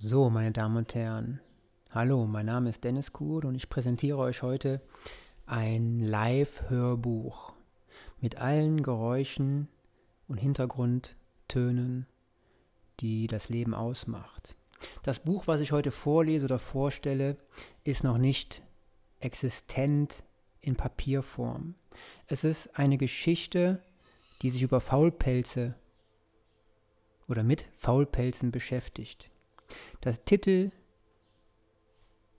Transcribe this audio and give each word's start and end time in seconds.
So, 0.00 0.30
meine 0.30 0.52
Damen 0.52 0.76
und 0.76 0.94
Herren, 0.94 1.40
hallo, 1.90 2.24
mein 2.24 2.46
Name 2.46 2.68
ist 2.68 2.84
Dennis 2.84 3.12
Kuhl 3.12 3.44
und 3.44 3.56
ich 3.56 3.68
präsentiere 3.68 4.18
euch 4.18 4.42
heute 4.42 4.80
ein 5.44 5.98
Live-Hörbuch 5.98 7.52
mit 8.20 8.36
allen 8.36 8.84
Geräuschen 8.84 9.66
und 10.28 10.38
Hintergrundtönen, 10.38 12.06
die 13.00 13.26
das 13.26 13.48
Leben 13.48 13.74
ausmacht. 13.74 14.54
Das 15.02 15.18
Buch, 15.18 15.48
was 15.48 15.60
ich 15.60 15.72
heute 15.72 15.90
vorlese 15.90 16.44
oder 16.44 16.60
vorstelle, 16.60 17.36
ist 17.82 18.04
noch 18.04 18.18
nicht 18.18 18.62
existent 19.18 20.22
in 20.60 20.76
Papierform. 20.76 21.74
Es 22.28 22.44
ist 22.44 22.78
eine 22.78 22.98
Geschichte, 22.98 23.82
die 24.42 24.50
sich 24.50 24.62
über 24.62 24.80
Faulpelze 24.80 25.74
oder 27.26 27.42
mit 27.42 27.68
Faulpelzen 27.74 28.52
beschäftigt. 28.52 29.28
Das 30.00 30.24
Titel, 30.24 30.70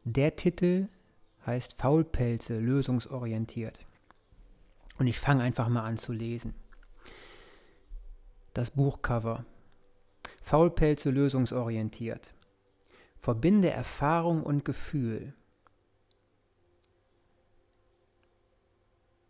der 0.04 0.36
Titel 0.36 0.88
heißt 1.46 1.74
Faulpelze 1.74 2.60
lösungsorientiert. 2.60 3.80
Und 4.98 5.08
ich 5.08 5.20
fange 5.20 5.44
einfach 5.44 5.70
mal 5.70 5.84
an 5.84 5.98
zu 5.98 6.12
lesen. 6.12 6.56
Das 8.54 8.72
Buchcover. 8.72 9.46
Faulpelze 10.42 11.10
lösungsorientiert. 11.10 12.34
Verbinde 13.18 13.70
Erfahrung 13.70 14.44
und 14.44 14.66
Gefühl. 14.66 15.34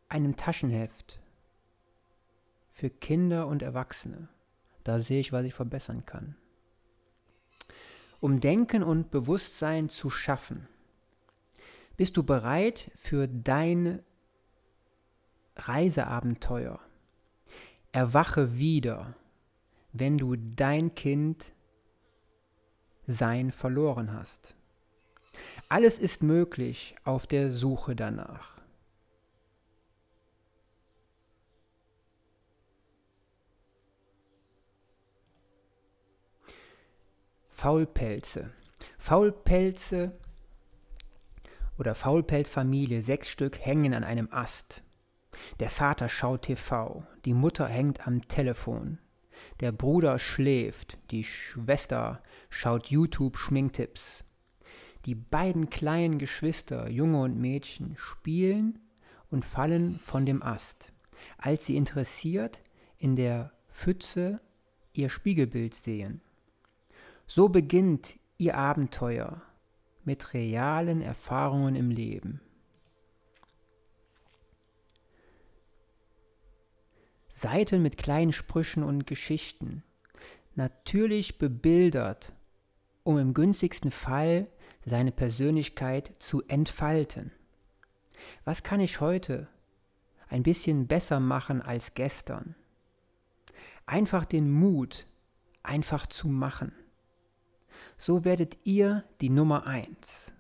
Einem 0.08 0.36
Taschenheft 0.36 1.20
für 2.70 2.90
Kinder 2.90 3.48
und 3.48 3.62
Erwachsene. 3.62 4.30
Da 4.84 5.00
sehe 5.00 5.20
ich, 5.20 5.34
was 5.34 5.46
ich 5.46 5.54
verbessern 5.54 6.06
kann 6.06 6.36
um 8.20 8.40
Denken 8.40 8.84
und 8.84 9.12
Bewusstsein 9.12 9.90
zu 9.90 10.10
schaffen. 10.10 10.68
Bist 11.98 12.18
du 12.18 12.24
bereit 12.24 12.92
für 12.96 13.28
dein 13.28 14.02
Reiseabenteuer? 15.56 16.80
Erwache 17.92 18.58
wieder, 18.58 19.16
wenn 19.92 20.18
du 20.18 20.36
dein 20.36 20.96
Kind 20.96 21.52
sein 23.08 23.52
verloren 23.52 24.14
hast. 24.14 24.56
Alles 25.68 25.98
ist 25.98 26.24
möglich 26.24 26.96
auf 27.04 27.28
der 27.28 27.52
Suche 27.52 27.96
danach. 27.96 28.59
Faulpelze. 37.60 38.52
Faulpelze 38.98 40.18
oder 41.78 41.94
Faulpelzfamilie, 41.94 43.02
sechs 43.02 43.28
Stück, 43.28 43.60
hängen 43.60 43.94
an 43.94 44.06
einem 44.06 44.30
Ast. 44.32 44.82
Der 45.60 45.70
Vater 45.70 46.08
schaut 46.08 46.44
TV, 46.44 47.04
die 47.26 47.34
Mutter 47.34 47.68
hängt 47.68 48.08
am 48.08 48.26
Telefon. 48.30 49.00
Der 49.60 49.74
Bruder 49.74 50.20
schläft, 50.20 51.00
die 51.12 51.26
Schwester 51.26 52.24
schaut 52.50 52.88
YouTube-Schminktipps. 52.88 54.24
Die 55.06 55.16
beiden 55.16 55.70
kleinen 55.70 56.18
Geschwister, 56.18 56.90
Junge 56.90 57.24
und 57.24 57.38
Mädchen, 57.38 57.98
spielen 57.98 58.80
und 59.30 59.44
fallen 59.44 60.00
von 60.00 60.26
dem 60.26 60.42
Ast, 60.42 60.94
als 61.38 61.66
sie 61.66 61.76
interessiert 61.76 62.62
in 62.98 63.18
der 63.18 63.52
Pfütze 63.68 64.40
ihr 64.94 65.10
Spiegelbild 65.10 65.76
sehen. 65.76 66.22
So 67.32 67.48
beginnt 67.48 68.18
ihr 68.40 68.58
Abenteuer 68.58 69.44
mit 70.04 70.34
realen 70.34 71.04
Erfahrungen 71.04 71.76
im 71.76 71.92
Leben. 71.92 72.42
Seiten 77.28 77.84
mit 77.84 78.00
kleinen 78.00 78.34
Sprüchen 78.34 78.82
und 78.82 79.06
Geschichten, 79.06 79.84
natürlich 80.56 81.38
bebildert, 81.38 82.34
um 83.04 83.20
im 83.20 83.36
günstigsten 83.36 83.92
Fall 83.92 84.48
seine 84.84 85.12
Persönlichkeit 85.12 86.14
zu 86.18 86.42
entfalten. 86.48 87.32
Was 88.44 88.64
kann 88.64 88.80
ich 88.80 89.02
heute 89.02 89.48
ein 90.30 90.42
bisschen 90.42 90.88
besser 90.88 91.20
machen 91.20 91.62
als 91.62 91.94
gestern? 91.94 92.56
Einfach 93.86 94.26
den 94.26 94.50
Mut, 94.50 95.06
einfach 95.62 96.08
zu 96.08 96.28
machen 96.28 96.72
so 98.00 98.26
werdet 98.26 98.58
ihr 98.64 99.04
die 99.22 99.30
Nummer 99.30 99.68
eins. 99.68 100.32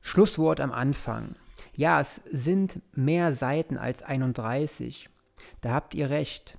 Schlusswort 0.00 0.60
am 0.60 0.72
Anfang. 0.72 1.34
Ja, 1.74 2.00
es 2.00 2.20
sind 2.30 2.80
mehr 2.92 3.32
Seiten 3.32 3.76
als 3.76 4.02
31. 4.02 5.10
Da 5.60 5.72
habt 5.72 5.94
ihr 5.94 6.08
recht. 6.08 6.56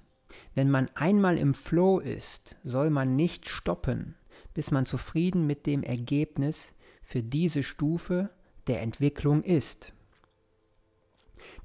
Wenn 0.53 0.69
man 0.69 0.89
einmal 0.95 1.37
im 1.37 1.53
Flow 1.53 1.99
ist, 1.99 2.57
soll 2.63 2.89
man 2.89 3.15
nicht 3.15 3.49
stoppen, 3.49 4.15
bis 4.53 4.69
man 4.69 4.85
zufrieden 4.85 5.47
mit 5.47 5.65
dem 5.65 5.81
Ergebnis 5.83 6.73
für 7.01 7.23
diese 7.23 7.63
Stufe 7.63 8.29
der 8.67 8.81
Entwicklung 8.81 9.43
ist. 9.43 9.93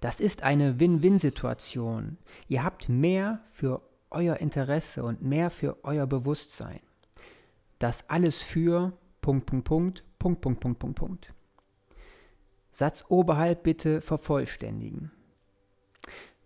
Das 0.00 0.20
ist 0.20 0.42
eine 0.42 0.80
Win-Win-Situation. 0.80 2.18
Ihr 2.48 2.64
habt 2.64 2.88
mehr 2.88 3.40
für 3.44 3.82
euer 4.10 4.36
Interesse 4.36 5.04
und 5.04 5.22
mehr 5.22 5.50
für 5.50 5.84
euer 5.84 6.06
Bewusstsein. 6.06 6.80
Das 7.78 8.08
alles 8.08 8.42
für 8.42 8.92
Punkt, 9.20 9.46
Punkt, 9.46 9.64
Punkt, 9.64 10.04
Punkt, 10.18 10.40
Punkt, 10.40 10.60
Punkt, 10.60 10.78
Punkt, 10.78 10.98
Punkt. 10.98 11.34
Satz 12.72 13.04
oberhalb 13.08 13.62
bitte 13.62 14.00
vervollständigen. 14.00 15.10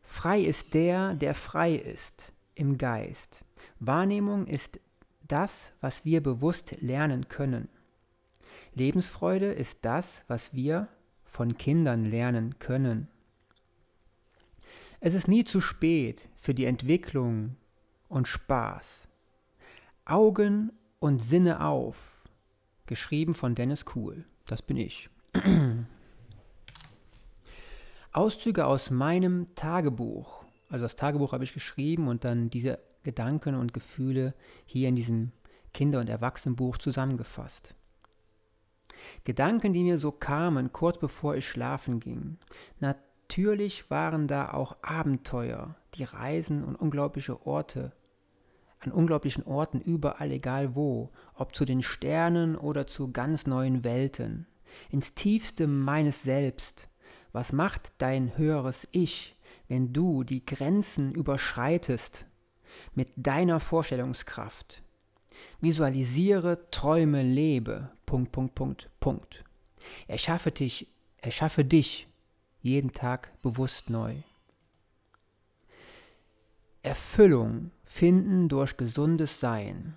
Frei 0.03 0.41
ist 0.41 0.75
der, 0.75 1.15
der 1.15 1.35
frei 1.35 1.75
ist 1.75 2.33
im 2.55 2.77
Geist. 2.79 3.45
Wahrnehmung 3.81 4.47
ist 4.47 4.81
das, 5.27 5.73
was 5.81 6.05
wir 6.05 6.23
bewusst 6.23 6.77
lernen 6.81 7.29
können. 7.29 7.69
Lebensfreude 8.75 9.53
ist 9.53 9.85
das, 9.85 10.25
was 10.29 10.55
wir 10.55 10.89
von 11.25 11.57
Kindern 11.57 12.05
lernen 12.05 12.59
können. 12.59 13.09
Es 15.01 15.15
ist 15.15 15.29
nie 15.29 15.45
zu 15.45 15.61
spät 15.61 16.29
für 16.37 16.55
die 16.55 16.67
Entwicklung 16.67 17.57
und 18.09 18.29
Spaß. 18.29 19.09
Augen 20.05 20.73
und 21.03 21.21
Sinne 21.21 21.65
auf. 21.65 22.29
Geschrieben 22.87 23.35
von 23.35 23.57
Dennis 23.57 23.85
Kuhl. 23.85 24.25
Das 24.47 24.63
bin 24.63 24.77
ich. 24.77 25.11
Auszüge 28.13 28.67
aus 28.67 28.91
meinem 28.91 29.53
Tagebuch. 29.57 30.45
Also 30.69 30.85
das 30.85 30.95
Tagebuch 30.95 31.33
habe 31.33 31.43
ich 31.43 31.55
geschrieben 31.55 32.07
und 32.07 32.25
dann 32.25 32.51
diese 32.51 32.79
Gedanken 33.03 33.57
und 33.57 33.75
Gefühle 33.75 34.35
hier 34.65 34.89
in 34.89 34.95
diesem 34.95 35.33
Kinder- 35.75 35.99
und 35.99 36.09
Erwachsenenbuch 36.09 36.79
zusammengefasst. 36.79 37.75
Gedanken, 39.25 39.73
die 39.73 39.83
mir 39.83 39.99
so 39.99 40.13
kamen, 40.13 40.73
kurz 40.73 40.99
bevor 40.99 41.35
ich 41.35 41.49
schlafen 41.49 41.99
ging. 41.99 42.39
Natürlich 42.79 43.91
waren 43.91 44.29
da 44.29 44.53
auch 44.53 44.77
Abenteuer, 44.83 45.75
die 45.95 46.05
Reisen 46.05 46.63
und 46.63 46.77
unglaubliche 46.77 47.45
Orte, 47.45 47.93
an 48.87 48.93
unglaublichen 48.93 49.45
Orten 49.45 49.81
überall, 49.81 50.31
egal 50.31 50.75
wo, 50.75 51.11
ob 51.35 51.55
zu 51.55 51.65
den 51.65 51.83
Sternen 51.83 52.57
oder 52.57 52.87
zu 52.87 53.13
ganz 53.13 53.47
neuen 53.47 53.85
Welten, 53.85 54.47
ins 54.91 55.15
tiefste 55.15 55.67
meines 55.67 56.23
Selbst. 56.23 56.89
Was 57.33 57.53
macht 57.53 57.93
dein 57.99 58.37
höheres 58.37 58.89
Ich, 58.93 59.37
wenn 59.69 59.93
du 59.93 60.25
die 60.25 60.45
Grenzen 60.45 61.13
überschreitest 61.13 62.27
mit 62.95 63.11
deiner 63.17 63.61
Vorstellungskraft? 63.61 64.83
Visualisiere, 65.61 66.71
träume, 66.71 67.23
lebe. 67.23 67.91
Punkt, 68.07 68.33
Punkt, 68.33 68.55
Punkt, 68.55 68.91
Punkt. 69.01 69.45
Erschaffe 70.07 70.51
dich, 70.51 70.89
erschaffe 71.19 71.65
dich 71.65 72.07
jeden 72.61 72.93
Tag 72.93 73.31
bewusst 73.43 73.91
neu. 73.91 74.17
Erfüllung 76.85 77.71
finden 77.85 78.49
durch 78.49 78.77
gesundes 78.77 79.39
Sein. 79.39 79.95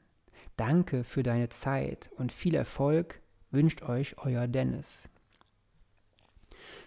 Danke 0.56 1.04
für 1.04 1.24
deine 1.24 1.50
Zeit 1.50 2.12
und 2.16 2.32
viel 2.32 2.56
Erfolg 2.56 3.20
wünscht 3.52 3.82
euch 3.82 4.18
euer 4.20 4.48
Dennis. 4.48 5.10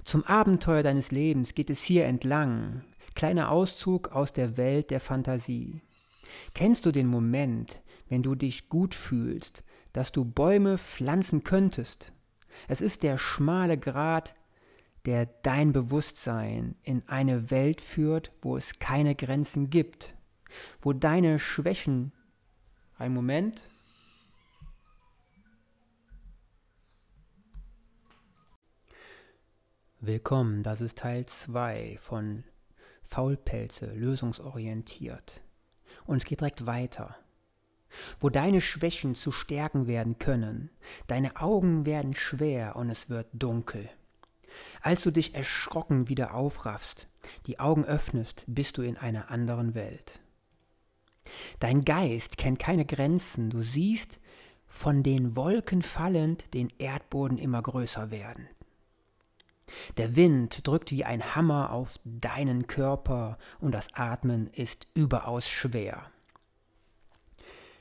Zum 0.04 0.24
Abenteuer 0.24 0.82
deines 0.82 1.10
Lebens 1.10 1.54
geht 1.54 1.70
es 1.70 1.82
hier 1.82 2.06
entlang. 2.06 2.84
Kleiner 3.14 3.50
Auszug 3.50 4.08
aus 4.08 4.32
der 4.32 4.56
Welt 4.56 4.90
der 4.90 5.00
Fantasie. 5.00 5.80
Kennst 6.54 6.86
du 6.86 6.92
den 6.92 7.06
Moment, 7.06 7.80
wenn 8.08 8.22
du 8.22 8.34
dich 8.34 8.68
gut 8.68 8.94
fühlst, 8.94 9.62
dass 9.92 10.12
du 10.12 10.24
Bäume 10.24 10.78
pflanzen 10.78 11.44
könntest? 11.44 12.12
Es 12.68 12.80
ist 12.80 13.02
der 13.02 13.18
schmale 13.18 13.78
Grat, 13.78 14.34
der 15.04 15.26
dein 15.26 15.72
Bewusstsein 15.72 16.76
in 16.82 17.02
eine 17.06 17.50
Welt 17.50 17.80
führt, 17.80 18.32
wo 18.40 18.56
es 18.56 18.78
keine 18.78 19.14
Grenzen 19.14 19.70
gibt, 19.70 20.14
wo 20.80 20.92
deine 20.92 21.38
Schwächen, 21.38 22.12
ein 22.98 23.12
Moment, 23.12 23.64
Willkommen, 30.04 30.64
das 30.64 30.80
ist 30.80 30.98
Teil 30.98 31.26
2 31.26 31.94
von 31.96 32.42
Faulpelze, 33.02 33.86
lösungsorientiert. 33.86 35.42
Und 36.06 36.16
es 36.16 36.24
geht 36.24 36.40
direkt 36.40 36.66
weiter. 36.66 37.14
Wo 38.18 38.28
deine 38.28 38.60
Schwächen 38.60 39.14
zu 39.14 39.30
Stärken 39.30 39.86
werden 39.86 40.18
können, 40.18 40.70
deine 41.06 41.36
Augen 41.36 41.86
werden 41.86 42.16
schwer 42.16 42.74
und 42.74 42.90
es 42.90 43.10
wird 43.10 43.28
dunkel. 43.32 43.88
Als 44.80 45.04
du 45.04 45.12
dich 45.12 45.36
erschrocken 45.36 46.08
wieder 46.08 46.34
aufraffst, 46.34 47.06
die 47.46 47.60
Augen 47.60 47.84
öffnest, 47.84 48.42
bist 48.48 48.78
du 48.78 48.82
in 48.82 48.96
einer 48.96 49.30
anderen 49.30 49.76
Welt. 49.76 50.18
Dein 51.60 51.84
Geist 51.84 52.38
kennt 52.38 52.58
keine 52.58 52.86
Grenzen, 52.86 53.50
du 53.50 53.62
siehst 53.62 54.18
von 54.66 55.04
den 55.04 55.36
Wolken 55.36 55.80
fallend 55.80 56.54
den 56.54 56.72
Erdboden 56.78 57.38
immer 57.38 57.62
größer 57.62 58.10
werden. 58.10 58.48
Der 59.96 60.16
Wind 60.16 60.66
drückt 60.66 60.90
wie 60.90 61.04
ein 61.04 61.34
Hammer 61.34 61.72
auf 61.72 61.98
deinen 62.04 62.66
Körper 62.66 63.38
und 63.60 63.72
das 63.72 63.94
Atmen 63.94 64.48
ist 64.48 64.86
überaus 64.94 65.48
schwer. 65.48 66.10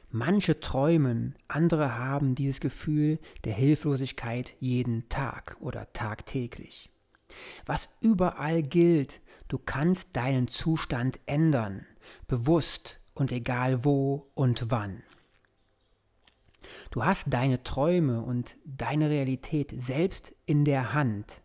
Manche 0.10 0.60
träumen, 0.60 1.36
andere 1.48 1.98
haben 1.98 2.36
dieses 2.36 2.60
Gefühl 2.60 3.18
der 3.46 3.54
Hilflosigkeit 3.54 4.56
jeden 4.60 5.08
Tag 5.08 5.56
oder 5.62 5.94
tagtäglich. 5.94 6.90
Was 7.66 7.88
überall 8.02 8.62
gilt, 8.62 9.22
du 9.48 9.58
kannst 9.58 10.10
deinen 10.14 10.50
Zustand 10.50 11.20
ändern, 11.28 11.86
bewusst 12.28 13.00
und 13.14 13.32
egal 13.32 13.86
wo 13.86 14.30
und 14.34 14.70
wann. 14.70 15.02
Du 16.92 17.06
hast 17.06 17.28
deine 17.30 17.64
Träume 17.64 18.22
und 18.22 18.58
deine 18.66 19.10
Realität 19.10 19.74
selbst 19.78 20.36
in 20.46 20.66
der 20.66 20.94
Hand 20.94 21.42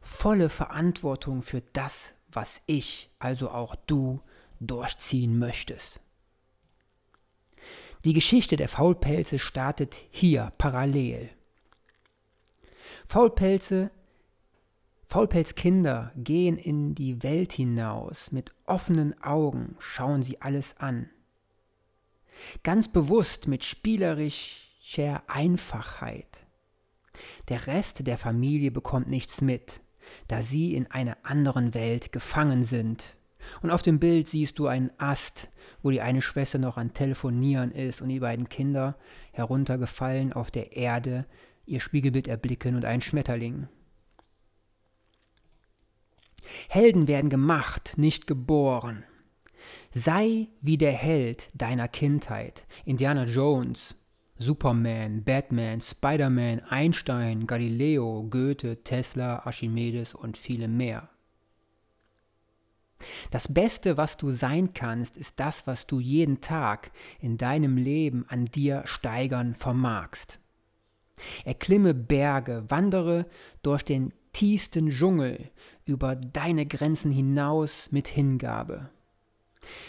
volle 0.00 0.48
Verantwortung 0.48 1.42
für 1.42 1.62
das, 1.72 2.14
was 2.30 2.60
ich, 2.66 3.10
also 3.18 3.50
auch 3.50 3.74
du, 3.86 4.20
durchziehen 4.60 5.38
möchtest. 5.38 6.00
Die 8.04 8.12
Geschichte 8.12 8.56
der 8.56 8.68
Faulpelze 8.68 9.38
startet 9.38 10.02
hier 10.10 10.52
parallel. 10.58 11.30
Faulpelze, 13.06 13.90
Faulpelzkinder 15.04 16.12
gehen 16.16 16.58
in 16.58 16.94
die 16.94 17.22
Welt 17.22 17.52
hinaus, 17.52 18.30
mit 18.30 18.52
offenen 18.66 19.20
Augen 19.22 19.74
schauen 19.78 20.22
sie 20.22 20.40
alles 20.42 20.76
an. 20.76 21.08
Ganz 22.62 22.88
bewusst 22.88 23.48
mit 23.48 23.64
spielerischer 23.64 25.22
Einfachheit. 25.26 26.46
Der 27.48 27.66
Rest 27.66 28.06
der 28.06 28.18
Familie 28.18 28.70
bekommt 28.70 29.08
nichts 29.08 29.40
mit 29.40 29.80
da 30.28 30.42
sie 30.42 30.74
in 30.74 30.90
einer 30.90 31.16
anderen 31.22 31.74
Welt 31.74 32.12
gefangen 32.12 32.64
sind. 32.64 33.16
Und 33.62 33.70
auf 33.70 33.82
dem 33.82 33.98
Bild 33.98 34.28
siehst 34.28 34.58
du 34.58 34.66
einen 34.66 34.90
Ast, 34.98 35.50
wo 35.82 35.90
die 35.90 36.00
eine 36.00 36.22
Schwester 36.22 36.58
noch 36.58 36.76
an 36.76 36.94
Telefonieren 36.94 37.70
ist 37.70 38.00
und 38.00 38.08
die 38.08 38.20
beiden 38.20 38.48
Kinder 38.48 38.96
heruntergefallen 39.32 40.32
auf 40.32 40.50
der 40.50 40.76
Erde 40.76 41.26
ihr 41.66 41.80
Spiegelbild 41.80 42.28
erblicken 42.28 42.76
und 42.76 42.84
einen 42.84 43.02
Schmetterling. 43.02 43.68
Helden 46.68 47.08
werden 47.08 47.30
gemacht, 47.30 47.94
nicht 47.96 48.26
geboren. 48.26 49.04
Sei 49.90 50.48
wie 50.60 50.78
der 50.78 50.92
Held 50.92 51.50
deiner 51.54 51.88
Kindheit, 51.88 52.66
Indiana 52.84 53.24
Jones, 53.24 53.96
Superman, 54.38 55.24
Batman, 55.24 55.80
Spider-Man, 55.80 56.60
Einstein, 56.60 57.46
Galileo, 57.46 58.24
Goethe, 58.30 58.82
Tesla, 58.84 59.40
Archimedes 59.40 60.14
und 60.14 60.38
viele 60.38 60.68
mehr. 60.68 61.08
Das 63.30 63.52
Beste, 63.52 63.96
was 63.96 64.16
du 64.16 64.30
sein 64.30 64.74
kannst, 64.74 65.16
ist 65.16 65.38
das, 65.38 65.66
was 65.66 65.86
du 65.86 66.00
jeden 66.00 66.40
Tag 66.40 66.90
in 67.20 67.36
deinem 67.36 67.76
Leben 67.76 68.24
an 68.28 68.46
dir 68.46 68.82
steigern 68.86 69.54
vermagst. 69.54 70.40
Erklimme 71.44 71.94
Berge, 71.94 72.64
wandere 72.68 73.26
durch 73.62 73.84
den 73.84 74.12
tiefsten 74.32 74.90
Dschungel 74.90 75.48
über 75.84 76.14
deine 76.14 76.66
Grenzen 76.66 77.10
hinaus 77.10 77.90
mit 77.90 78.08
Hingabe. 78.08 78.90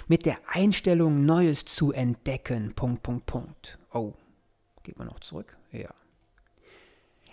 Mit 0.07 0.25
der 0.25 0.37
Einstellung, 0.51 1.25
Neues 1.25 1.65
zu 1.65 1.91
entdecken. 1.91 2.73
Punkt, 2.75 3.03
Punkt, 3.03 3.25
Punkt. 3.25 3.79
Oh. 3.93 4.13
Geht 4.89 4.97
man 4.97 5.07
noch 5.07 5.19
zurück? 5.19 5.55
Ja. 5.71 5.93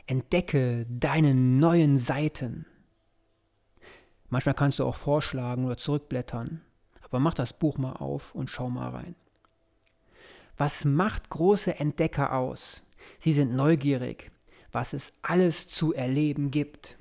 Entdecke 0.07 0.85
deine 0.91 1.35
neuen 1.35 1.97
Seiten. 1.97 2.67
Manchmal 4.29 4.55
kannst 4.55 4.79
du 4.79 4.85
auch 4.85 4.95
vorschlagen 4.95 5.65
oder 5.65 5.79
zurückblättern, 5.79 6.61
aber 7.01 7.19
mach 7.19 7.33
das 7.33 7.55
Buch 7.55 7.79
mal 7.79 7.95
auf 7.95 8.35
und 8.35 8.51
schau 8.51 8.69
mal 8.69 8.91
rein. 8.91 9.15
Was 10.59 10.85
macht 10.85 11.31
große 11.31 11.81
Entdecker 11.81 12.35
aus? 12.35 12.83
Sie 13.19 13.33
sind 13.33 13.57
neugierig, 13.57 14.31
was 14.71 14.93
es 14.93 15.15
alles 15.23 15.67
zu 15.67 15.95
erleben 15.95 16.51
gibt. 16.51 16.99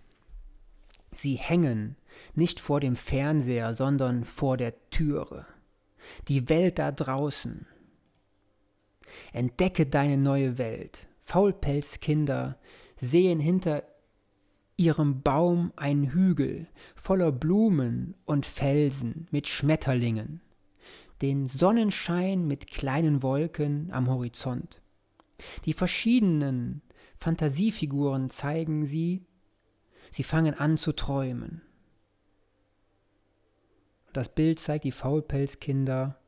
Sie 1.12 1.36
hängen 1.36 1.98
nicht 2.34 2.62
vor 2.62 2.80
dem 2.80 2.96
Fernseher, 2.96 3.74
sondern 3.74 4.24
vor 4.24 4.56
der 4.56 4.74
Türe. 4.90 5.46
Die 6.30 6.48
Welt 6.48 6.80
da 6.80 6.94
draußen, 6.94 7.68
Entdecke 9.34 9.86
deine 9.86 10.18
neue 10.18 10.58
Welt. 10.58 11.08
Faulpelzkinder 11.22 12.58
sehen 13.00 13.40
hinter 13.40 13.84
ihrem 14.78 15.22
Baum 15.22 15.72
einen 15.76 16.12
Hügel 16.12 16.68
voller 16.96 17.32
Blumen 17.32 18.16
und 18.26 18.46
Felsen 18.46 19.28
mit 19.32 19.48
Schmetterlingen, 19.48 20.42
den 21.22 21.48
Sonnenschein 21.48 22.46
mit 22.46 22.68
kleinen 22.68 23.24
Wolken 23.24 23.92
am 23.92 24.10
Horizont. 24.10 24.82
Die 25.66 25.74
verschiedenen 25.74 26.82
Fantasiefiguren 27.16 28.30
zeigen 28.30 28.86
sie, 28.86 29.26
sie 30.12 30.24
fangen 30.24 30.54
an 30.54 30.78
zu 30.78 30.92
träumen. 30.92 31.62
Das 34.14 34.30
Bild 34.30 34.60
zeigt 34.60 34.86
die 34.86 34.92
Faulpelzkinder 34.92 36.20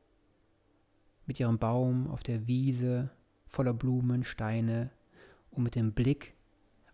mit 1.28 1.38
ihrem 1.38 1.58
Baum 1.58 2.08
auf 2.08 2.24
der 2.24 2.48
Wiese 2.48 3.10
voller 3.46 3.74
Blumen, 3.74 4.24
Steine 4.24 4.90
und 5.50 5.62
mit 5.62 5.74
dem 5.74 5.92
Blick 5.92 6.34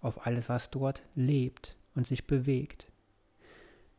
auf 0.00 0.26
alles, 0.26 0.48
was 0.48 0.70
dort 0.70 1.06
lebt 1.14 1.76
und 1.94 2.06
sich 2.06 2.26
bewegt. 2.26 2.90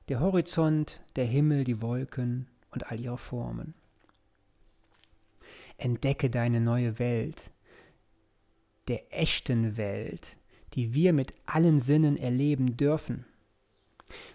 Der 0.09 0.19
Horizont, 0.19 1.01
der 1.15 1.25
Himmel, 1.25 1.63
die 1.63 1.81
Wolken 1.81 2.47
und 2.69 2.91
all 2.91 2.99
ihre 2.99 3.17
Formen. 3.17 3.73
Entdecke 5.77 6.29
deine 6.29 6.61
neue 6.61 6.99
Welt, 6.99 7.51
der 8.87 9.17
echten 9.17 9.77
Welt, 9.77 10.37
die 10.73 10.93
wir 10.93 11.13
mit 11.13 11.33
allen 11.45 11.79
Sinnen 11.79 12.17
erleben 12.17 12.77
dürfen. 12.77 13.25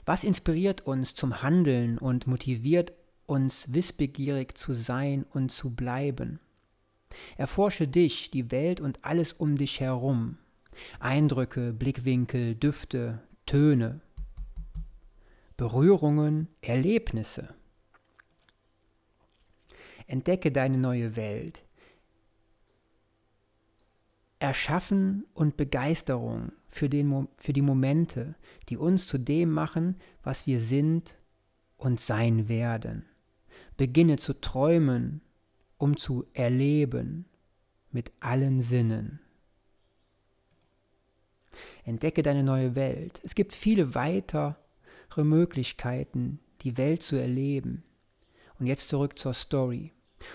Was 0.06 0.24
inspiriert 0.24 0.86
uns 0.86 1.14
zum 1.14 1.42
Handeln 1.42 1.98
und 1.98 2.26
motiviert 2.26 2.92
uns 3.30 3.72
wissbegierig 3.72 4.58
zu 4.58 4.72
sein 4.74 5.24
und 5.30 5.52
zu 5.52 5.70
bleiben. 5.70 6.40
Erforsche 7.36 7.86
dich, 7.86 8.30
die 8.32 8.50
Welt 8.50 8.80
und 8.80 9.04
alles 9.04 9.32
um 9.32 9.56
dich 9.56 9.78
herum. 9.78 10.36
Eindrücke, 10.98 11.72
Blickwinkel, 11.72 12.56
Düfte, 12.56 13.22
Töne. 13.46 14.00
Berührungen, 15.56 16.48
Erlebnisse. 16.60 17.54
Entdecke 20.08 20.50
deine 20.50 20.78
neue 20.78 21.14
Welt. 21.14 21.64
Erschaffen 24.40 25.24
und 25.34 25.56
Begeisterung 25.56 26.50
für, 26.66 26.88
den, 26.88 27.28
für 27.36 27.52
die 27.52 27.62
Momente, 27.62 28.34
die 28.68 28.76
uns 28.76 29.06
zu 29.06 29.18
dem 29.18 29.52
machen, 29.52 29.96
was 30.24 30.46
wir 30.48 30.60
sind 30.60 31.16
und 31.76 32.00
sein 32.00 32.48
werden. 32.48 33.09
Beginne 33.80 34.18
zu 34.18 34.38
träumen, 34.38 35.22
um 35.78 35.96
zu 35.96 36.26
erleben 36.34 37.24
mit 37.90 38.12
allen 38.20 38.60
Sinnen. 38.60 39.20
Entdecke 41.86 42.22
deine 42.22 42.42
neue 42.42 42.74
Welt. 42.74 43.22
Es 43.24 43.34
gibt 43.34 43.54
viele 43.54 43.94
weitere 43.94 44.54
Möglichkeiten, 45.16 46.40
die 46.60 46.76
Welt 46.76 47.02
zu 47.02 47.16
erleben. 47.16 47.82
Und 48.58 48.66
jetzt 48.66 48.90
zurück 48.90 49.18
zur 49.18 49.32
Story. 49.32 49.94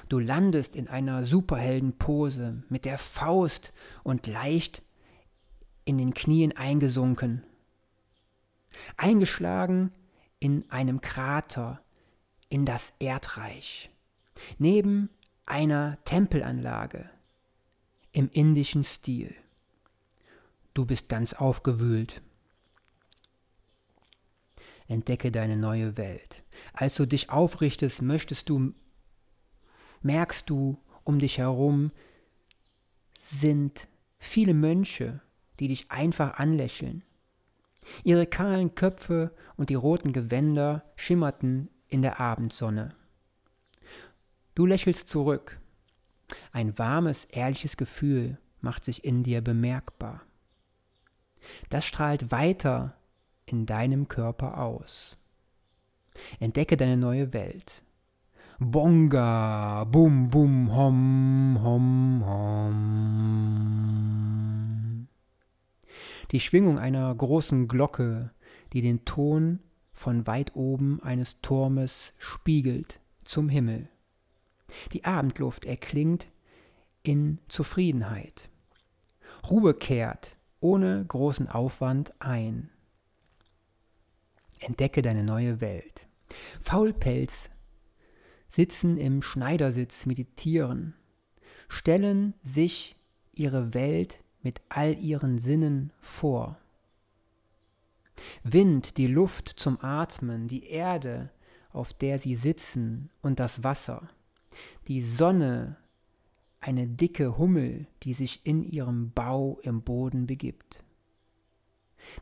Du 0.09 0.17
landest 0.17 0.75
in 0.75 0.87
einer 0.87 1.23
Superheldenpose 1.23 2.63
mit 2.69 2.83
der 2.83 2.97
Faust 2.97 3.73
und 4.03 4.25
leicht 4.25 4.81
in 5.83 5.99
den 5.99 6.15
Knien 6.15 6.57
eingesunken. 6.57 7.43
Eingeschlagen 8.97 9.91
in 10.39 10.65
einem 10.71 10.99
Krater 10.99 11.84
in 12.55 12.63
das 12.63 12.93
Erdreich. 12.99 13.89
Neben 14.59 15.09
einer 15.45 15.97
Tempelanlage 16.05 17.09
im 18.13 18.29
indischen 18.31 18.85
Stil. 18.85 19.35
Du 20.73 20.85
bist 20.85 21.09
ganz 21.09 21.33
aufgewühlt. 21.33 22.21
Entdecke 24.87 25.33
deine 25.33 25.57
neue 25.57 25.97
Welt. 25.97 26.43
Als 26.71 26.95
du 26.95 27.05
dich 27.05 27.29
aufrichtest, 27.29 28.01
möchtest 28.01 28.47
du, 28.47 28.73
merkst 30.01 30.49
du 30.49 30.81
um 31.03 31.19
dich 31.19 31.39
herum 31.39 31.91
sind 33.19 33.89
viele 34.17 34.53
Mönche, 34.53 35.19
die 35.59 35.67
dich 35.67 35.91
einfach 35.91 36.39
anlächeln. 36.39 37.03
Ihre 38.05 38.25
kahlen 38.25 38.75
Köpfe 38.75 39.35
und 39.57 39.69
die 39.69 39.75
roten 39.75 40.13
Gewänder 40.13 40.85
schimmerten 40.95 41.69
in 41.87 42.01
der 42.01 42.19
Abendsonne. 42.19 42.95
Du 44.55 44.65
lächelst 44.65 45.09
zurück. 45.09 45.59
Ein 46.51 46.77
warmes, 46.79 47.25
ehrliches 47.25 47.77
Gefühl 47.77 48.37
macht 48.61 48.85
sich 48.85 49.03
in 49.03 49.23
dir 49.23 49.41
bemerkbar. 49.41 50.21
Das 51.69 51.85
strahlt 51.85 52.31
weiter 52.31 52.95
in 53.45 53.65
deinem 53.65 54.07
Körper 54.07 54.59
aus. 54.59 55.17
Entdecke 56.39 56.77
deine 56.77 56.97
neue 56.97 57.33
Welt. 57.33 57.83
Bonga, 58.57 59.83
bum, 59.83 60.29
bum, 60.29 60.73
hom, 60.73 61.59
hom, 61.61 62.25
hom. 62.25 63.05
Die 66.31 66.39
Schwingung 66.39 66.79
einer 66.79 67.13
großen 67.13 67.67
Glocke, 67.67 68.31
die 68.71 68.79
den 68.81 69.03
Ton 69.03 69.59
von 69.95 70.27
weit 70.27 70.55
oben 70.55 71.01
eines 71.01 71.41
Turmes 71.41 72.13
spiegelt 72.19 72.99
zum 73.23 73.49
Himmel. 73.49 73.89
Die 74.93 75.05
Abendluft 75.05 75.65
erklingt 75.65 76.27
in 77.01 77.39
Zufriedenheit. 77.47 78.49
Ruhe 79.49 79.73
kehrt 79.73 80.37
ohne 80.59 81.05
großen 81.05 81.47
Aufwand 81.47 82.13
ein. 82.19 82.69
Entdecke 84.59 85.01
deine 85.01 85.23
neue 85.23 85.61
Welt. 85.61 86.07
Faulpelz 86.59 87.49
sitzen 88.49 88.97
im 88.97 89.21
Schneidersitz, 89.21 90.05
meditieren, 90.05 90.95
stellen 91.67 92.33
sich 92.41 92.95
ihre 93.33 93.73
Welt 93.73 94.23
mit 94.41 94.61
all 94.69 94.97
ihren 94.97 95.37
Sinnen 95.37 95.91
vor. 95.99 96.57
Wind, 98.43 98.97
die 98.97 99.07
Luft 99.07 99.49
zum 99.49 99.79
Atmen, 99.81 100.47
die 100.47 100.67
Erde, 100.67 101.31
auf 101.71 101.93
der 101.93 102.19
sie 102.19 102.35
sitzen 102.35 103.09
und 103.21 103.39
das 103.39 103.63
Wasser, 103.63 104.09
die 104.87 105.01
Sonne 105.01 105.77
eine 106.59 106.87
dicke 106.87 107.37
Hummel, 107.37 107.87
die 108.03 108.13
sich 108.13 108.45
in 108.45 108.63
ihrem 108.63 109.11
Bau 109.11 109.59
im 109.61 109.81
Boden 109.81 110.25
begibt. 110.25 110.83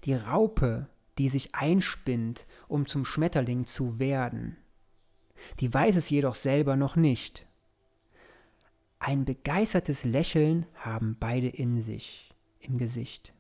Die 0.03 0.13
Raupe, 0.13 0.88
die 1.17 1.29
sich 1.29 1.55
einspinnt, 1.55 2.45
um 2.67 2.85
zum 2.85 3.05
Schmetterling 3.05 3.65
zu 3.65 4.00
werden. 4.00 4.57
Die 5.59 5.73
weiß 5.73 5.95
es 5.95 6.09
jedoch 6.09 6.35
selber 6.35 6.75
noch 6.75 6.95
nicht. 6.95 7.45
Ein 9.00 9.25
begeistertes 9.25 10.03
Lächeln 10.05 10.65
haben 10.75 11.17
beide 11.19 11.50
in 11.50 11.81
sich, 11.81 12.33
im 12.59 12.77
Gesicht. 12.77 13.32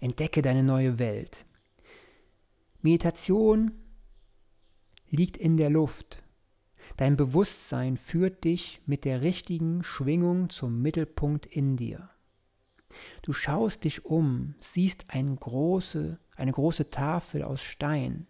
Entdecke 0.00 0.42
deine 0.42 0.62
neue 0.62 0.98
Welt. 0.98 1.44
Meditation 2.82 3.72
liegt 5.10 5.36
in 5.36 5.56
der 5.56 5.70
Luft. 5.70 6.22
Dein 6.96 7.16
Bewusstsein 7.16 7.96
führt 7.96 8.44
dich 8.44 8.80
mit 8.86 9.04
der 9.04 9.22
richtigen 9.22 9.82
Schwingung 9.82 10.50
zum 10.50 10.80
Mittelpunkt 10.80 11.46
in 11.46 11.76
dir. 11.76 12.10
Du 13.22 13.32
schaust 13.32 13.84
dich 13.84 14.04
um, 14.04 14.54
siehst 14.60 15.04
eine 15.08 15.34
große, 15.36 16.18
eine 16.36 16.52
große 16.52 16.90
Tafel 16.90 17.42
aus 17.42 17.62
Stein. 17.62 18.26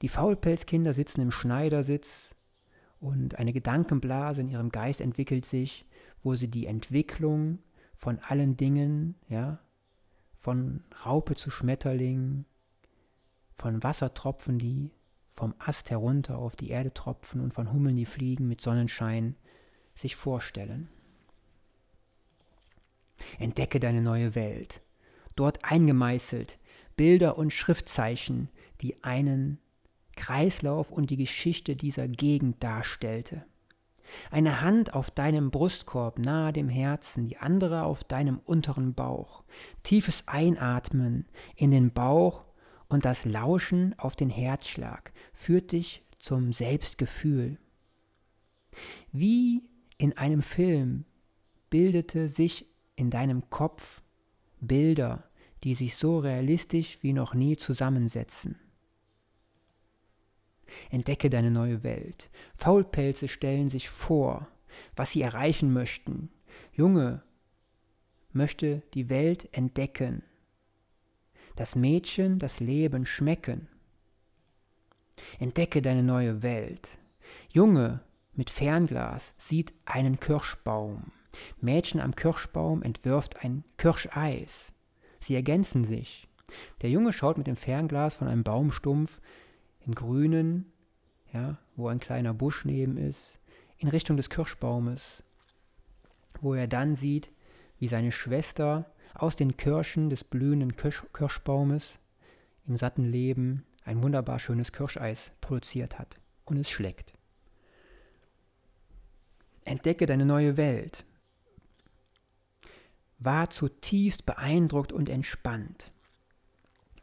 Die 0.00 0.08
Faulpelzkinder 0.08 0.94
sitzen 0.94 1.20
im 1.20 1.30
Schneidersitz 1.30 2.34
und 2.98 3.38
eine 3.38 3.52
Gedankenblase 3.52 4.40
in 4.40 4.48
ihrem 4.48 4.70
Geist 4.70 5.00
entwickelt 5.00 5.44
sich, 5.44 5.86
wo 6.22 6.34
sie 6.34 6.48
die 6.48 6.66
Entwicklung 6.66 7.58
von 7.96 8.18
allen 8.18 8.56
Dingen, 8.56 9.16
ja, 9.28 9.60
von 10.42 10.82
Raupe 11.06 11.36
zu 11.36 11.50
Schmetterling, 11.50 12.46
von 13.52 13.80
Wassertropfen, 13.84 14.58
die 14.58 14.90
vom 15.28 15.54
Ast 15.60 15.88
herunter 15.88 16.36
auf 16.36 16.56
die 16.56 16.70
Erde 16.70 16.92
tropfen 16.92 17.40
und 17.40 17.54
von 17.54 17.72
Hummeln, 17.72 17.94
die 17.94 18.06
fliegen 18.06 18.48
mit 18.48 18.60
Sonnenschein, 18.60 19.36
sich 19.94 20.16
vorstellen. 20.16 20.88
Entdecke 23.38 23.78
deine 23.78 24.02
neue 24.02 24.34
Welt. 24.34 24.82
Dort 25.36 25.64
eingemeißelt 25.64 26.58
Bilder 26.96 27.38
und 27.38 27.52
Schriftzeichen, 27.52 28.48
die 28.80 29.04
einen 29.04 29.60
Kreislauf 30.16 30.90
und 30.90 31.10
die 31.10 31.18
Geschichte 31.18 31.76
dieser 31.76 32.08
Gegend 32.08 32.64
darstellte. 32.64 33.46
Eine 34.30 34.60
Hand 34.60 34.94
auf 34.94 35.10
deinem 35.10 35.50
Brustkorb 35.50 36.18
nahe 36.18 36.52
dem 36.52 36.68
Herzen, 36.68 37.28
die 37.28 37.38
andere 37.38 37.84
auf 37.84 38.04
deinem 38.04 38.38
unteren 38.38 38.94
Bauch. 38.94 39.44
Tiefes 39.82 40.24
Einatmen 40.26 41.26
in 41.56 41.70
den 41.70 41.92
Bauch 41.92 42.44
und 42.88 43.04
das 43.04 43.24
Lauschen 43.24 43.94
auf 43.98 44.16
den 44.16 44.30
Herzschlag 44.30 45.12
führt 45.32 45.72
dich 45.72 46.04
zum 46.18 46.52
Selbstgefühl. 46.52 47.58
Wie 49.12 49.62
in 49.98 50.16
einem 50.16 50.42
Film 50.42 51.04
bildete 51.70 52.28
sich 52.28 52.66
in 52.96 53.10
deinem 53.10 53.48
Kopf 53.50 54.02
Bilder, 54.60 55.24
die 55.64 55.74
sich 55.74 55.96
so 55.96 56.18
realistisch 56.18 56.98
wie 57.02 57.12
noch 57.12 57.34
nie 57.34 57.56
zusammensetzen. 57.56 58.58
Entdecke 60.90 61.30
deine 61.30 61.50
neue 61.50 61.82
Welt. 61.82 62.30
Faulpelze 62.54 63.28
stellen 63.28 63.68
sich 63.68 63.88
vor, 63.88 64.48
was 64.96 65.12
sie 65.12 65.22
erreichen 65.22 65.72
möchten. 65.72 66.30
Junge 66.72 67.22
möchte 68.32 68.82
die 68.94 69.08
Welt 69.08 69.48
entdecken 69.52 70.22
das 71.56 71.76
Mädchen 71.76 72.38
das 72.38 72.60
Leben 72.60 73.06
schmecken. 73.06 73.68
Entdecke 75.38 75.82
deine 75.82 76.02
neue 76.02 76.42
Welt. 76.42 76.98
Junge 77.50 78.00
mit 78.34 78.50
Fernglas 78.50 79.34
sieht 79.38 79.72
einen 79.84 80.18
Kirschbaum. 80.18 81.12
Mädchen 81.60 82.00
am 82.00 82.14
Kirschbaum 82.14 82.82
entwirft 82.82 83.44
ein 83.44 83.64
Kirscheis. 83.76 84.72
Sie 85.18 85.34
ergänzen 85.34 85.84
sich. 85.84 86.28
Der 86.82 86.90
Junge 86.90 87.12
schaut 87.12 87.38
mit 87.38 87.46
dem 87.46 87.56
Fernglas 87.56 88.14
von 88.14 88.28
einem 88.28 88.42
Baumstumpf 88.42 89.20
im 89.86 89.94
Grünen, 89.94 90.72
ja, 91.32 91.58
wo 91.76 91.88
ein 91.88 92.00
kleiner 92.00 92.34
Busch 92.34 92.64
neben 92.64 92.96
ist, 92.96 93.38
in 93.78 93.88
Richtung 93.88 94.16
des 94.16 94.30
Kirschbaumes, 94.30 95.22
wo 96.40 96.54
er 96.54 96.68
dann 96.68 96.94
sieht, 96.94 97.30
wie 97.78 97.88
seine 97.88 98.12
Schwester 98.12 98.92
aus 99.14 99.36
den 99.36 99.56
Kirschen 99.56 100.08
des 100.10 100.24
blühenden 100.24 100.76
Kirsch 100.76 101.04
Kirschbaumes 101.12 101.98
im 102.66 102.76
satten 102.76 103.04
Leben 103.04 103.64
ein 103.84 104.02
wunderbar 104.02 104.38
schönes 104.38 104.72
Kirscheis 104.72 105.32
produziert 105.40 105.98
hat 105.98 106.18
und 106.44 106.56
es 106.56 106.70
schlägt. 106.70 107.12
Entdecke 109.64 110.06
deine 110.06 110.24
neue 110.24 110.56
Welt. 110.56 111.04
War 113.18 113.50
zutiefst 113.50 114.26
beeindruckt 114.26 114.92
und 114.92 115.08
entspannt. 115.08 115.92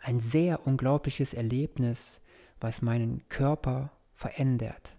ein 0.01 0.19
sehr 0.19 0.65
unglaubliches 0.65 1.33
Erlebnis, 1.33 2.21
was 2.59 2.81
meinen 2.81 3.27
Körper 3.29 3.91
verändert. 4.13 4.95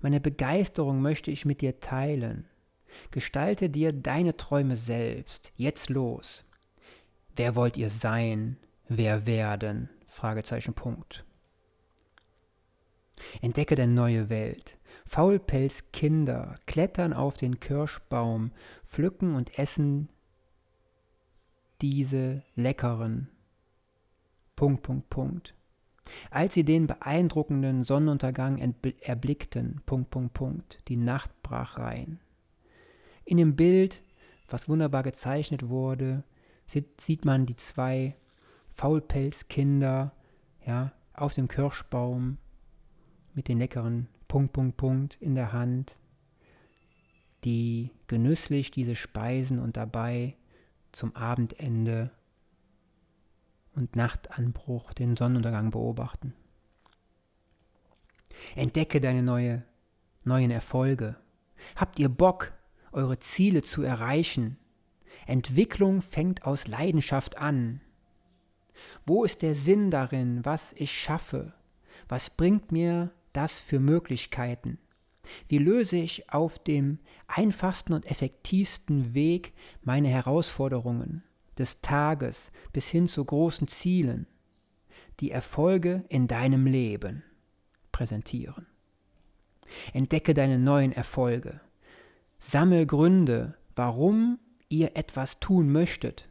Meine 0.00 0.20
Begeisterung 0.20 1.00
möchte 1.02 1.30
ich 1.30 1.44
mit 1.44 1.60
dir 1.60 1.80
teilen. 1.80 2.46
Gestalte 3.10 3.70
dir 3.70 3.92
deine 3.92 4.36
Träume 4.36 4.76
selbst. 4.76 5.52
Jetzt 5.56 5.88
los. 5.88 6.44
Wer 7.36 7.54
wollt 7.54 7.76
ihr 7.76 7.90
sein? 7.90 8.56
Wer 8.88 9.26
werden? 9.26 9.90
Fragezeichen 10.08 10.74
Punkt. 10.74 11.24
Entdecke 13.40 13.74
deine 13.74 13.92
neue 13.92 14.30
Welt. 14.30 14.78
Faulpelzkinder 15.04 16.54
klettern 16.66 17.12
auf 17.12 17.36
den 17.36 17.60
Kirschbaum, 17.60 18.52
pflücken 18.82 19.34
und 19.34 19.58
essen 19.58 20.08
diese 21.80 22.42
leckeren. 22.54 23.28
Punkt, 24.56 24.82
Punkt, 24.82 25.10
Punkt. 25.10 25.54
Als 26.30 26.54
sie 26.54 26.64
den 26.64 26.86
beeindruckenden 26.86 27.84
Sonnenuntergang 27.84 28.74
erblickten, 29.00 29.80
Punkt, 29.86 30.10
Punkt, 30.10 30.34
Punkt, 30.34 30.78
die 30.88 30.96
Nacht 30.96 31.30
brach 31.42 31.78
rein. 31.78 32.20
In 33.24 33.36
dem 33.36 33.56
Bild, 33.56 34.02
was 34.48 34.68
wunderbar 34.68 35.02
gezeichnet 35.02 35.68
wurde, 35.68 36.24
sieht, 36.66 37.24
man 37.24 37.46
die 37.46 37.56
zwei 37.56 38.16
Faulpelzkinder 38.72 40.12
ja, 40.66 40.92
auf 41.14 41.34
dem 41.34 41.48
Kirschbaum 41.48 42.38
mit 43.34 43.48
den 43.48 43.58
leckeren 43.58 44.08
Punkt, 44.28 44.52
Punkt, 44.52 44.76
Punkt 44.76 45.16
in 45.20 45.34
der 45.34 45.52
Hand, 45.52 45.96
die 47.44 47.90
genüsslich 48.06 48.70
diese 48.70 48.96
Speisen 48.96 49.58
und 49.58 49.76
dabei 49.76 50.36
zum 50.92 51.14
Abendende 51.14 52.10
und 53.78 53.94
Nachtanbruch 53.94 54.92
den 54.92 55.16
Sonnenuntergang 55.16 55.70
beobachten. 55.70 56.34
Entdecke 58.56 59.00
deine 59.00 59.22
neue, 59.22 59.62
neuen 60.24 60.50
Erfolge. 60.50 61.16
Habt 61.76 61.98
ihr 61.98 62.08
Bock, 62.08 62.52
eure 62.92 63.18
Ziele 63.20 63.62
zu 63.62 63.82
erreichen? 63.82 64.58
Entwicklung 65.26 66.02
fängt 66.02 66.44
aus 66.44 66.66
Leidenschaft 66.66 67.38
an. 67.38 67.80
Wo 69.06 69.24
ist 69.24 69.42
der 69.42 69.54
Sinn 69.54 69.90
darin, 69.90 70.44
was 70.44 70.72
ich 70.74 70.92
schaffe? 70.92 71.52
Was 72.08 72.30
bringt 72.30 72.72
mir 72.72 73.12
das 73.32 73.60
für 73.60 73.78
Möglichkeiten? 73.78 74.78
Wie 75.46 75.58
löse 75.58 75.96
ich 75.96 76.32
auf 76.32 76.58
dem 76.58 76.98
einfachsten 77.26 77.92
und 77.92 78.10
effektivsten 78.10 79.14
Weg 79.14 79.52
meine 79.82 80.08
Herausforderungen 80.08 81.22
des 81.58 81.80
Tages 81.80 82.50
bis 82.72 82.88
hin 82.88 83.06
zu 83.06 83.24
großen 83.24 83.68
Zielen, 83.68 84.26
die 85.20 85.30
Erfolge 85.30 86.04
in 86.08 86.26
deinem 86.26 86.66
Leben 86.66 87.24
präsentieren? 87.92 88.66
Entdecke 89.92 90.34
deine 90.34 90.58
neuen 90.58 90.92
Erfolge. 90.92 91.60
Sammel 92.38 92.86
Gründe, 92.86 93.54
warum 93.74 94.38
ihr 94.68 94.96
etwas 94.96 95.40
tun 95.40 95.70
möchtet. 95.70 96.28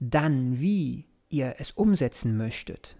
Dann, 0.00 0.60
wie 0.60 1.06
ihr 1.28 1.56
es 1.58 1.72
umsetzen 1.72 2.36
möchtet. 2.36 2.96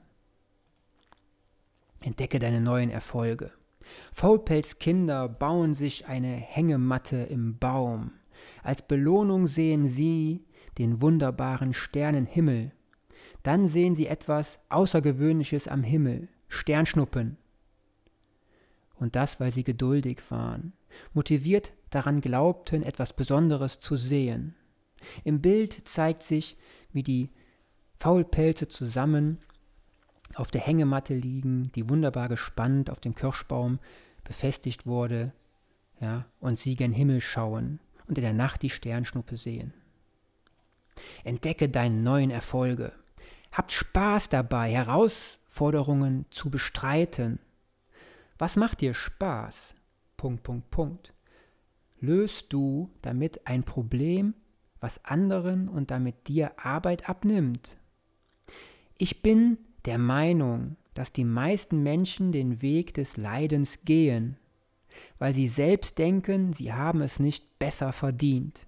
Entdecke 2.00 2.38
deine 2.38 2.60
neuen 2.60 2.90
Erfolge. 2.90 3.52
Faulpelzkinder 4.12 5.28
bauen 5.28 5.75
sich 5.75 6.06
eine 6.06 6.28
Hängematte 6.28 7.16
im 7.16 7.58
Baum. 7.58 8.12
Als 8.62 8.82
Belohnung 8.82 9.46
sehen 9.46 9.86
sie 9.86 10.44
den 10.78 11.00
wunderbaren 11.00 11.75
Sternenhimmel. 11.75 12.73
Dann 13.42 13.68
sehen 13.68 13.95
sie 13.95 14.06
etwas 14.06 14.59
Außergewöhnliches 14.68 15.68
am 15.68 15.83
Himmel, 15.83 16.28
Sternschnuppen. 16.49 17.37
Und 18.97 19.16
das, 19.16 19.40
weil 19.40 19.52
sie 19.52 19.64
geduldig 19.64 20.23
waren, 20.30 20.73
motiviert 21.12 21.73
daran 21.91 22.21
glaubten, 22.21 22.82
etwas 22.82 23.12
Besonderes 23.12 23.80
zu 23.80 23.97
sehen. 23.97 24.54
Im 25.25 25.41
Bild 25.41 25.86
zeigt 25.86 26.23
sich, 26.23 26.56
wie 26.93 27.02
die 27.02 27.30
Faulpelze 27.95 28.69
zusammen 28.69 29.39
auf 30.34 30.50
der 30.50 30.60
Hängematte 30.60 31.15
liegen, 31.15 31.71
die 31.75 31.89
wunderbar 31.89 32.28
gespannt 32.28 32.91
auf 32.91 33.00
dem 33.00 33.15
Kirschbaum 33.15 33.78
befestigt 34.25 34.86
wurde, 34.86 35.32
ja, 36.00 36.26
und 36.41 36.58
sie 36.58 36.76
gen 36.76 36.93
Himmel 36.93 37.21
schauen 37.21 37.80
und 38.06 38.19
in 38.19 38.25
der 38.25 38.34
Nacht 38.34 38.62
die 38.62 38.71
Sternschnuppe 38.71 39.36
sehen. 39.36 39.73
Entdecke 41.25 41.69
deine 41.69 41.97
neuen 41.97 42.30
Erfolge. 42.30 42.93
Habt 43.52 43.73
Spaß 43.73 44.28
dabei, 44.28 44.73
Herausforderungen 44.73 46.26
zu 46.30 46.50
bestreiten. 46.50 47.39
Was 48.39 48.56
macht 48.56 48.80
dir 48.80 48.95
Spaß? 48.95 49.75
Punkt, 50.17 50.43
Punkt, 50.43 50.71
Punkt. 50.71 51.13
Löst 52.00 52.52
du 52.52 52.91
damit 53.00 53.47
ein 53.47 53.65
Problem, 53.65 54.35
was 54.80 55.02
anderen 55.04 55.69
und 55.69 55.91
damit 55.91 56.28
dir 56.28 56.52
Arbeit 56.59 57.09
abnimmt? 57.09 57.78
Ich 58.99 59.23
bin 59.23 59.59
der 59.87 59.99
Meinung, 59.99 60.76
dass 60.95 61.13
die 61.13 61.25
meisten 61.25 61.82
Menschen 61.82 62.32
den 62.32 62.63
Weg 62.63 62.95
des 62.95 63.17
Leidens 63.17 63.85
gehen, 63.85 64.37
weil 65.19 65.35
sie 65.35 65.49
selbst 65.49 65.99
denken, 65.99 66.52
sie 66.52 66.73
haben 66.73 67.00
es 67.00 67.21
nicht 67.21 67.59
besser 67.59 67.93
verdient. 67.93 68.65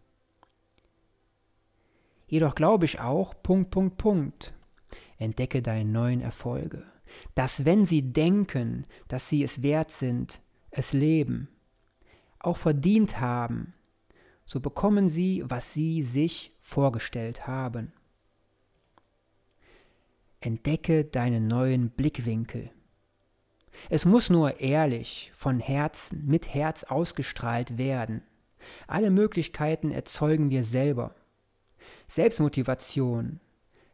Jedoch 2.28 2.54
glaube 2.54 2.84
ich 2.84 3.00
auch, 3.00 3.34
Punkt, 3.42 3.70
Punkt, 3.70 3.96
Punkt, 3.96 4.54
entdecke 5.16 5.62
deine 5.62 5.88
neuen 5.88 6.20
Erfolge, 6.20 6.84
dass 7.34 7.64
wenn 7.64 7.86
sie 7.86 8.12
denken, 8.12 8.84
dass 9.08 9.28
sie 9.28 9.42
es 9.42 9.62
wert 9.62 9.90
sind, 9.90 10.40
es 10.70 10.92
leben, 10.92 11.48
auch 12.38 12.58
verdient 12.58 13.18
haben, 13.18 13.72
so 14.44 14.60
bekommen 14.60 15.08
sie, 15.08 15.42
was 15.46 15.72
sie 15.72 16.02
sich 16.02 16.54
vorgestellt 16.58 17.46
haben. 17.46 17.92
Entdecke 20.40 21.04
deinen 21.04 21.48
neuen 21.48 21.90
Blickwinkel. 21.90 22.70
Es 23.90 24.04
muss 24.04 24.30
nur 24.30 24.60
ehrlich, 24.60 25.30
von 25.34 25.60
Herzen, 25.60 26.26
mit 26.26 26.54
Herz 26.54 26.84
ausgestrahlt 26.84 27.78
werden. 27.78 28.22
Alle 28.86 29.10
Möglichkeiten 29.10 29.90
erzeugen 29.90 30.50
wir 30.50 30.64
selber. 30.64 31.14
Selbstmotivation, 32.08 33.40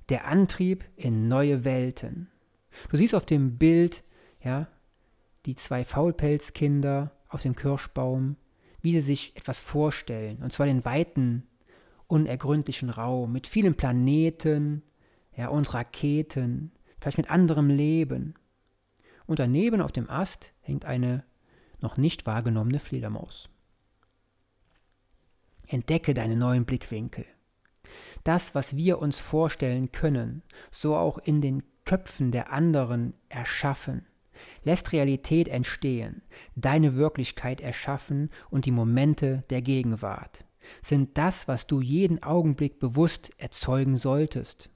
der 0.08 0.26
Antrieb 0.26 0.84
in 0.96 1.28
neue 1.28 1.64
Welten. 1.64 2.30
Du 2.90 2.96
siehst 2.96 3.14
auf 3.14 3.26
dem 3.26 3.58
Bild, 3.58 4.04
ja, 4.42 4.68
die 5.46 5.56
zwei 5.56 5.84
Faulpelzkinder 5.84 7.12
auf 7.28 7.42
dem 7.42 7.56
Kirschbaum, 7.56 8.36
wie 8.80 8.92
sie 8.92 9.00
sich 9.00 9.36
etwas 9.36 9.58
vorstellen, 9.58 10.42
und 10.42 10.52
zwar 10.52 10.66
den 10.66 10.84
weiten, 10.84 11.46
unergründlichen 12.06 12.90
Raum 12.90 13.32
mit 13.32 13.46
vielen 13.46 13.74
Planeten, 13.74 14.82
ja, 15.36 15.48
und 15.48 15.74
Raketen, 15.74 16.70
vielleicht 17.00 17.18
mit 17.18 17.30
anderem 17.30 17.68
Leben. 17.68 18.34
Und 19.26 19.38
daneben 19.38 19.80
auf 19.80 19.90
dem 19.90 20.08
Ast 20.08 20.52
hängt 20.60 20.84
eine 20.84 21.24
noch 21.80 21.96
nicht 21.96 22.26
wahrgenommene 22.26 22.78
Fledermaus. 22.78 23.48
Entdecke 25.66 26.14
deine 26.14 26.36
neuen 26.36 26.64
Blickwinkel. 26.64 27.24
Das, 28.24 28.54
was 28.54 28.76
wir 28.76 28.98
uns 28.98 29.18
vorstellen 29.18 29.92
können, 29.92 30.42
so 30.70 30.96
auch 30.96 31.18
in 31.18 31.40
den 31.40 31.62
Köpfen 31.84 32.32
der 32.32 32.52
anderen 32.52 33.14
erschaffen, 33.28 34.06
lässt 34.64 34.92
Realität 34.92 35.48
entstehen, 35.48 36.22
deine 36.56 36.96
Wirklichkeit 36.96 37.60
erschaffen 37.60 38.30
und 38.50 38.64
die 38.64 38.70
Momente 38.70 39.44
der 39.50 39.62
Gegenwart 39.62 40.44
sind 40.82 41.18
das, 41.18 41.46
was 41.46 41.66
du 41.66 41.80
jeden 41.80 42.22
Augenblick 42.22 42.78
bewusst 42.78 43.30
erzeugen 43.36 43.96
solltest. 43.96 44.70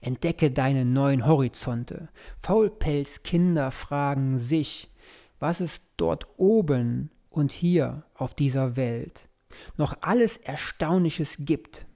Entdecke 0.00 0.50
deine 0.50 0.84
neuen 0.84 1.26
Horizonte. 1.26 2.08
Faulpelzkinder 2.38 3.70
fragen 3.70 4.38
sich, 4.38 4.90
was 5.38 5.60
es 5.60 5.82
dort 5.96 6.26
oben 6.36 7.10
und 7.30 7.52
hier 7.52 8.04
auf 8.14 8.34
dieser 8.34 8.76
Welt 8.76 9.28
noch 9.76 9.96
alles 10.00 10.38
Erstaunliches 10.38 11.36
gibt. 11.40 11.86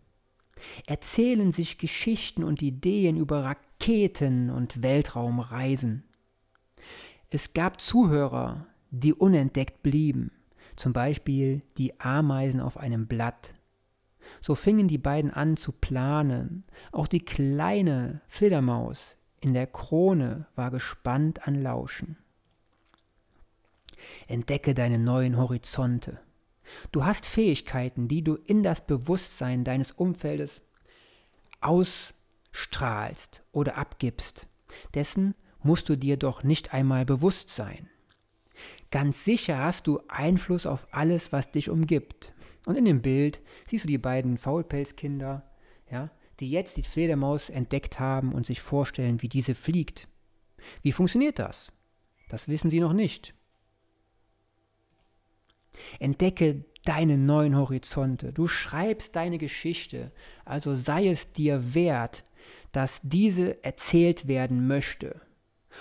Erzählen 0.87 1.53
sich 1.53 1.79
Geschichten 1.79 2.45
und 2.45 2.63
Ideen 2.63 3.17
über 3.17 3.45
Raketen 3.45 4.51
und 4.51 4.83
Weltraumreisen. 4.83 6.05
Es 7.31 7.53
gab 7.53 7.81
Zuhörer, 7.81 8.67
die 8.91 9.13
unentdeckt 9.13 9.83
blieben, 9.83 10.31
zum 10.77 10.93
Beispiel 10.93 11.63
die 11.77 12.01
Ameisen 12.01 12.61
auf 12.61 12.77
einem 12.77 13.07
Blatt 13.07 13.55
so 14.41 14.55
fingen 14.55 14.89
die 14.89 14.99
beiden 14.99 15.31
an 15.31 15.57
zu 15.57 15.73
planen. 15.73 16.65
Auch 16.93 17.07
die 17.07 17.25
kleine 17.25 18.21
Fledermaus 18.29 19.17
in 19.41 19.55
der 19.55 19.67
Krone 19.67 20.47
war 20.55 20.71
gespannt 20.71 21.47
an 21.47 21.61
Lauschen. 21.63 22.17
Entdecke 24.29 24.75
deine 24.75 24.99
neuen 24.99 25.37
Horizonte. 25.37 26.21
Du 26.93 27.05
hast 27.05 27.27
Fähigkeiten, 27.27 28.09
die 28.09 28.23
du 28.23 28.35
in 28.35 28.63
das 28.63 28.87
Bewusstsein 28.87 29.65
deines 29.65 29.93
Umfeldes 29.93 30.63
strahlst 32.53 33.43
oder 33.53 33.77
abgibst, 33.77 34.47
dessen 34.95 35.35
musst 35.63 35.89
du 35.89 35.97
dir 35.97 36.17
doch 36.17 36.43
nicht 36.43 36.73
einmal 36.73 37.05
bewusst 37.05 37.51
sein. 37.51 37.89
Ganz 38.91 39.25
sicher 39.25 39.59
hast 39.59 39.87
du 39.87 40.01
Einfluss 40.09 40.67
auf 40.67 40.87
alles, 40.91 41.33
was 41.33 41.51
dich 41.51 41.69
umgibt. 41.69 42.33
Und 42.65 42.77
in 42.77 42.85
dem 42.85 43.03
Bild 43.03 43.41
siehst 43.67 43.85
du 43.85 43.89
die 43.89 43.99
beiden 43.99 44.39
Faulpelzkinder, 44.39 45.49
ja, 45.91 46.11
die 46.41 46.51
jetzt 46.51 46.77
die 46.77 46.83
Fledermaus 46.83 47.51
entdeckt 47.51 48.01
haben 48.01 48.33
und 48.33 48.47
sich 48.47 48.61
vorstellen, 48.61 49.23
wie 49.23 49.29
diese 49.29 49.55
fliegt. 49.55 50.09
Wie 50.83 50.93
funktioniert 50.93 51.39
das? 51.39 51.73
Das 52.29 52.49
wissen 52.49 52.71
sie 52.71 52.81
noch 52.81 52.93
nicht. 52.93 53.35
Entdecke 55.99 56.65
deine 56.87 57.19
neuen 57.19 57.57
Horizonte. 57.57 58.33
Du 58.33 58.49
schreibst 58.49 59.17
deine 59.17 59.39
Geschichte, 59.39 60.13
also 60.45 60.75
sei 60.75 61.09
es 61.09 61.33
dir 61.33 61.75
wert, 61.75 62.25
dass 62.73 63.01
diese 63.03 63.63
erzählt 63.65 64.29
werden 64.29 64.67
möchte. 64.67 65.21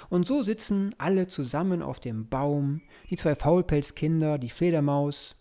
Und 0.10 0.28
so 0.28 0.42
sitzen 0.42 0.94
alle 0.98 1.28
zusammen 1.28 1.82
auf 1.82 2.00
dem 2.00 2.28
Baum, 2.28 2.82
die 3.10 3.16
zwei 3.16 3.36
Faulpelzkinder, 3.36 4.38
die 4.38 4.50
Fledermaus 4.50 5.36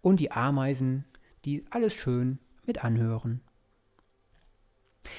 und 0.00 0.20
die 0.20 0.30
Ameisen, 0.30 1.04
die 1.44 1.66
alles 1.70 1.92
schön 1.92 2.38
mit 2.64 2.82
anhören. 2.84 3.42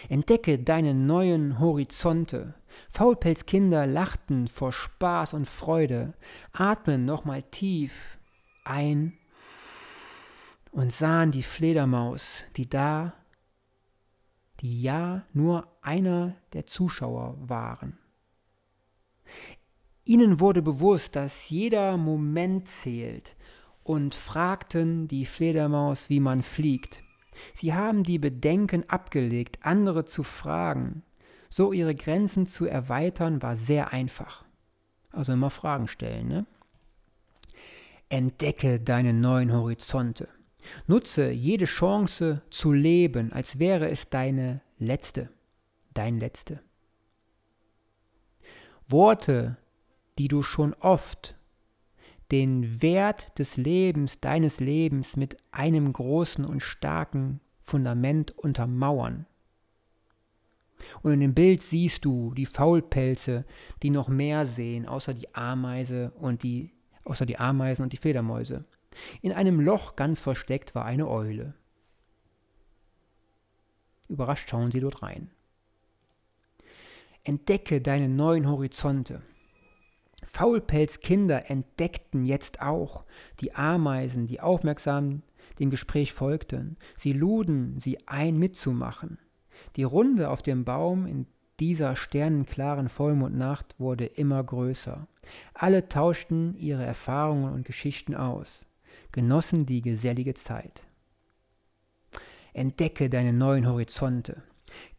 Entdecke 0.09 0.57
deine 0.57 0.93
neuen 0.93 1.59
Horizonte. 1.59 2.55
Faulpelzkinder 2.89 3.85
lachten 3.85 4.47
vor 4.47 4.71
Spaß 4.71 5.33
und 5.33 5.47
Freude, 5.47 6.13
atmen 6.53 7.05
nochmal 7.05 7.43
tief 7.43 8.17
ein 8.63 9.13
und 10.71 10.91
sahen 10.91 11.31
die 11.31 11.43
Fledermaus, 11.43 12.43
die 12.55 12.69
da, 12.69 13.13
die 14.59 14.81
ja 14.81 15.25
nur 15.33 15.67
einer 15.81 16.35
der 16.53 16.65
Zuschauer 16.65 17.37
waren. 17.49 17.97
Ihnen 20.03 20.39
wurde 20.39 20.61
bewusst, 20.61 21.15
dass 21.15 21.49
jeder 21.49 21.97
Moment 21.97 22.67
zählt 22.67 23.35
und 23.83 24.15
fragten 24.15 25.07
die 25.07 25.25
Fledermaus, 25.25 26.09
wie 26.09 26.19
man 26.19 26.43
fliegt. 26.43 27.03
Sie 27.53 27.73
haben 27.73 28.03
die 28.03 28.19
Bedenken 28.19 28.89
abgelegt, 28.89 29.59
andere 29.61 30.05
zu 30.05 30.23
fragen. 30.23 31.03
So 31.49 31.73
ihre 31.73 31.95
Grenzen 31.95 32.45
zu 32.45 32.65
erweitern, 32.65 33.41
war 33.41 33.55
sehr 33.55 33.93
einfach. 33.93 34.45
Also 35.11 35.33
immer 35.33 35.49
Fragen 35.49 35.87
stellen. 35.87 36.27
Ne? 36.27 36.45
Entdecke 38.11 38.79
deine 38.79 39.13
neuen 39.13 39.53
Horizonte. 39.53 40.27
Nutze 40.87 41.31
jede 41.31 41.65
Chance 41.65 42.41
zu 42.49 42.71
leben, 42.71 43.31
als 43.31 43.57
wäre 43.57 43.89
es 43.89 44.09
deine 44.09 44.61
letzte, 44.77 45.29
dein 45.93 46.19
letzte. 46.19 46.61
Worte, 48.87 49.57
die 50.17 50.27
du 50.27 50.43
schon 50.43 50.73
oft 50.75 51.35
den 52.31 52.81
Wert 52.81 53.37
des 53.39 53.57
Lebens, 53.57 54.19
deines 54.19 54.59
Lebens 54.59 55.17
mit 55.17 55.37
einem 55.51 55.91
großen 55.91 56.45
und 56.45 56.61
starken 56.61 57.41
Fundament 57.61 58.37
untermauern. 58.37 59.25
Und 61.01 61.13
in 61.13 61.19
dem 61.19 61.33
Bild 61.33 61.61
siehst 61.61 62.05
du 62.05 62.33
die 62.33 62.45
Faulpelze, 62.45 63.45
die 63.83 63.89
noch 63.89 64.07
mehr 64.07 64.45
sehen, 64.45 64.87
außer 64.87 65.13
die 65.13 65.33
Ameise 65.35 66.11
und 66.19 66.43
die, 66.43 66.71
außer 67.03 67.25
die 67.25 67.37
Ameisen 67.37 67.83
und 67.83 67.93
die 67.93 67.97
Fledermäuse. 67.97 68.65
In 69.21 69.31
einem 69.31 69.59
Loch 69.59 69.95
ganz 69.95 70.19
versteckt 70.19 70.75
war 70.75 70.85
eine 70.85 71.07
Eule. 71.07 71.53
Überrascht 74.09 74.49
schauen 74.49 74.71
sie 74.71 74.81
dort 74.81 75.01
rein. 75.01 75.31
Entdecke 77.23 77.81
deine 77.81 78.09
neuen 78.09 78.49
Horizonte. 78.49 79.21
Faulpelzkinder 80.23 81.49
entdeckten 81.49 82.25
jetzt 82.25 82.61
auch 82.61 83.05
die 83.39 83.53
Ameisen, 83.53 84.27
die 84.27 84.41
aufmerksam 84.41 85.23
dem 85.59 85.69
Gespräch 85.69 86.13
folgten. 86.13 86.77
Sie 86.95 87.13
luden 87.13 87.77
sie 87.79 88.07
ein, 88.07 88.37
mitzumachen. 88.37 89.19
Die 89.75 89.83
Runde 89.83 90.29
auf 90.29 90.41
dem 90.41 90.65
Baum 90.65 91.05
in 91.05 91.27
dieser 91.61 91.95
sternenklaren 91.95 92.89
Vollmondnacht 92.89 93.79
wurde 93.79 94.05
immer 94.05 94.43
größer. 94.43 95.07
Alle 95.53 95.87
tauschten 95.87 96.57
ihre 96.57 96.83
Erfahrungen 96.83 97.53
und 97.53 97.65
Geschichten 97.65 98.15
aus, 98.15 98.65
genossen 99.11 99.67
die 99.67 99.83
gesellige 99.83 100.33
Zeit. 100.33 100.81
Entdecke 102.53 103.11
deine 103.11 103.31
neuen 103.31 103.67
Horizonte. 103.67 104.41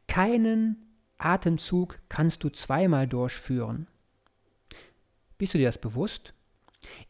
Keinen 0.07 0.77
Atemzug 1.19 1.99
kannst 2.09 2.45
du 2.45 2.49
zweimal 2.49 3.09
durchführen. 3.09 3.89
Bist 5.39 5.55
du 5.55 5.59
dir 5.59 5.67
das 5.67 5.79
bewusst? 5.79 6.33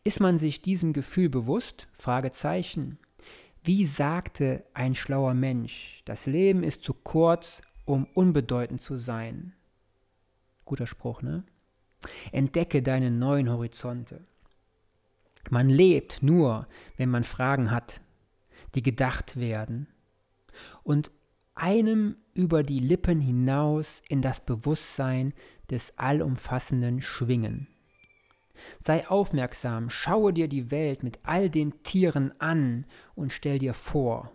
Ist 0.03 0.21
man 0.21 0.39
sich 0.39 0.63
diesem 0.63 0.95
Gefühl 0.95 1.29
bewusst? 1.29 1.89
Fragezeichen. 1.93 2.99
Wie 3.63 3.85
sagte 3.85 4.65
ein 4.73 4.95
schlauer 4.95 5.35
Mensch, 5.35 6.01
das 6.07 6.25
Leben 6.25 6.63
ist 6.63 6.83
zu 6.83 6.95
kurz, 6.95 7.61
um 7.93 8.07
unbedeutend 8.15 8.81
zu 8.81 8.97
sein. 8.97 9.53
Guter 10.65 10.87
Spruch, 10.87 11.21
ne? 11.21 11.45
Entdecke 12.33 12.83
deine 12.83 13.11
neuen 13.11 13.51
Horizonte. 13.51 14.25
Man 15.51 15.69
lebt 15.69 16.23
nur, 16.23 16.67
wenn 16.97 17.11
man 17.11 17.23
Fragen 17.23 17.71
hat, 17.71 18.01
die 18.75 18.83
gedacht 18.83 19.37
werden 19.37 19.89
und 20.83 21.11
einem 21.55 22.17
über 22.33 22.63
die 22.63 22.79
Lippen 22.79 23.21
hinaus 23.21 24.01
in 24.09 24.23
das 24.23 24.43
Bewusstsein 24.43 25.35
des 25.71 25.93
Allumfassenden 25.99 27.03
schwingen. 27.03 27.69
Sei 28.79 29.07
aufmerksam, 29.07 29.91
schaue 29.91 30.33
dir 30.33 30.49
die 30.49 30.71
Welt 30.71 31.03
mit 31.03 31.19
all 31.25 31.51
den 31.51 31.83
Tieren 31.83 32.33
an 32.41 32.87
und 33.15 33.35
stell 33.35 33.59
dir 33.59 33.75
vor, 33.75 34.33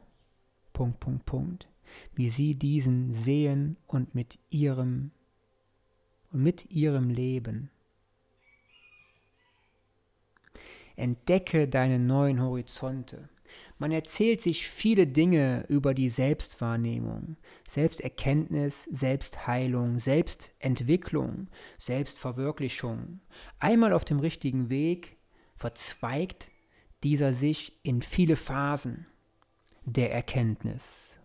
Punkt, 0.74 1.00
Punkt, 1.00 1.26
Punkt, 1.26 1.68
wie 2.16 2.30
sie 2.30 2.56
diesen 2.56 3.12
sehen 3.12 3.78
und 3.88 4.16
mit 4.16 4.40
ihrem 4.50 5.12
und 6.32 6.44
mit 6.44 6.72
ihrem 6.72 7.10
Leben. 7.10 7.70
Entdecke 10.96 11.68
deine 11.68 12.00
neuen 12.00 12.42
Horizonte. 12.42 13.30
Man 13.78 13.92
erzählt 13.92 14.42
sich 14.42 14.68
viele 14.68 15.08
Dinge 15.08 15.66
über 15.70 15.94
die 15.94 16.10
Selbstwahrnehmung, 16.10 17.38
Selbsterkenntnis, 17.70 18.86
Selbstheilung, 18.86 20.00
Selbstentwicklung, 20.00 21.48
Selbstverwirklichung. 21.78 23.22
Einmal 23.60 23.94
auf 23.94 24.04
dem 24.04 24.20
richtigen 24.20 24.70
Weg 24.70 25.18
verzweigt 25.56 26.50
dieser 27.04 27.32
sich 27.32 27.80
in 27.84 28.02
viele 28.02 28.36
Phasen 28.36 29.06
der 29.86 30.12
Erkenntnis. 30.12 31.17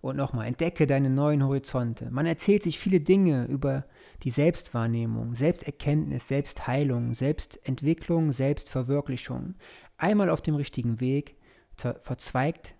Und 0.00 0.16
nochmal, 0.16 0.46
entdecke 0.46 0.86
deine 0.86 1.08
neuen 1.08 1.42
Horizonte. 1.42 2.10
Man 2.10 2.26
erzählt 2.26 2.62
sich 2.62 2.78
viele 2.78 3.00
Dinge 3.00 3.46
über 3.46 3.86
die 4.22 4.30
Selbstwahrnehmung, 4.30 5.34
Selbsterkenntnis, 5.34 6.28
Selbstheilung, 6.28 7.14
Selbstentwicklung, 7.14 8.32
Selbstverwirklichung. 8.32 9.54
Einmal 9.96 10.28
auf 10.28 10.42
dem 10.42 10.56
richtigen 10.56 11.00
Weg 11.00 11.36
verzweigt 11.76 12.74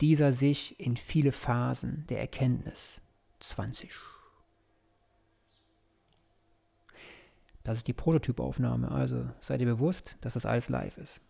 dieser 0.00 0.32
sich 0.32 0.80
in 0.80 0.96
viele 0.96 1.30
Phasen 1.30 2.06
der 2.08 2.18
Erkenntnis. 2.20 3.00
20. 3.38 3.90
Das 7.62 7.76
ist 7.76 7.86
die 7.86 7.92
Prototypaufnahme, 7.92 8.90
also 8.90 9.28
seid 9.40 9.60
ihr 9.60 9.66
bewusst, 9.66 10.16
dass 10.22 10.34
das 10.34 10.46
alles 10.46 10.68
live 10.70 10.98
ist. 10.98 11.20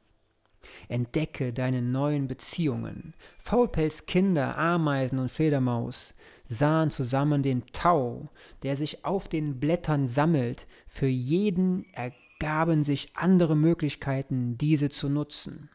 Entdecke 0.89 1.53
deine 1.53 1.83
neuen 1.83 2.27
Beziehungen. 2.27 3.15
Faulpelzkinder, 3.39 4.57
Ameisen 4.57 5.19
und 5.19 5.31
Fledermaus 5.31 6.15
sahen 6.49 6.91
zusammen 6.91 7.43
den 7.43 7.65
Tau, 7.73 8.29
der 8.63 8.77
sich 8.77 9.05
auf 9.05 9.29
den 9.29 9.61
Blättern 9.61 10.07
sammelt. 10.07 10.67
Für 10.87 11.07
jeden 11.07 11.87
ergaben 11.95 12.85
sich 12.85 13.13
andere 13.15 13.57
Möglichkeiten, 13.57 14.59
diese 14.59 14.91
zu 14.91 15.09
nutzen. 15.09 15.71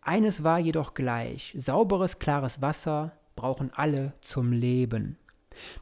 Eines 0.00 0.42
war 0.42 0.58
jedoch 0.58 0.94
gleich, 0.94 1.54
sauberes, 1.56 2.18
klares 2.18 2.62
Wasser 2.62 3.12
brauchen 3.36 3.70
alle 3.74 4.14
zum 4.20 4.52
Leben. 4.52 5.18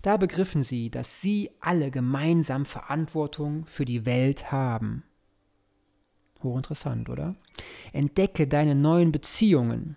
Da 0.02 0.16
begriffen 0.16 0.62
sie, 0.62 0.90
dass 0.90 1.20
sie 1.20 1.50
alle 1.60 1.90
gemeinsam 1.90 2.64
Verantwortung 2.64 3.66
für 3.66 3.84
die 3.84 4.06
Welt 4.06 4.50
haben. 4.50 5.04
Hochinteressant, 6.42 7.08
oder? 7.08 7.34
Entdecke 7.92 8.46
deine 8.46 8.74
neuen 8.74 9.12
Beziehungen. 9.12 9.96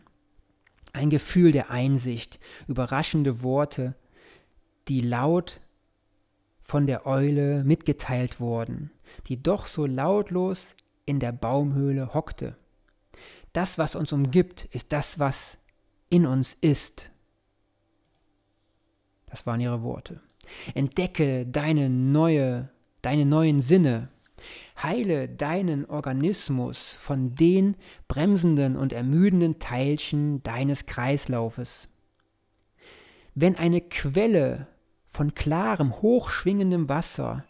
Ein 0.93 1.10
Gefühl 1.10 1.52
der 1.52 1.69
Einsicht, 1.69 2.39
überraschende 2.67 3.43
Worte, 3.43 3.95
die 4.88 5.02
laut 5.02 5.62
von 6.63 6.88
der 6.88 7.06
Eule 7.06 7.63
mitgeteilt 7.63 8.39
wurden, 8.39 8.91
die 9.28 9.41
doch 9.41 9.67
so 9.67 9.86
lautlos 9.86 10.73
in 11.06 11.19
der 11.19 11.32
Baumhöhle 11.32 12.13
hockte. 12.13 12.56
Das, 13.54 13.78
was 13.78 13.95
uns 13.95 14.12
umgibt, 14.12 14.65
ist 14.65 14.93
das, 14.93 15.19
was 15.19 15.58
in 16.10 16.25
uns 16.25 16.56
ist. 16.62 17.12
Das 19.28 19.45
waren 19.45 19.60
ihre 19.60 19.84
Worte. 19.84 20.21
Entdecke 20.73 21.45
deine 21.45 21.89
neue, 21.89 22.69
deine 23.02 23.25
neuen 23.25 23.62
Sinne. 23.62 24.10
Heile 24.82 25.28
deinen 25.28 25.86
Organismus 25.86 26.93
von 26.93 27.36
den 27.36 27.75
bremsenden 28.08 28.75
und 28.75 28.93
ermüdenden 28.93 29.60
Teilchen 29.60 30.43
deines 30.43 30.86
Kreislaufes. 30.86 31.89
Wenn 33.36 33.56
eine 33.56 33.82
Quelle 33.82 34.67
von 35.06 35.34
klarem, 35.34 36.02
hochschwingendem 36.02 36.89
Wasser 36.89 37.45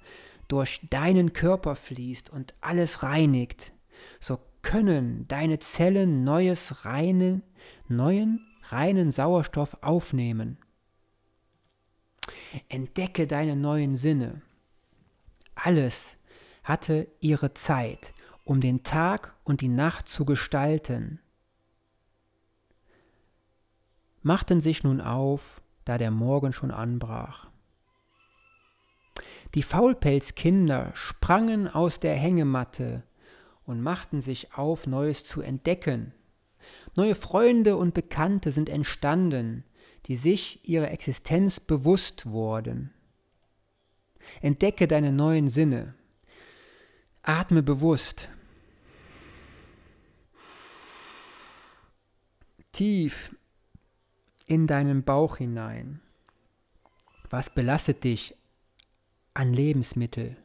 durch 0.48 0.82
deinen 0.90 1.34
Körper 1.34 1.76
fließt 1.76 2.30
und 2.30 2.56
alles 2.62 3.04
reinigt, 3.04 3.74
so 4.20 4.40
können 4.62 5.28
deine 5.28 5.60
Zellen 5.60 6.24
neues 6.24 6.86
reine, 6.86 7.42
neuen 7.88 8.46
reinen 8.70 9.12
Sauerstoff 9.12 9.78
aufnehmen. 9.82 10.58
Entdecke 12.68 13.28
deine 13.28 13.56
neuen 13.56 13.96
Sinne. 13.96 14.42
Alles 15.56 16.18
hatte 16.70 17.08
ihre 17.20 17.56
Zeit, 17.56 18.14
um 18.46 18.62
den 18.62 18.84
Tag 18.84 19.36
und 19.44 19.62
die 19.62 19.68
Nacht 19.68 20.08
zu 20.08 20.24
gestalten, 20.24 21.20
machten 24.22 24.62
sich 24.62 24.84
nun 24.84 25.02
auf, 25.02 25.64
da 25.84 25.98
der 25.98 26.12
Morgen 26.12 26.54
schon 26.54 26.70
anbrach. 26.70 27.48
Die 29.56 29.64
Faulpelzkinder 29.64 30.92
sprangen 30.94 31.68
aus 31.68 32.00
der 32.00 32.14
Hängematte 32.14 33.02
und 33.66 33.82
machten 33.82 34.22
sich 34.22 34.54
auf, 34.54 34.86
Neues 34.86 35.26
zu 35.26 35.42
entdecken. 35.42 36.14
Neue 36.96 37.16
Freunde 37.16 37.78
und 37.78 37.96
Bekannte 37.96 38.52
sind 38.52 38.70
entstanden, 38.70 39.64
die 40.06 40.18
sich 40.18 40.70
ihrer 40.70 40.92
Existenz 40.92 41.60
bewusst 41.60 42.28
wurden. 42.28 42.94
Entdecke 44.42 44.88
deine 44.88 45.12
neuen 45.12 45.50
Sinne. 45.50 45.96
Atme 47.30 47.62
bewusst. 47.62 48.28
Tief 52.72 53.36
in 54.48 54.66
deinen 54.66 55.04
Bauch 55.04 55.38
hinein. 55.38 56.02
Was 57.30 57.54
belastet 57.54 58.04
dich 58.04 58.36
an 59.36 59.54
Lebensmittel? 59.54 60.38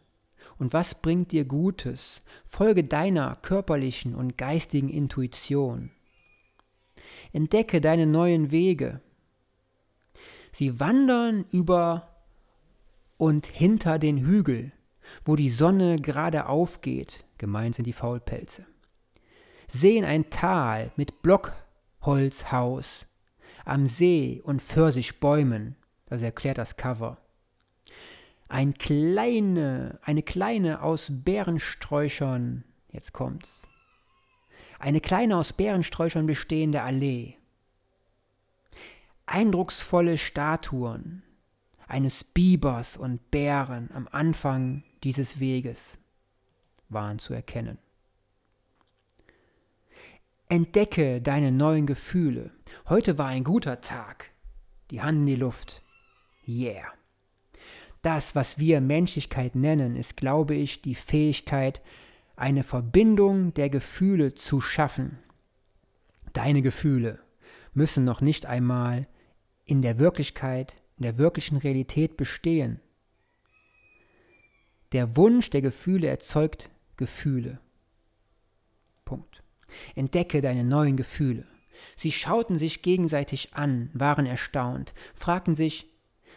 Und 0.59 0.75
was 0.75 0.95
bringt 1.01 1.33
dir 1.33 1.47
Gutes? 1.47 2.21
Folge 2.45 2.85
deiner 2.85 3.37
körperlichen 3.37 4.15
und 4.15 4.37
geistigen 4.37 4.91
Intuition. 4.91 5.91
Entdecke 7.33 7.81
deine 7.81 8.07
neuen 8.07 8.51
Wege. 8.51 9.01
Sie 10.53 10.79
wandern 10.81 11.47
über 11.51 12.11
und 13.17 13.47
hinter 13.47 13.99
den 13.99 14.19
Hügel, 14.19 14.71
wo 15.25 15.37
die 15.37 15.51
Sonne 15.51 15.97
gerade 15.97 16.47
aufgeht, 16.47 17.25
gemeint 17.39 17.75
sind 17.75 17.87
die 17.87 17.93
Faulpelze. 17.93 18.67
Sehen 19.69 20.05
ein 20.05 20.31
Tal 20.31 20.93
mit 20.97 21.23
Blockholzhaus 21.23 23.07
am 23.65 23.87
See 23.87 24.41
und 24.45 24.63
Pfirsichbäumen, 24.63 25.77
das 26.07 26.23
erklärt 26.23 26.59
das 26.59 26.77
Cover. 26.77 27.19
Ein 28.49 28.75
kleine, 28.75 29.99
eine 30.03 30.23
kleine 30.23 30.83
aus 30.83 31.11
Bärensträuchern, 31.11 32.65
jetzt 32.93 33.13
kommt's, 33.13 33.67
eine 34.79 35.01
kleine 35.01 35.37
aus 35.39 35.53
Bärensträuchern 35.53 36.27
bestehende 36.27 36.83
Allee. 36.83 37.37
Eindrucksvolle 39.27 40.19
Statuen 40.19 41.23
eines 41.89 42.23
Bibers 42.23 42.97
und 42.97 43.31
Bären 43.31 43.91
am 43.95 44.09
Anfang 44.11 44.83
dieses 45.05 45.39
Weges 45.39 45.99
waren 46.89 47.19
zu 47.19 47.35
erkennen. 47.35 47.79
Entdecke 50.49 51.21
deine 51.21 51.53
neuen 51.53 51.87
Gefühle. 51.87 52.51
Heute 52.89 53.19
war 53.19 53.27
ein 53.29 53.45
guter 53.45 53.81
Tag. 53.81 54.31
Die 54.91 55.01
Hand 55.01 55.21
in 55.21 55.27
die 55.27 55.37
Luft. 55.37 55.83
Yeah. 56.47 56.93
Das, 58.03 58.35
was 58.35 58.59
wir 58.59 58.81
Menschlichkeit 58.81 59.55
nennen, 59.55 59.97
ist, 59.97 60.17
glaube 60.17 60.55
ich, 60.55 60.83
die 60.83 60.95
Fähigkeit, 60.95 61.81
eine 62.37 62.63
Verbindung 62.63 63.55
der 63.55 63.71
Gefühle 63.71 64.35
zu 64.35 64.61
schaffen. 64.61 65.19
Deine 66.33 66.63
Gefühle 66.63 67.21
müssen 67.73 68.05
noch 68.05 68.21
nicht 68.21 68.47
einmal 68.47 69.07
in 69.65 69.81
der 69.83 69.99
Wirklichkeit, 69.99 70.83
in 70.99 71.05
der 71.05 71.17
wirklichen 71.17 71.57
Realität 71.57 72.17
bestehen. 72.17 72.81
Der 74.95 75.17
Wunsch 75.17 75.51
der 75.51 75.61
Gefühle 75.61 76.07
erzeugt 76.07 76.71
Gefühle. 76.97 77.59
Punkt. 79.05 79.43
Entdecke 79.97 80.41
deine 80.41 80.63
neuen 80.63 80.97
Gefühle. 80.97 81.49
Sie 81.97 82.13
schauten 82.13 82.59
sich 82.59 82.81
gegenseitig 82.81 83.55
an, 83.55 83.91
waren 83.93 84.25
erstaunt, 84.25 84.95
fragten 85.13 85.57
sich, 85.57 85.91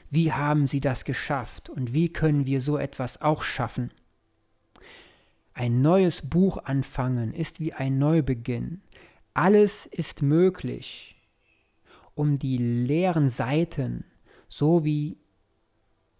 wie 0.09 0.33
haben 0.33 0.65
sie 0.65 0.79
das 0.79 1.05
geschafft 1.05 1.69
und 1.69 1.93
wie 1.93 2.11
können 2.11 2.47
wir 2.47 2.59
so 2.59 2.79
etwas 2.79 3.21
auch 3.21 3.43
schaffen? 3.43 3.93
Ein 5.53 5.83
neues 5.83 6.27
Buch 6.27 6.57
anfangen 6.57 7.35
ist 7.35 7.59
wie 7.59 7.73
ein 7.73 7.99
Neubeginn. 7.99 8.81
Alles 9.35 9.85
ist 9.85 10.23
möglich 10.23 11.15
um 12.15 12.39
die 12.39 12.57
leeren 12.57 13.29
Seiten 13.29 14.03
sowie 14.49 15.19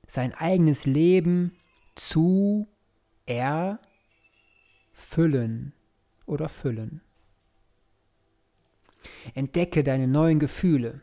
sein 0.06 0.36
eigenes 0.36 0.86
Leben 0.86 1.54
zu 2.00 2.68
erfüllen 3.26 3.82
oder 6.26 6.50
füllen. 6.50 7.02
Entdecke 9.34 9.84
deine 9.84 10.08
neuen 10.08 10.40
Gefühle. 10.40 11.02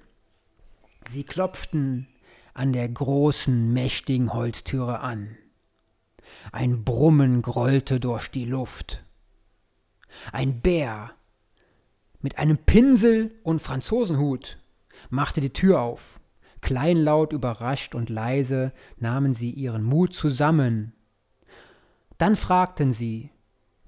Sie 1.08 1.24
klopften 1.24 2.08
an 2.54 2.72
der 2.72 2.88
großen, 2.88 3.72
mächtigen 3.72 4.32
Holztüre 4.32 5.00
an. 5.00 5.36
Ein 6.52 6.84
Brummen 6.84 7.42
grollte 7.42 8.00
durch 8.00 8.30
die 8.30 8.44
Luft. 8.44 9.04
Ein 10.32 10.60
Bär 10.60 11.10
mit 12.20 12.38
einem 12.38 12.58
Pinsel 12.58 13.34
und 13.42 13.60
Franzosenhut 13.60 14.58
machte 15.10 15.40
die 15.40 15.52
Tür 15.52 15.80
auf. 15.82 16.20
Kleinlaut, 16.64 17.34
überrascht 17.34 17.94
und 17.94 18.08
leise 18.08 18.72
nahmen 18.96 19.34
sie 19.34 19.50
ihren 19.50 19.82
Mut 19.84 20.14
zusammen. 20.14 20.94
Dann 22.16 22.36
fragten 22.36 22.90
sie, 22.90 23.30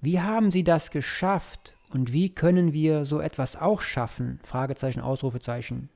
wie 0.03 0.21
haben 0.21 0.51
Sie 0.51 0.63
das 0.63 0.91
geschafft 0.91 1.73
und 1.89 2.13
wie 2.13 2.35
können 2.35 2.75
wir 2.75 3.07
so 3.07 3.21
etwas 3.21 3.57
auch 3.57 3.81
schaffen? 3.81 4.41
Fragezeichen, 4.43 5.01
Ausrufezeichen. 5.01 5.89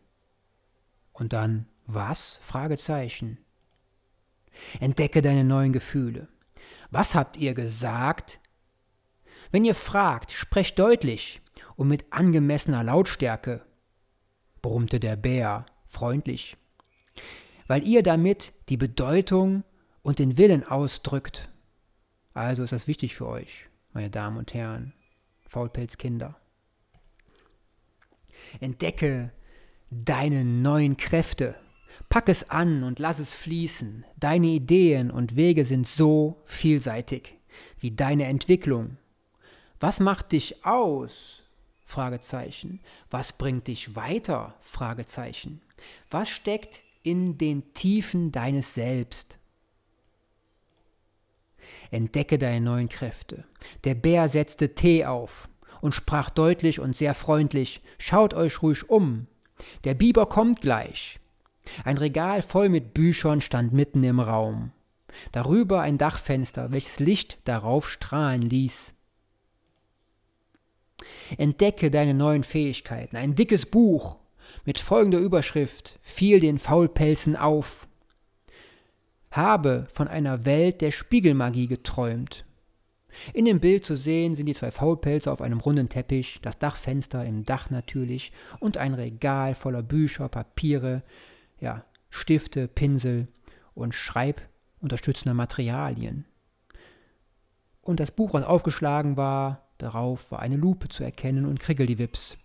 Und 1.13 1.35
dann, 1.35 1.67
was? 1.85 2.39
Fragezeichen. 2.41 3.37
Entdecke 4.81 5.21
deine 5.21 5.45
neuen 5.45 5.75
Gefühle. 5.75 6.29
Was 6.91 7.15
habt 7.15 7.37
ihr 7.37 7.53
gesagt? 7.53 8.41
Wenn 9.51 9.67
ihr 9.67 9.75
fragt, 9.75 10.33
sprecht 10.33 10.79
deutlich 10.79 11.43
und 11.77 11.89
mit 11.89 12.11
angemessener 12.11 12.83
Lautstärke 12.83 13.67
brummte 14.63 14.99
der 14.99 15.17
Bär 15.17 15.67
freundlich, 15.85 16.57
weil 17.71 17.87
ihr 17.87 18.03
damit 18.03 18.53
die 18.69 18.77
Bedeutung 18.77 19.63
und 20.03 20.19
den 20.19 20.37
Willen 20.37 20.65
ausdrückt. 20.65 21.49
Also 22.35 22.65
ist 22.65 22.73
das 22.73 22.89
wichtig 22.89 23.15
für 23.15 23.29
euch, 23.29 23.69
meine 23.93 24.11
Damen 24.11 24.39
und 24.39 24.53
Herren, 24.55 24.93
Faulpelzkinder. 25.47 26.35
Entdecke 28.59 29.31
deine 29.89 30.45
neuen 30.45 30.97
Kräfte. 30.97 31.55
Pack 32.09 32.29
es 32.29 32.51
an 32.51 32.83
und 32.83 32.99
lass 32.99 33.21
es 33.21 33.35
fließen. 33.35 34.05
Deine 34.19 34.49
Ideen 34.49 35.13
und 35.13 35.37
Wege 35.37 35.65
sind 35.65 35.87
so 35.87 36.43
vielseitig 36.47 37.39
wie 37.79 37.93
deine 37.93 38.25
Entwicklung. 38.25 38.97
Was 39.79 40.01
macht 40.01 40.33
dich 40.33 40.67
aus? 40.67 41.45
Was 43.11 43.33
bringt 43.33 43.69
dich 43.69 43.95
weiter? 43.95 44.57
Was 46.11 46.29
steckt 46.31 46.83
in 47.03 47.39
den 47.39 47.73
Tiefen 47.75 48.33
deines 48.33 48.75
Selbst? 48.75 49.39
Entdecke 51.91 52.39
deine 52.39 52.61
neuen 52.61 52.89
Kräfte. 52.89 53.45
Der 53.85 53.95
Bär 53.95 54.29
setzte 54.29 54.75
Tee 54.75 55.05
auf 55.05 55.49
und 55.81 55.95
sprach 55.95 56.31
deutlich 56.31 56.81
und 56.81 56.97
sehr 56.97 57.15
freundlich: 57.15 57.83
Schaut 57.99 58.35
euch 58.35 58.63
ruhig 58.63 58.89
um. 58.89 59.27
Der 59.85 59.95
Biber 59.95 60.27
kommt 60.27 60.61
gleich. 60.61 61.21
Ein 61.85 61.99
Regal 61.99 62.43
voll 62.43 62.69
mit 62.69 62.95
Büchern 62.95 63.41
stand 63.41 63.73
mitten 63.73 64.03
im 64.03 64.21
Raum. 64.21 64.73
Darüber 65.33 65.81
ein 65.81 65.99
Dachfenster, 65.99 66.73
welches 66.73 67.01
Licht 67.01 67.39
darauf 67.45 67.89
strahlen 67.89 68.43
ließ. 68.43 68.95
Entdecke 71.37 71.91
deine 71.91 72.15
neuen 72.15 72.45
Fähigkeiten. 72.45 73.17
Ein 73.17 73.35
dickes 73.35 73.67
Buch 73.67 74.20
mit 74.65 74.79
folgender 74.79 75.19
Überschrift 75.19 75.99
fiel 76.01 76.41
den 76.41 76.59
Faulpelzen 76.59 77.37
auf. 77.37 77.87
Habe 79.31 79.87
von 79.91 80.09
einer 80.09 80.45
Welt 80.45 80.81
der 80.81 80.91
Spiegelmagie 80.91 81.69
geträumt. 81.69 82.45
In 83.33 83.45
dem 83.45 83.61
Bild 83.61 83.85
zu 83.85 83.97
sehen 83.97 84.35
sind 84.35 84.47
die 84.47 84.55
zwei 84.55 84.71
Faulpelze 84.71 85.31
auf 85.31 85.41
einem 85.41 85.61
runden 85.61 85.89
Teppich, 85.89 86.41
das 86.43 86.59
Dachfenster 86.59 87.25
im 87.25 87.45
Dach 87.45 87.71
natürlich 87.71 88.33
und 88.61 88.77
ein 88.77 88.95
Regal 88.95 89.55
voller 89.55 89.83
Bücher, 89.83 90.29
Papiere, 90.29 91.03
ja, 91.61 91.85
Stifte, 92.11 92.69
Pinsel 92.69 93.29
und 93.75 93.95
schreibunterstützender 93.95 95.35
Materialien. 95.35 96.25
Und 97.83 98.01
das 98.01 98.11
Buch, 98.11 98.35
was 98.35 98.45
aufgeschlagen 98.45 99.17
war, 99.17 99.69
darauf 99.79 100.31
war 100.31 100.41
eine 100.41 100.57
Lupe 100.57 100.89
zu 100.89 101.03
erkennen 101.03 101.47
und 101.47 101.61
Kriegeldiwips. 101.61 102.39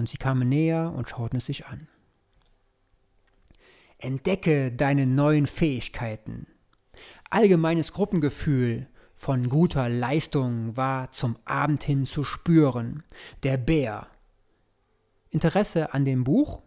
Und 0.00 0.08
sie 0.08 0.16
kamen 0.16 0.48
näher 0.48 0.94
und 0.96 1.10
schauten 1.10 1.36
es 1.36 1.44
sich 1.44 1.66
an. 1.66 1.86
Entdecke 3.98 4.72
deine 4.72 5.06
neuen 5.06 5.46
Fähigkeiten. 5.46 6.46
Allgemeines 7.28 7.92
Gruppengefühl 7.92 8.88
von 9.14 9.50
guter 9.50 9.90
Leistung 9.90 10.74
war 10.74 11.12
zum 11.12 11.36
Abend 11.44 11.84
hin 11.84 12.06
zu 12.06 12.24
spüren. 12.24 13.02
Der 13.42 13.58
Bär. 13.58 14.06
Interesse 15.28 15.92
an 15.92 16.06
dem 16.06 16.24
Buch? 16.24 16.62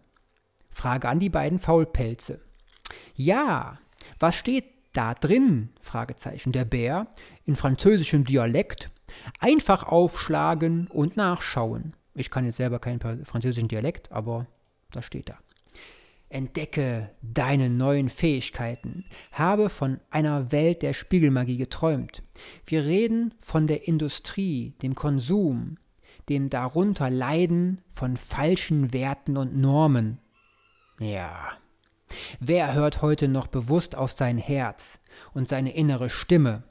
Frage 0.69 1.09
an 1.09 1.17
die 1.17 1.31
beiden 1.31 1.57
Faulpelze. 1.57 2.39
Ja, 3.15 3.79
was 4.19 4.35
steht 4.35 4.65
da 4.93 5.15
drin? 5.15 5.69
Fragezeichen. 5.81 6.51
Der 6.51 6.65
Bär 6.65 7.07
in 7.45 7.55
französischem 7.55 8.25
Dialekt. 8.25 8.91
Einfach 9.39 9.81
aufschlagen 9.81 10.85
und 10.85 11.17
nachschauen. 11.17 11.95
Ich 12.15 12.29
kann 12.29 12.45
jetzt 12.45 12.57
selber 12.57 12.79
keinen 12.79 13.25
französischen 13.25 13.67
Dialekt, 13.67 14.11
aber 14.11 14.45
das 14.91 15.05
steht 15.05 15.29
da. 15.29 15.37
Entdecke 16.29 17.11
deine 17.21 17.69
neuen 17.69 18.09
Fähigkeiten. 18.09 19.05
Habe 19.31 19.69
von 19.69 19.99
einer 20.09 20.51
Welt 20.51 20.81
der 20.81 20.93
Spiegelmagie 20.93 21.57
geträumt. 21.57 22.23
Wir 22.65 22.85
reden 22.85 23.33
von 23.39 23.67
der 23.67 23.87
Industrie, 23.87 24.73
dem 24.81 24.95
Konsum, 24.95 25.77
dem 26.29 26.49
darunter 26.49 27.09
Leiden 27.09 27.81
von 27.87 28.17
falschen 28.17 28.93
Werten 28.93 29.37
und 29.37 29.55
Normen. 29.55 30.19
Ja. 30.99 31.51
Wer 32.39 32.73
hört 32.73 33.01
heute 33.01 33.27
noch 33.27 33.47
bewusst 33.47 33.95
auf 33.95 34.11
sein 34.11 34.37
Herz 34.37 34.99
und 35.33 35.49
seine 35.49 35.75
innere 35.75 36.09
Stimme? 36.09 36.63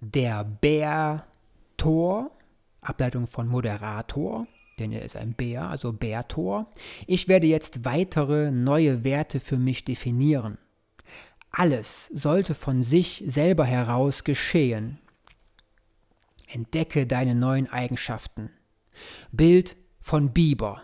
Der 0.00 0.44
Bär 0.44 1.26
Tor, 1.76 2.30
Ableitung 2.90 3.26
von 3.28 3.46
Moderator, 3.46 4.46
denn 4.80 4.90
er 4.90 5.02
ist 5.02 5.16
ein 5.16 5.34
Bär, 5.34 5.70
also 5.70 5.92
Bärtor. 5.92 6.66
Ich 7.06 7.28
werde 7.28 7.46
jetzt 7.46 7.84
weitere 7.84 8.50
neue 8.50 9.04
Werte 9.04 9.38
für 9.38 9.58
mich 9.58 9.84
definieren. 9.84 10.58
Alles 11.52 12.06
sollte 12.08 12.54
von 12.54 12.82
sich 12.82 13.22
selber 13.26 13.64
heraus 13.64 14.24
geschehen. 14.24 14.98
Entdecke 16.48 17.06
deine 17.06 17.34
neuen 17.34 17.68
Eigenschaften. 17.70 18.50
Bild 19.30 19.76
von 20.00 20.32
Biber, 20.32 20.82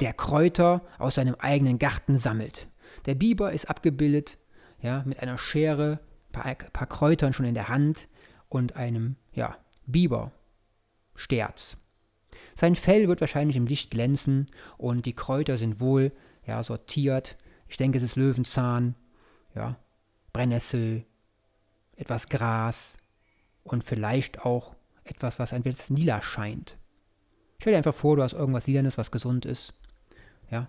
der 0.00 0.12
Kräuter 0.12 0.82
aus 0.98 1.14
seinem 1.14 1.34
eigenen 1.36 1.78
Garten 1.78 2.18
sammelt. 2.18 2.68
Der 3.06 3.14
Biber 3.14 3.52
ist 3.52 3.70
abgebildet 3.70 4.38
ja, 4.82 5.02
mit 5.06 5.20
einer 5.20 5.38
Schere, 5.38 6.00
ein 6.28 6.32
paar, 6.32 6.54
paar 6.54 6.86
Kräutern 6.86 7.32
schon 7.32 7.46
in 7.46 7.54
der 7.54 7.68
Hand 7.68 8.06
und 8.48 8.76
einem 8.76 9.16
ja, 9.32 9.56
Bibersterz. 11.18 11.76
Sein 12.54 12.74
Fell 12.74 13.08
wird 13.08 13.20
wahrscheinlich 13.20 13.56
im 13.56 13.66
Licht 13.66 13.90
glänzen 13.90 14.46
und 14.76 15.06
die 15.06 15.14
Kräuter 15.14 15.58
sind 15.58 15.80
wohl 15.80 16.12
ja, 16.46 16.62
sortiert. 16.62 17.36
Ich 17.68 17.76
denke, 17.76 17.98
es 17.98 18.04
ist 18.04 18.16
Löwenzahn, 18.16 18.94
ja, 19.54 19.76
Brennnessel, 20.32 21.04
etwas 21.96 22.28
Gras 22.28 22.96
und 23.64 23.84
vielleicht 23.84 24.44
auch 24.44 24.74
etwas, 25.04 25.38
was 25.38 25.52
ein 25.52 25.62
bisschen 25.62 25.96
lila 25.96 26.22
scheint. 26.22 26.76
Stell 27.60 27.72
dir 27.72 27.78
einfach 27.78 27.94
vor, 27.94 28.16
du 28.16 28.22
hast 28.22 28.32
irgendwas 28.32 28.66
Lilanes, 28.66 28.98
was 28.98 29.10
gesund 29.10 29.44
ist. 29.44 29.74
Ja, 30.50 30.68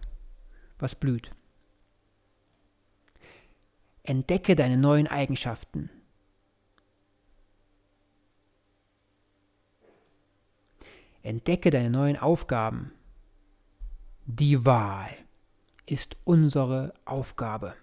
was 0.79 0.95
blüht. 0.95 1.29
Entdecke 4.03 4.55
deine 4.55 4.77
neuen 4.77 5.07
Eigenschaften. 5.07 5.89
Entdecke 11.21 11.69
deine 11.69 11.89
neuen 11.89 12.15
Aufgaben. 12.15 12.93
Die 14.25 14.65
Wahl 14.65 15.09
ist 15.85 16.15
unsere 16.23 16.93
Aufgabe. 17.03 17.73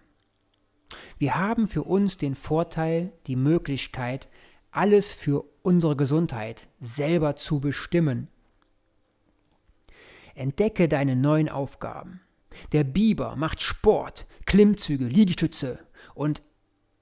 Wir 1.19 1.35
haben 1.35 1.69
für 1.69 1.83
uns 1.83 2.17
den 2.17 2.35
Vorteil, 2.35 3.13
die 3.27 3.37
Möglichkeit, 3.37 4.29
alles 4.71 5.13
für 5.13 5.45
unsere 5.63 5.97
Gesundheit 5.97 6.69
selber 6.81 7.37
zu 7.37 7.61
bestimmen. 7.61 8.29
Entdecke 10.35 10.89
deine 10.89 11.15
neuen 11.15 11.51
Aufgaben. 11.51 12.21
Der 12.73 12.85
Biber 12.85 13.37
macht 13.37 13.61
Sport, 13.61 14.27
Klimmzüge, 14.47 15.07
Liegestütze 15.07 15.79
und 16.15 16.43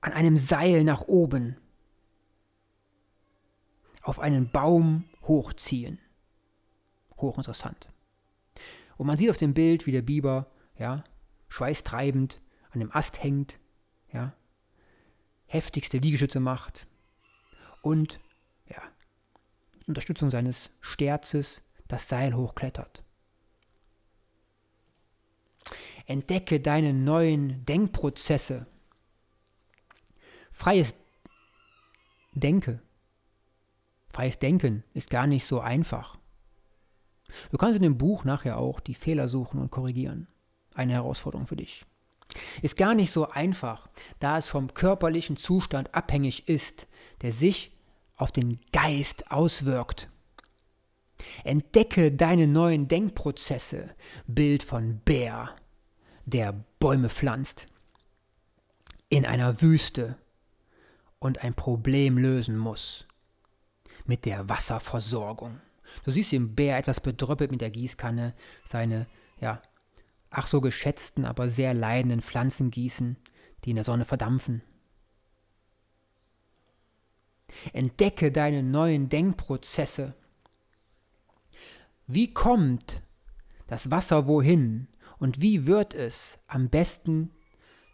an 0.00 0.12
einem 0.12 0.36
Seil 0.36 0.82
nach 0.82 1.02
oben 1.02 1.58
auf 4.02 4.18
einen 4.18 4.50
Baum 4.50 5.04
hochziehen 5.22 5.98
hochinteressant. 7.16 7.88
Und 8.96 9.06
man 9.06 9.16
sieht 9.16 9.30
auf 9.30 9.36
dem 9.36 9.54
Bild, 9.54 9.86
wie 9.86 9.92
der 9.92 10.02
Biber, 10.02 10.50
ja, 10.78 11.04
schweißtreibend 11.48 12.40
an 12.70 12.80
dem 12.80 12.94
Ast 12.94 13.22
hängt, 13.22 13.58
ja, 14.12 14.32
heftigste 15.46 15.98
Liegestütze 15.98 16.40
macht 16.40 16.86
und, 17.82 18.20
ja, 18.68 18.82
mit 19.78 19.88
Unterstützung 19.88 20.30
seines 20.30 20.70
Sterzes 20.80 21.62
das 21.88 22.08
Seil 22.08 22.34
hochklettert. 22.34 23.02
Entdecke 26.06 26.60
deine 26.60 26.92
neuen 26.92 27.64
Denkprozesse. 27.64 28.66
Freies 30.50 30.94
Denke, 32.32 32.82
freies 34.12 34.38
Denken 34.38 34.82
ist 34.92 35.08
gar 35.08 35.26
nicht 35.26 35.46
so 35.46 35.60
einfach. 35.60 36.18
Du 37.50 37.58
kannst 37.58 37.76
in 37.76 37.82
dem 37.82 37.98
Buch 37.98 38.24
nachher 38.24 38.58
auch 38.58 38.80
die 38.80 38.94
Fehler 38.94 39.28
suchen 39.28 39.60
und 39.60 39.70
korrigieren. 39.70 40.28
Eine 40.74 40.94
Herausforderung 40.94 41.46
für 41.46 41.56
dich. 41.56 41.84
Ist 42.62 42.76
gar 42.76 42.94
nicht 42.94 43.12
so 43.12 43.28
einfach, 43.28 43.88
da 44.18 44.38
es 44.38 44.48
vom 44.48 44.74
körperlichen 44.74 45.36
Zustand 45.36 45.94
abhängig 45.94 46.48
ist, 46.48 46.88
der 47.22 47.32
sich 47.32 47.72
auf 48.16 48.32
den 48.32 48.58
Geist 48.72 49.30
auswirkt. 49.30 50.08
Entdecke 51.44 52.12
deine 52.12 52.46
neuen 52.46 52.88
Denkprozesse. 52.88 53.94
Bild 54.26 54.62
von 54.62 54.98
Bär, 55.04 55.50
der 56.24 56.64
Bäume 56.78 57.08
pflanzt. 57.08 57.66
In 59.08 59.26
einer 59.26 59.60
Wüste 59.62 60.16
und 61.18 61.42
ein 61.42 61.54
Problem 61.54 62.18
lösen 62.18 62.56
muss. 62.56 63.06
Mit 64.04 64.24
der 64.24 64.48
Wasserversorgung. 64.48 65.60
Du 66.04 66.10
siehst 66.10 66.32
den 66.32 66.54
Bär 66.54 66.76
etwas 66.76 67.00
bedröppelt 67.00 67.50
mit 67.50 67.60
der 67.60 67.70
Gießkanne, 67.70 68.34
seine, 68.66 69.06
ja, 69.40 69.62
ach 70.30 70.46
so 70.46 70.60
geschätzten, 70.60 71.24
aber 71.24 71.48
sehr 71.48 71.74
leidenden 71.74 72.20
Pflanzen 72.20 72.70
gießen, 72.70 73.16
die 73.64 73.70
in 73.70 73.76
der 73.76 73.84
Sonne 73.84 74.04
verdampfen. 74.04 74.62
Entdecke 77.72 78.32
deine 78.32 78.62
neuen 78.62 79.08
Denkprozesse. 79.08 80.14
Wie 82.06 82.34
kommt 82.34 83.02
das 83.66 83.90
Wasser 83.90 84.26
wohin 84.26 84.88
und 85.18 85.40
wie 85.40 85.66
wird 85.66 85.94
es 85.94 86.38
am 86.46 86.68
besten 86.68 87.30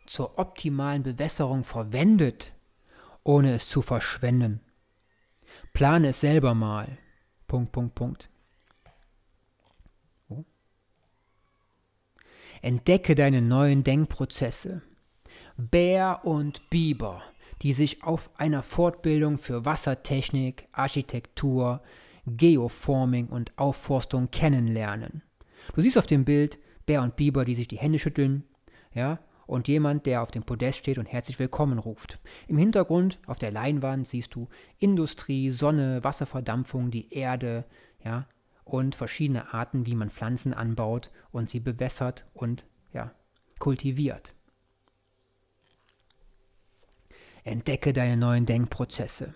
zur 0.07 0.39
optimalen 0.39 1.03
Bewässerung 1.03 1.63
verwendet, 1.63 2.55
ohne 3.23 3.53
es 3.53 3.69
zu 3.69 3.83
verschwenden? 3.83 4.61
Plane 5.73 6.09
es 6.09 6.21
selber 6.21 6.55
mal. 6.55 6.99
Punkt, 7.51 7.73
Punkt, 7.73 7.97
Punkt. 7.97 8.31
Oh. 10.29 10.45
Entdecke 12.63 13.17
deine 13.17 13.43
neuen 13.43 13.83
Denkprozesse. 13.83 14.83
Bär 15.57 16.21
und 16.23 16.71
Biber, 16.71 17.25
die 17.63 17.73
sich 17.73 18.05
auf 18.05 18.31
einer 18.39 18.63
Fortbildung 18.63 19.37
für 19.37 19.65
Wassertechnik, 19.65 20.69
Architektur, 20.71 21.83
Geoforming 22.25 23.27
und 23.27 23.59
Aufforstung 23.59 24.31
kennenlernen. 24.31 25.23
Du 25.75 25.83
siehst 25.83 25.99
auf 25.99 26.07
dem 26.07 26.25
Bild 26.25 26.61
Bär 26.87 27.03
und 27.03 27.17
Biber, 27.17 27.45
die 27.45 27.57
sich 27.57 27.67
die 27.67 27.79
Hände 27.79 27.99
schütteln, 27.99 28.45
ja, 28.95 29.19
und 29.51 29.67
jemand, 29.67 30.07
der 30.07 30.23
auf 30.23 30.31
dem 30.31 30.45
Podest 30.45 30.79
steht 30.79 30.97
und 30.97 31.07
herzlich 31.07 31.41
willkommen 31.41 31.81
ruft. 31.81 32.21
Im 32.47 32.57
Hintergrund 32.57 33.19
auf 33.27 33.41
der 33.41 33.51
Leinwand 33.51 34.07
siehst 34.07 34.35
du 34.37 34.49
Industrie, 34.79 35.51
Sonne, 35.51 36.05
Wasserverdampfung, 36.05 36.93
die 36.93 37.13
Erde, 37.13 37.65
ja, 38.05 38.29
und 38.65 38.95
verschiedene 38.95 39.53
Arten, 39.53 39.87
wie 39.87 39.97
man 39.97 40.09
Pflanzen 40.09 40.55
anbaut 40.55 41.11
und 41.33 41.51
sie 41.51 41.59
bewässert 41.59 42.25
und 42.33 42.65
ja, 42.93 43.11
kultiviert. 43.59 44.35
Entdecke 47.43 47.93
deine 47.93 48.17
neuen 48.17 48.47
Denkprozesse. 48.47 49.35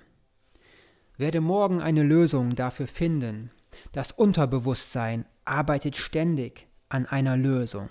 Werde 1.17 1.41
morgen 1.41 1.83
eine 1.83 2.05
Lösung 2.05 2.55
dafür 2.55 2.87
finden. 2.87 3.51
Das 3.91 4.13
Unterbewusstsein 4.13 5.27
arbeitet 5.45 5.97
ständig 5.97 6.69
an 6.89 7.07
einer 7.07 7.37
Lösung. 7.37 7.89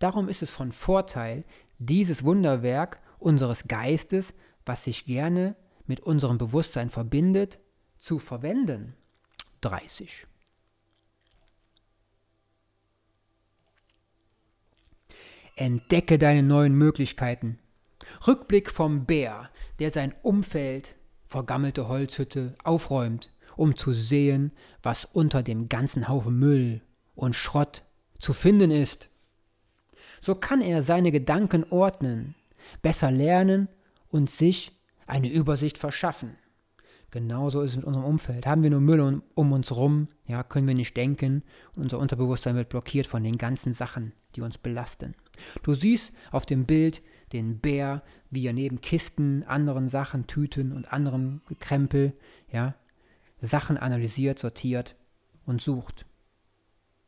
Darum 0.00 0.28
ist 0.28 0.42
es 0.42 0.50
von 0.50 0.72
Vorteil, 0.72 1.44
dieses 1.78 2.24
Wunderwerk 2.24 3.00
unseres 3.20 3.68
Geistes, 3.68 4.34
was 4.66 4.84
sich 4.84 5.04
gerne 5.04 5.54
mit 5.86 6.00
unserem 6.00 6.38
Bewusstsein 6.38 6.90
verbindet, 6.90 7.60
zu 7.98 8.18
verwenden. 8.18 8.96
30. 9.60 10.26
Entdecke 15.54 16.18
deine 16.18 16.42
neuen 16.42 16.74
Möglichkeiten. 16.74 17.58
Rückblick 18.26 18.70
vom 18.70 19.04
Bär, 19.04 19.50
der 19.78 19.90
sein 19.90 20.14
Umfeld, 20.22 20.96
vergammelte 21.26 21.88
Holzhütte, 21.88 22.56
aufräumt, 22.64 23.30
um 23.56 23.76
zu 23.76 23.92
sehen, 23.92 24.52
was 24.82 25.04
unter 25.04 25.42
dem 25.42 25.68
ganzen 25.68 26.08
Haufen 26.08 26.38
Müll 26.38 26.80
und 27.14 27.36
Schrott 27.36 27.82
zu 28.18 28.32
finden 28.32 28.70
ist. 28.70 29.10
So 30.20 30.34
kann 30.34 30.60
er 30.60 30.82
seine 30.82 31.12
Gedanken 31.12 31.64
ordnen, 31.70 32.34
besser 32.82 33.10
lernen 33.10 33.68
und 34.10 34.30
sich 34.30 34.72
eine 35.06 35.30
Übersicht 35.30 35.78
verschaffen. 35.78 36.36
Genauso 37.10 37.62
ist 37.62 37.72
es 37.72 37.76
mit 37.76 37.86
unserem 37.86 38.06
Umfeld. 38.06 38.46
Haben 38.46 38.62
wir 38.62 38.70
nur 38.70 38.80
Müll 38.80 39.00
um, 39.00 39.22
um 39.34 39.52
uns 39.52 39.74
rum, 39.74 40.08
ja, 40.26 40.44
können 40.44 40.68
wir 40.68 40.76
nicht 40.76 40.96
denken 40.96 41.42
und 41.74 41.82
unser 41.84 41.98
Unterbewusstsein 41.98 42.54
wird 42.54 42.68
blockiert 42.68 43.08
von 43.08 43.24
den 43.24 43.36
ganzen 43.36 43.72
Sachen, 43.72 44.12
die 44.36 44.42
uns 44.42 44.58
belasten. 44.58 45.14
Du 45.62 45.74
siehst 45.74 46.12
auf 46.30 46.46
dem 46.46 46.66
Bild 46.66 47.02
den 47.32 47.58
Bär, 47.58 48.02
wie 48.30 48.46
er 48.46 48.52
neben 48.52 48.80
Kisten, 48.80 49.42
anderen 49.44 49.88
Sachen, 49.88 50.28
Tüten 50.28 50.72
und 50.72 50.92
anderem 50.92 51.40
Krempel, 51.58 52.12
ja, 52.52 52.74
Sachen 53.40 53.76
analysiert, 53.76 54.38
sortiert 54.38 54.94
und 55.46 55.60
sucht 55.60 56.06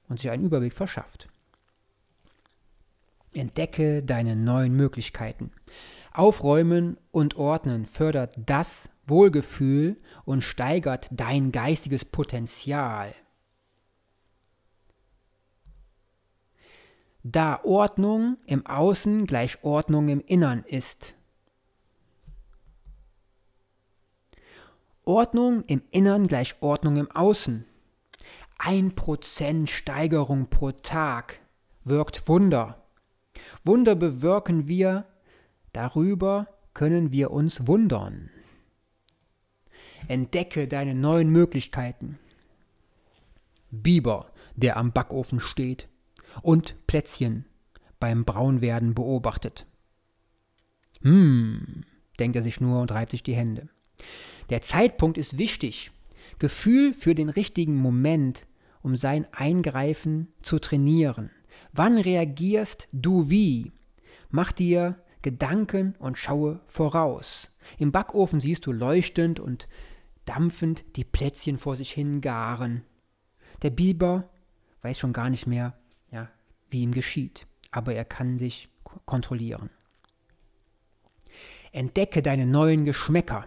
und 0.09 0.19
sich 0.19 0.31
einen 0.31 0.45
Überblick 0.45 0.73
verschafft. 0.73 1.29
Entdecke 3.35 4.03
deine 4.03 4.37
neuen 4.37 4.75
Möglichkeiten. 4.75 5.51
Aufräumen 6.13 6.99
und 7.11 7.37
Ordnen 7.37 7.87
fördert 7.87 8.37
das 8.45 8.91
Wohlgefühl 9.07 9.97
und 10.25 10.43
steigert 10.43 11.09
dein 11.11 11.53
geistiges 11.53 12.05
Potenzial. 12.05 13.15
Da 17.25 17.61
Ordnung 17.63 18.37
im 18.47 18.67
Außen 18.67 19.27
gleich 19.27 19.63
Ordnung 19.63 20.09
im 20.09 20.21
Innern 20.21 20.65
ist. 20.67 21.15
Ordnung 25.05 25.65
im 25.67 25.83
Innern 25.91 26.27
gleich 26.27 26.61
Ordnung 26.61 26.97
im 26.97 27.11
Außen. 27.11 27.65
Ein 28.59 28.95
Prozent 28.95 29.71
Steigerung 29.71 30.49
pro 30.49 30.73
Tag 30.73 31.41
wirkt 31.85 32.29
Wunder. 32.29 32.82
Wunder 33.65 33.95
bewirken 33.95 34.67
wir, 34.67 35.07
darüber 35.73 36.49
können 36.75 37.13
wir 37.13 37.31
uns 37.31 37.67
wundern. 37.67 38.31
Entdecke 40.09 40.69
deine 40.69 40.95
neuen 40.95 41.31
Möglichkeiten. 41.31 42.19
Biber, 43.71 44.33
der 44.57 44.77
am 44.77 44.93
Backofen 44.93 45.41
steht 45.41 45.89
und 46.43 46.75
Plätzchen 46.87 47.47
beim 48.01 48.25
Braunwerden 48.25 48.95
beobachtet. 48.95 49.67
Hm, 51.03 51.85
denkt 52.19 52.37
er 52.37 52.43
sich 52.43 52.61
nur 52.61 52.81
und 52.81 52.93
reibt 52.93 53.13
sich 53.13 53.23
die 53.23 53.35
Hände. 53.35 53.69
Der 54.51 54.63
Zeitpunkt 54.63 55.19
ist 55.19 55.39
wichtig. 55.39 55.91
Gefühl 56.39 56.95
für 56.95 57.15
den 57.15 57.29
richtigen 57.29 57.77
Moment, 57.77 58.47
um 58.83 58.97
sein 58.97 59.27
Eingreifen 59.33 60.33
zu 60.43 60.59
trainieren. 60.59 61.31
Wann 61.73 61.99
reagierst 61.99 62.89
du 62.93 63.31
wie? 63.31 63.73
Mach 64.31 64.53
dir 64.53 65.03
Gedanken 65.23 65.95
und 65.99 66.19
schaue 66.19 66.61
voraus. 66.67 67.49
Im 67.79 67.93
Backofen 67.93 68.41
siehst 68.41 68.67
du 68.67 68.73
leuchtend 68.73 69.39
und 69.39 69.69
dampfend 70.25 70.85
die 70.97 71.05
Plätzchen 71.05 71.59
vor 71.59 71.77
sich 71.77 71.93
hin 71.93 72.21
garen. 72.21 72.83
Der 73.63 73.71
Biber 73.71 74.29
weiß 74.83 74.99
schon 74.99 75.13
gar 75.13 75.31
nicht 75.31 75.47
mehr, 75.47 75.79
ja, 76.11 76.29
wie 76.71 76.83
ihm 76.83 76.93
geschieht, 76.93 77.47
aber 77.71 77.95
er 77.95 78.05
kann 78.05 78.37
sich 78.37 78.69
kontrollieren. 79.05 79.71
Entdecke 81.71 82.21
deine 82.21 82.47
neuen 82.47 82.85
Geschmäcker. 82.85 83.47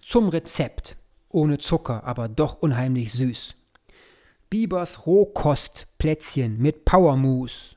Zum 0.00 0.28
Rezept. 0.28 0.96
Ohne 1.28 1.58
Zucker, 1.58 2.04
aber 2.04 2.28
doch 2.28 2.62
unheimlich 2.62 3.12
süß. 3.12 3.56
Bibers 4.50 5.06
Rohkostplätzchen 5.06 6.58
mit 6.58 6.84
Powermousse. 6.84 7.76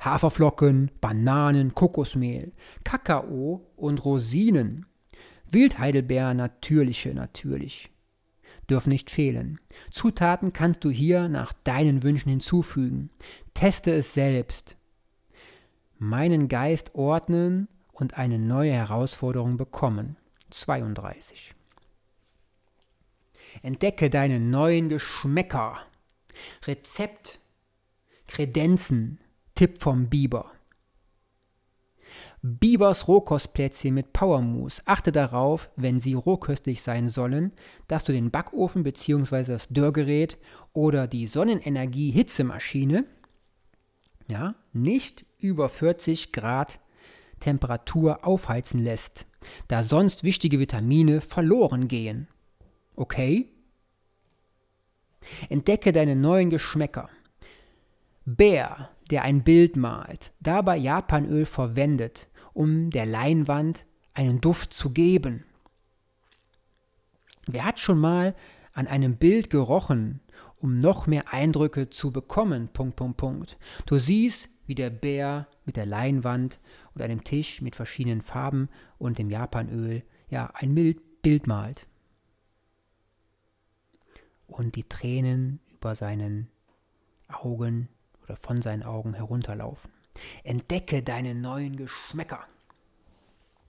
Haferflocken, 0.00 0.90
Bananen, 1.00 1.74
Kokosmehl, 1.74 2.52
Kakao 2.84 3.66
und 3.76 4.04
Rosinen. 4.04 4.86
Wildheidelbeer 5.50 6.34
natürliche 6.34 7.14
natürlich. 7.14 7.90
Dürfen 8.68 8.90
nicht 8.90 9.10
fehlen. 9.10 9.60
Zutaten 9.90 10.52
kannst 10.52 10.84
du 10.84 10.90
hier 10.90 11.28
nach 11.28 11.52
deinen 11.52 12.02
Wünschen 12.02 12.30
hinzufügen. 12.30 13.10
Teste 13.52 13.92
es 13.92 14.14
selbst. 14.14 14.76
Meinen 15.98 16.48
Geist 16.48 16.94
ordnen 16.94 17.68
und 17.92 18.18
eine 18.18 18.38
neue 18.38 18.72
Herausforderung 18.72 19.56
bekommen. 19.56 20.16
32. 20.50 21.53
Entdecke 23.62 24.10
deine 24.10 24.40
neuen 24.40 24.88
Geschmäcker. 24.88 25.78
Rezept, 26.66 27.38
Kredenzen, 28.26 29.20
Tipp 29.54 29.78
vom 29.78 30.08
Biber. 30.08 30.50
Bibers 32.42 33.08
Rohkostplätzchen 33.08 33.94
mit 33.94 34.12
Powermousse. 34.12 34.82
Achte 34.84 35.12
darauf, 35.12 35.70
wenn 35.76 35.98
sie 35.98 36.12
rohköstlich 36.12 36.82
sein 36.82 37.08
sollen, 37.08 37.52
dass 37.88 38.04
du 38.04 38.12
den 38.12 38.30
Backofen 38.30 38.82
bzw. 38.82 39.44
das 39.44 39.68
Dörrgerät 39.68 40.38
oder 40.72 41.06
die 41.06 41.26
Sonnenenergie-Hitzemaschine 41.26 43.06
ja, 44.30 44.54
nicht 44.72 45.24
über 45.38 45.68
40 45.68 46.32
Grad 46.32 46.80
Temperatur 47.40 48.26
aufheizen 48.26 48.82
lässt, 48.82 49.26
da 49.68 49.82
sonst 49.82 50.24
wichtige 50.24 50.58
Vitamine 50.58 51.20
verloren 51.20 51.88
gehen. 51.88 52.28
Okay? 52.96 53.48
Entdecke 55.48 55.92
deine 55.92 56.16
neuen 56.16 56.50
Geschmäcker. 56.50 57.08
Bär, 58.24 58.90
der 59.10 59.22
ein 59.22 59.42
Bild 59.42 59.76
malt, 59.76 60.32
dabei 60.40 60.76
Japanöl 60.76 61.44
verwendet, 61.44 62.28
um 62.52 62.90
der 62.90 63.06
Leinwand 63.06 63.86
einen 64.14 64.40
Duft 64.40 64.72
zu 64.72 64.90
geben. 64.90 65.44
Wer 67.46 67.64
hat 67.64 67.80
schon 67.80 67.98
mal 67.98 68.34
an 68.72 68.86
einem 68.86 69.16
Bild 69.16 69.50
gerochen, 69.50 70.20
um 70.56 70.78
noch 70.78 71.06
mehr 71.06 71.32
Eindrücke 71.32 71.90
zu 71.90 72.10
bekommen? 72.10 72.68
Punkt, 72.72 72.96
Punkt, 72.96 73.16
Punkt. 73.18 73.58
Du 73.86 73.98
siehst, 73.98 74.48
wie 74.66 74.74
der 74.74 74.90
Bär 74.90 75.46
mit 75.66 75.76
der 75.76 75.84
Leinwand 75.84 76.58
oder 76.94 77.04
einem 77.04 77.24
Tisch 77.24 77.60
mit 77.60 77.76
verschiedenen 77.76 78.22
Farben 78.22 78.68
und 78.98 79.18
dem 79.18 79.28
Japanöl 79.28 80.02
ja 80.30 80.50
ein 80.54 80.74
Bild 80.74 81.46
malt. 81.46 81.86
Und 84.56 84.76
die 84.76 84.84
Tränen 84.84 85.58
über 85.72 85.96
seinen 85.96 86.48
Augen 87.26 87.88
oder 88.22 88.36
von 88.36 88.62
seinen 88.62 88.84
Augen 88.84 89.12
herunterlaufen. 89.14 89.90
Entdecke 90.44 91.02
deine 91.02 91.34
neuen 91.34 91.74
Geschmäcker. 91.74 92.38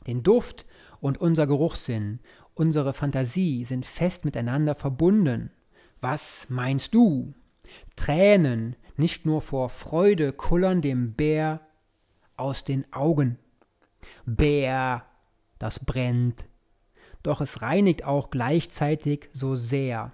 Den 0.06 0.22
Duft 0.22 0.64
und 1.02 1.20
unser 1.20 1.48
Geruchssinn, 1.48 2.20
unsere 2.54 2.94
Fantasie 2.94 3.66
sind 3.66 3.84
fest 3.84 4.26
miteinander 4.26 4.76
verbunden. 4.76 5.50
Was 6.02 6.46
meinst 6.50 6.94
du? 6.94 7.34
Tränen, 7.96 8.76
nicht 8.96 9.26
nur 9.26 9.42
vor 9.42 9.70
Freude, 9.70 10.34
kullern 10.34 10.84
dem 10.84 11.14
Bär 11.14 11.62
aus 12.38 12.64
den 12.64 12.86
Augen. 12.94 13.40
Bär, 14.28 15.04
das 15.58 15.84
brennt. 15.84 16.46
Doch 17.24 17.42
es 17.42 17.64
reinigt 17.64 18.04
auch 18.04 18.30
gleichzeitig 18.30 19.30
so 19.34 19.56
sehr 19.56 20.14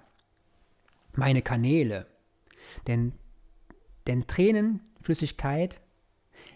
meine 1.14 1.42
Kanäle. 1.42 2.06
Denn, 2.86 3.12
denn 4.06 4.26
Tränenflüssigkeit 4.26 5.80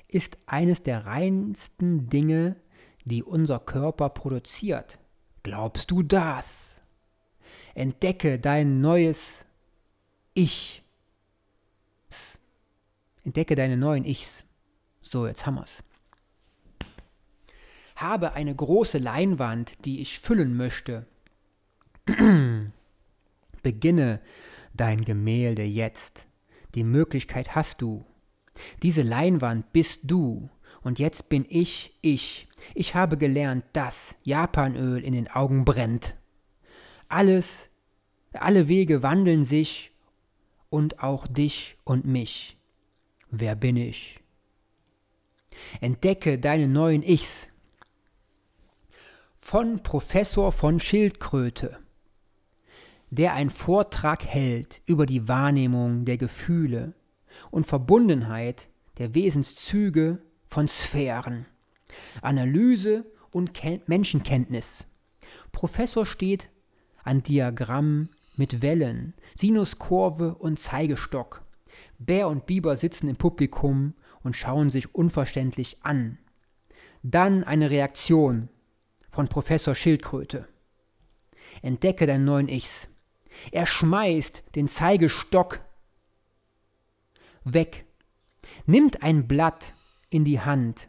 ist 0.08 0.38
eines 0.46 0.82
der 0.82 1.06
reinsten 1.06 2.08
Dinge, 2.08 2.56
die 3.04 3.22
unser 3.22 3.58
Körper 3.58 4.08
produziert. 4.08 4.98
Glaubst 5.42 5.90
du 5.90 6.02
das? 6.02 6.80
Entdecke 7.74 8.38
dein 8.38 8.80
neues 8.80 9.44
Ich. 10.34 10.82
Entdecke 13.24 13.56
deine 13.56 13.76
neuen 13.76 14.04
Ichs. 14.04 14.44
So, 15.02 15.26
jetzt 15.26 15.46
haben 15.46 15.56
wir's. 15.56 15.82
Habe 17.96 18.34
eine 18.34 18.54
große 18.54 18.98
Leinwand, 18.98 19.84
die 19.84 20.00
ich 20.00 20.20
füllen 20.20 20.56
möchte. 20.56 21.06
Beginne 23.66 24.20
dein 24.74 25.04
Gemälde 25.04 25.64
jetzt. 25.64 26.28
Die 26.76 26.84
Möglichkeit 26.84 27.56
hast 27.56 27.82
du. 27.82 28.06
Diese 28.84 29.02
Leinwand 29.02 29.72
bist 29.72 30.02
du. 30.04 30.48
Und 30.82 31.00
jetzt 31.00 31.28
bin 31.28 31.44
ich 31.48 31.98
ich. 32.00 32.46
Ich 32.76 32.94
habe 32.94 33.18
gelernt, 33.18 33.64
dass 33.72 34.14
Japanöl 34.22 35.02
in 35.02 35.14
den 35.14 35.26
Augen 35.26 35.64
brennt. 35.64 36.14
Alles, 37.08 37.68
alle 38.32 38.68
Wege 38.68 39.02
wandeln 39.02 39.44
sich 39.44 39.90
und 40.70 41.02
auch 41.02 41.26
dich 41.26 41.76
und 41.82 42.06
mich. 42.06 42.56
Wer 43.32 43.56
bin 43.56 43.76
ich? 43.76 44.20
Entdecke 45.80 46.38
deine 46.38 46.68
neuen 46.68 47.02
Ichs. 47.02 47.48
Von 49.34 49.82
Professor 49.82 50.52
von 50.52 50.78
Schildkröte, 50.78 51.80
der 53.10 53.34
einen 53.34 53.50
Vortrag 53.50 54.24
hält 54.24 54.82
über 54.86 55.06
die 55.06 55.28
Wahrnehmung 55.28 56.04
der 56.04 56.18
Gefühle 56.18 56.94
und 57.50 57.66
Verbundenheit 57.66 58.68
der 58.98 59.14
Wesenszüge 59.14 60.22
von 60.48 60.68
Sphären, 60.68 61.46
Analyse 62.22 63.04
und 63.30 63.54
Ken 63.54 63.82
Menschenkenntnis. 63.86 64.86
Professor 65.52 66.06
steht 66.06 66.50
an 67.04 67.22
Diagrammen 67.22 68.10
mit 68.36 68.62
Wellen, 68.62 69.14
Sinuskurve 69.36 70.34
und 70.34 70.58
Zeigestock. 70.58 71.42
Bär 71.98 72.28
und 72.28 72.46
Biber 72.46 72.76
sitzen 72.76 73.08
im 73.08 73.16
Publikum 73.16 73.94
und 74.22 74.36
schauen 74.36 74.70
sich 74.70 74.94
unverständlich 74.94 75.78
an. 75.82 76.18
Dann 77.02 77.44
eine 77.44 77.70
Reaktion 77.70 78.48
von 79.08 79.28
Professor 79.28 79.74
Schildkröte. 79.74 80.48
Entdecke 81.62 82.06
deinen 82.06 82.24
neuen 82.24 82.48
Ichs. 82.48 82.88
Er 83.52 83.66
schmeißt 83.66 84.42
den 84.54 84.68
Zeigestock 84.68 85.60
weg, 87.44 87.84
nimmt 88.66 89.02
ein 89.02 89.28
Blatt 89.28 89.74
in 90.10 90.24
die 90.24 90.40
Hand, 90.40 90.88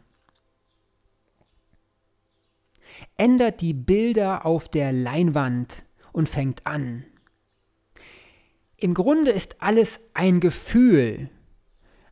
ändert 3.16 3.60
die 3.60 3.74
Bilder 3.74 4.44
auf 4.44 4.68
der 4.68 4.92
Leinwand 4.92 5.84
und 6.12 6.28
fängt 6.28 6.66
an. 6.66 7.04
Im 8.76 8.94
Grunde 8.94 9.30
ist 9.32 9.60
alles 9.60 10.00
ein 10.14 10.40
Gefühl, 10.40 11.30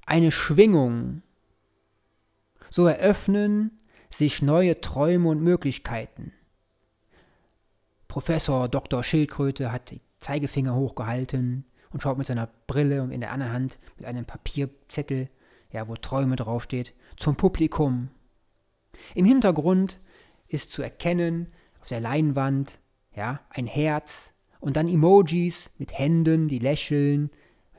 eine 0.05 0.31
Schwingung. 0.31 1.23
So 2.71 2.87
eröffnen 2.87 3.79
sich 4.11 4.43
neue 4.43 4.81
Träume 4.81 5.29
und 5.29 5.43
Möglichkeiten. 5.43 6.33
Professor 8.09 8.69
Dr. 8.69 9.05
Schildkröte 9.05 9.71
hat 9.71 9.91
die 9.91 10.01
Zeigefinger 10.19 10.75
hochgehalten 10.75 11.65
und 11.91 12.03
schaut 12.03 12.19
mit 12.19 12.27
seiner 12.27 12.49
Brille 12.67 13.03
und 13.03 13.11
in 13.11 13.21
der 13.21 13.33
anderen 13.33 13.53
Hand 13.53 13.79
mit 13.97 14.07
einem 14.07 14.25
Papierzettel, 14.25 15.29
ja, 15.73 15.89
wo 15.89 15.97
Träume 15.97 16.37
draufsteht, 16.37 16.95
zum 17.17 17.37
Publikum. 17.37 18.11
Im 19.15 19.25
Hintergrund 19.25 19.99
ist 20.49 20.73
zu 20.73 20.83
erkennen 20.83 21.53
auf 21.81 21.89
der 21.89 22.01
Leinwand, 22.01 22.79
ja, 23.15 23.41
ein 23.51 23.67
Herz, 23.67 24.33
und 24.59 24.77
dann 24.77 24.89
Emojis 24.89 25.71
mit 25.79 25.97
Händen, 25.97 26.49
die 26.49 26.59
lächeln, 26.59 27.31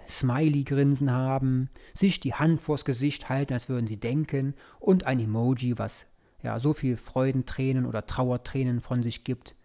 Smiley-Grinsen 0.08 1.12
haben, 1.12 1.70
sich 1.94 2.20
die 2.20 2.34
Hand 2.34 2.62
vors 2.62 2.86
Gesicht 2.86 3.28
halten, 3.30 3.54
als 3.54 3.68
würden 3.68 3.88
sie 3.88 4.00
denken, 4.00 4.54
und 4.80 5.06
ein 5.06 5.20
Emoji, 5.20 5.78
was 5.78 6.08
ja 6.42 6.60
so 6.60 6.74
viel 6.74 6.96
Freudentränen 6.96 7.86
oder 7.86 8.06
Trauertränen 8.06 8.80
von 8.80 9.04
sich 9.04 9.24
gibt, 9.26 9.57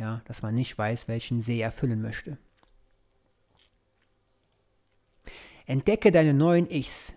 ja, 0.00 0.22
dass 0.24 0.42
man 0.42 0.54
nicht 0.54 0.76
weiß, 0.76 1.08
welchen 1.08 1.40
See 1.40 1.60
erfüllen 1.60 2.00
möchte. 2.00 2.38
Entdecke 5.66 6.10
deine 6.10 6.34
neuen 6.34 6.68
Ichs. 6.70 7.14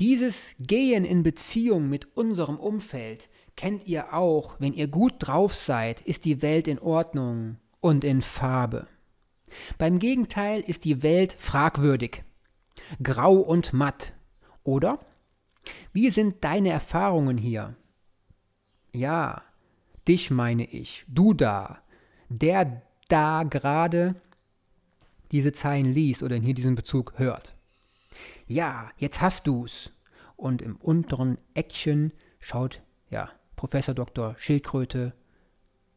Dieses 0.00 0.54
Gehen 0.58 1.04
in 1.04 1.22
Beziehung 1.22 1.88
mit 1.88 2.16
unserem 2.16 2.58
Umfeld 2.58 3.28
kennt 3.54 3.86
ihr 3.86 4.14
auch. 4.14 4.58
Wenn 4.58 4.72
ihr 4.72 4.88
gut 4.88 5.14
drauf 5.18 5.54
seid, 5.54 6.00
ist 6.00 6.24
die 6.24 6.40
Welt 6.40 6.66
in 6.66 6.78
Ordnung 6.78 7.58
und 7.80 8.02
in 8.02 8.22
Farbe. 8.22 8.88
Beim 9.76 9.98
Gegenteil 9.98 10.62
ist 10.62 10.86
die 10.86 11.02
Welt 11.02 11.36
fragwürdig, 11.38 12.24
grau 13.02 13.36
und 13.36 13.74
matt. 13.74 14.14
Oder? 14.64 14.98
Wie 15.92 16.08
sind 16.08 16.42
deine 16.42 16.70
Erfahrungen 16.70 17.36
hier? 17.36 17.76
Ja, 18.94 19.42
dich 20.08 20.30
meine 20.30 20.64
ich, 20.64 21.04
du 21.08 21.34
da, 21.34 21.81
der 22.38 22.82
da 23.08 23.42
gerade 23.44 24.14
diese 25.30 25.52
Zeilen 25.52 25.92
liest 25.92 26.22
oder 26.22 26.36
hier 26.36 26.54
diesen 26.54 26.74
Bezug 26.74 27.14
hört. 27.16 27.54
Ja, 28.46 28.90
jetzt 28.96 29.20
hast 29.20 29.46
du's. 29.46 29.90
Und 30.36 30.60
im 30.60 30.76
unteren 30.76 31.38
Eckchen 31.54 32.12
schaut 32.40 32.82
ja 33.10 33.30
Professor 33.56 33.94
Dr. 33.94 34.34
Schildkröte 34.38 35.14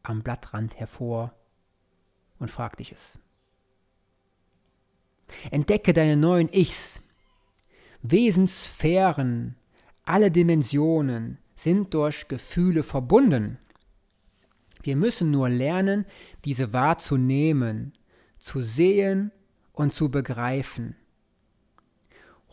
am 0.02 0.22
Blattrand 0.22 0.78
hervor 0.78 1.34
und 2.38 2.50
fragt 2.50 2.78
dich 2.78 2.92
es. 2.92 3.18
Entdecke 5.50 5.92
deine 5.92 6.16
neuen 6.16 6.48
Ichs. 6.52 7.00
Wesenssphären, 8.02 9.56
alle 10.04 10.30
Dimensionen 10.30 11.38
sind 11.56 11.92
durch 11.94 12.28
Gefühle 12.28 12.84
verbunden. 12.84 13.58
Wir 14.86 14.94
müssen 14.94 15.32
nur 15.32 15.48
lernen, 15.48 16.06
diese 16.44 16.72
wahrzunehmen, 16.72 17.92
zu 18.38 18.62
sehen 18.62 19.32
und 19.72 19.92
zu 19.92 20.12
begreifen. 20.12 20.94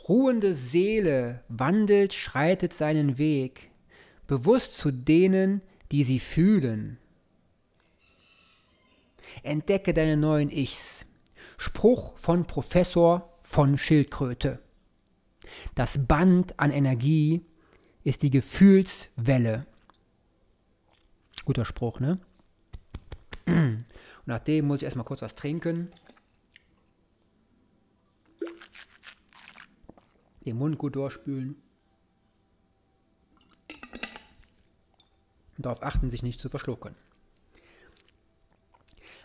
Ruhende 0.09 0.55
Seele 0.55 1.43
wandelt, 1.47 2.11
schreitet 2.15 2.73
seinen 2.73 3.19
Weg, 3.19 3.69
bewusst 4.25 4.73
zu 4.73 4.89
denen, 4.89 5.61
die 5.91 6.03
sie 6.03 6.17
fühlen. 6.17 6.97
Entdecke 9.43 9.93
deine 9.93 10.17
neuen 10.17 10.49
Ichs. 10.49 11.05
Spruch 11.57 12.17
von 12.17 12.47
Professor 12.47 13.37
von 13.43 13.77
Schildkröte. 13.77 14.59
Das 15.75 16.07
Band 16.07 16.59
an 16.59 16.71
Energie 16.71 17.45
ist 18.03 18.23
die 18.23 18.31
Gefühlswelle. 18.31 19.67
Guter 21.45 21.65
Spruch, 21.65 21.99
ne? 21.99 22.19
Und 23.45 23.85
nachdem 24.25 24.67
muss 24.67 24.77
ich 24.77 24.83
erstmal 24.83 25.05
kurz 25.05 25.21
was 25.21 25.35
trinken. 25.35 25.91
Den 30.45 30.57
Mund 30.57 30.77
gut 30.77 30.95
durchspülen. 30.95 31.55
Und 35.57 35.65
darauf 35.65 35.83
achten, 35.83 36.09
sich 36.09 36.23
nicht 36.23 36.39
zu 36.39 36.49
verschlucken. 36.49 36.95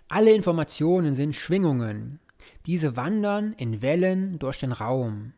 Alle 0.08 0.32
Informationen 0.32 1.14
sind 1.14 1.36
Schwingungen. 1.36 2.18
Diese 2.66 2.96
wandern 2.96 3.52
in 3.54 3.82
Wellen 3.82 4.38
durch 4.38 4.58
den 4.58 4.72
Raum. 4.72 5.32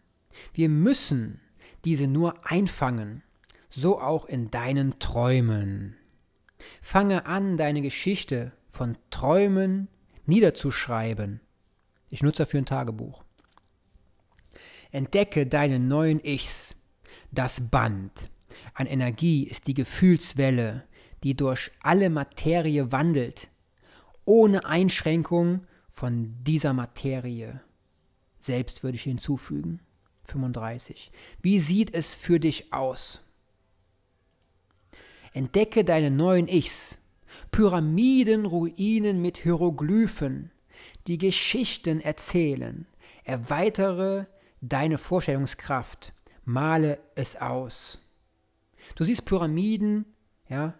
Wir 0.53 0.69
müssen 0.69 1.41
diese 1.85 2.07
nur 2.07 2.47
einfangen, 2.47 3.23
so 3.69 4.01
auch 4.01 4.27
in 4.27 4.51
deinen 4.51 4.99
Träumen. 4.99 5.97
Fange 6.83 7.27
an, 7.27 7.57
deine 7.57 7.83
Geschichte 7.83 8.53
von 8.69 8.97
Träumen 9.11 9.89
niederzuschreiben. 10.27 11.41
Ich 12.11 12.23
nutze 12.23 12.45
dafür 12.45 12.61
ein 12.61 12.67
Tagebuch. 12.67 13.25
Entdecke 14.91 15.47
deine 15.47 15.79
neuen 15.79 16.21
Ichs. 16.25 16.77
Das 17.31 17.61
Band 17.71 18.31
an 18.75 18.87
Energie 18.87 19.45
ist 19.45 19.67
die 19.67 19.75
Gefühlswelle, 19.75 20.85
die 21.23 21.37
durch 21.37 21.71
alle 21.81 22.11
Materie 22.11 22.91
wandelt, 22.93 23.49
ohne 24.25 24.65
Einschränkung 24.65 25.67
von 25.89 26.35
dieser 26.43 26.73
Materie. 26.73 27.61
Selbst 28.39 28.83
würde 28.83 28.97
ich 28.97 29.03
hinzufügen. 29.03 29.81
35. 30.25 31.11
Wie 31.43 31.59
sieht 31.59 31.93
es 31.93 32.15
für 32.15 32.41
dich 32.41 32.73
aus? 32.73 33.21
Entdecke 35.33 35.85
deine 35.85 36.11
neuen 36.11 36.49
Ichs, 36.49 36.99
Pyramiden, 37.53 38.47
Ruinen 38.47 39.23
mit 39.23 39.39
Hieroglyphen, 39.39 40.51
die 41.07 41.19
Geschichten 41.19 42.01
erzählen. 42.01 42.87
Erweitere 43.25 44.27
deine 44.61 44.99
Vorstellungskraft, 44.99 46.13
male 46.45 46.99
es 47.15 47.37
aus. 47.37 47.99
Du 48.97 49.05
siehst 49.05 49.25
Pyramiden, 49.25 50.05
ja, 50.49 50.75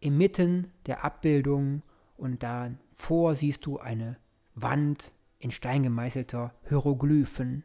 inmitten 0.00 0.70
der 0.86 1.04
Abbildung 1.04 1.82
und 2.16 2.42
davor 2.42 3.34
siehst 3.34 3.66
du 3.66 3.78
eine 3.78 4.18
Wand 4.54 5.12
in 5.38 5.50
Stein 5.50 5.82
gemeißelter 5.82 6.54
Hieroglyphen, 6.68 7.64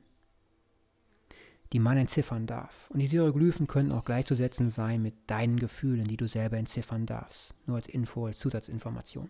die 1.74 1.80
man 1.80 1.97
entziffern 1.97 2.47
darf. 2.47 2.89
Und 2.89 2.99
diese 2.99 3.17
Hieroglyphen 3.17 3.67
können 3.67 3.91
auch 3.91 4.05
gleichzusetzen 4.05 4.70
sein 4.70 5.01
mit 5.01 5.13
deinen 5.28 5.59
Gefühlen, 5.59 6.05
die 6.05 6.17
du 6.17 6.28
selber 6.28 6.57
entziffern 6.57 7.05
darfst. 7.05 7.53
Nur 7.67 7.76
als 7.76 7.88
Info, 7.88 8.26
als 8.26 8.39
Zusatzinformation. 8.39 9.30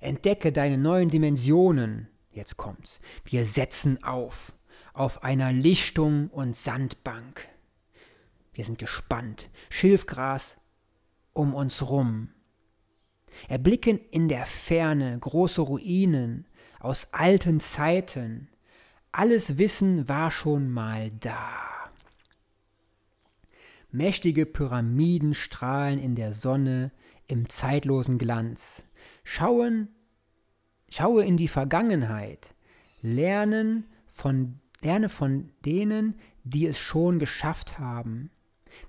Entdecke 0.00 0.52
deine 0.52 0.76
neuen 0.76 1.08
Dimensionen. 1.08 2.08
Jetzt 2.30 2.56
kommt's. 2.56 3.00
Wir 3.24 3.46
setzen 3.46 4.02
auf. 4.04 4.52
Auf 4.92 5.24
einer 5.24 5.52
Lichtung 5.52 6.28
und 6.28 6.54
Sandbank. 6.56 7.48
Wir 8.52 8.64
sind 8.64 8.78
gespannt. 8.78 9.50
Schilfgras 9.70 10.56
um 11.32 11.54
uns 11.54 11.88
rum. 11.88 12.28
Erblicken 13.48 13.98
in 14.10 14.28
der 14.28 14.46
Ferne 14.46 15.18
große 15.18 15.60
Ruinen 15.60 16.46
aus 16.78 17.08
alten 17.12 17.60
Zeiten. 17.60 18.48
Alles 19.16 19.58
Wissen 19.58 20.08
war 20.08 20.32
schon 20.32 20.72
mal 20.72 21.12
da. 21.20 21.38
Mächtige 23.92 24.44
Pyramiden 24.44 25.34
strahlen 25.34 26.00
in 26.00 26.16
der 26.16 26.34
Sonne 26.34 26.90
im 27.28 27.48
zeitlosen 27.48 28.18
Glanz. 28.18 28.84
Schauen, 29.22 29.86
schaue 30.88 31.24
in 31.24 31.36
die 31.36 31.46
Vergangenheit. 31.46 32.56
Lernen 33.02 33.84
von, 34.08 34.58
lerne 34.82 35.08
von 35.08 35.50
denen, 35.64 36.16
die 36.42 36.66
es 36.66 36.80
schon 36.80 37.20
geschafft 37.20 37.78
haben. 37.78 38.30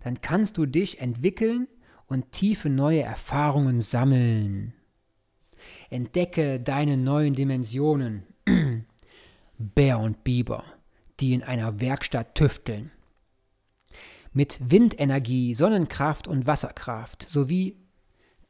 Dann 0.04 0.22
kannst 0.22 0.58
du 0.58 0.66
dich 0.66 1.02
entwickeln 1.02 1.68
und 2.08 2.32
tiefe 2.32 2.72
neue 2.72 3.04
Erfahrungen 3.04 3.80
sammeln. 3.80 4.74
Entdecke 5.92 6.60
deine 6.60 6.98
neuen 6.98 7.36
Dimensionen. 7.36 8.24
Bär 9.58 10.00
und 10.00 10.24
Biber, 10.24 10.64
die 11.20 11.34
in 11.34 11.44
einer 11.44 11.80
Werkstatt 11.80 12.36
tüfteln. 12.36 12.92
Mit 14.34 14.60
Windenergie, 14.60 15.56
Sonnenkraft 15.56 16.28
und 16.28 16.46
Wasserkraft 16.46 17.24
sowie 17.24 17.78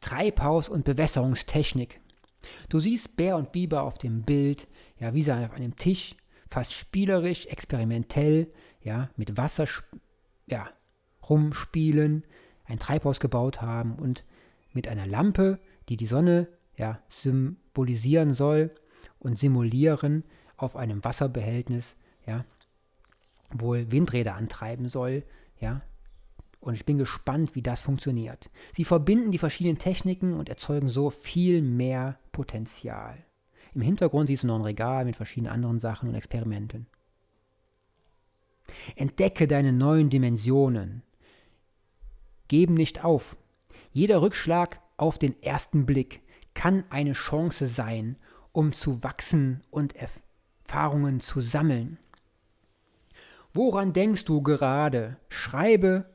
Treibhaus- 0.02 0.70
und 0.70 0.84
Bewässerungstechnik. 0.84 2.00
Du 2.70 2.80
siehst 2.80 3.18
Bär 3.18 3.38
und 3.38 3.52
Biber 3.52 3.84
auf 3.84 3.98
dem 3.98 4.24
Bild, 4.24 4.68
ja, 5.00 5.14
wie 5.14 5.24
sie 5.24 5.34
auf 5.34 5.54
einem 5.54 5.76
Tisch, 5.76 6.16
fast 6.48 6.74
spielerisch, 6.74 7.46
experimentell, 7.48 8.52
ja, 8.82 9.10
mit 9.16 9.38
Wasser, 9.38 9.66
ja, 10.48 10.70
rumspielen, 11.28 12.24
ein 12.66 12.80
Treibhaus 12.80 13.20
gebaut 13.20 13.62
haben 13.62 13.96
und 13.96 14.24
mit 14.74 14.88
einer 14.88 15.08
Lampe, 15.08 15.60
die 15.90 15.98
die 15.98 16.06
Sonne 16.06 16.48
ja, 16.78 17.00
symbolisieren 17.10 18.34
soll 18.34 18.72
und 19.20 19.38
simulieren 19.38 20.24
auf 20.58 20.76
einem 20.76 21.04
Wasserbehältnis, 21.04 21.96
ja, 22.26 22.46
wohl 23.54 23.92
Windräder 23.92 24.36
antreiben 24.36 24.88
soll, 24.88 25.24
ja. 25.60 25.82
Und 26.60 26.74
ich 26.74 26.86
bin 26.86 26.98
gespannt, 26.98 27.54
wie 27.54 27.62
das 27.62 27.84
funktioniert. 27.84 28.50
Sie 28.74 28.86
verbinden 28.86 29.32
die 29.32 29.38
verschiedenen 29.38 29.78
Techniken 29.78 30.34
und 30.34 30.50
erzeugen 30.50 30.90
so 30.90 31.12
viel 31.12 31.62
mehr 31.62 32.18
Potenzial. 32.32 33.24
Im 33.76 33.82
Hintergrund 33.82 34.28
siehst 34.28 34.44
du 34.44 34.48
noch 34.48 34.56
ein 34.56 34.64
Regal 34.64 35.06
mit 35.06 35.16
verschiedenen 35.16 35.54
anderen 35.54 35.80
Sachen 35.80 36.10
und 36.10 36.16
Experimenten. 36.16 36.88
Entdecke 38.96 39.48
deine 39.48 39.74
neuen 39.74 40.10
Dimensionen. 40.10 41.04
Geben 42.48 42.74
nicht 42.74 43.04
auf. 43.04 43.38
Jeder 43.92 44.22
Rückschlag 44.22 44.80
auf 44.98 45.20
den 45.20 45.42
ersten 45.44 45.86
Blick 45.86 46.22
kann 46.54 46.84
eine 46.90 47.14
Chance 47.14 47.68
sein, 47.68 48.16
um 48.54 48.74
zu 48.74 49.04
wachsen 49.04 49.62
und 49.70 49.94
Erfahrungen 50.66 51.20
zu 51.20 51.42
sammeln. 51.42 52.00
Woran 53.54 53.94
denkst 53.94 54.26
du 54.26 54.42
gerade? 54.42 55.18
Schreibe 55.30 56.06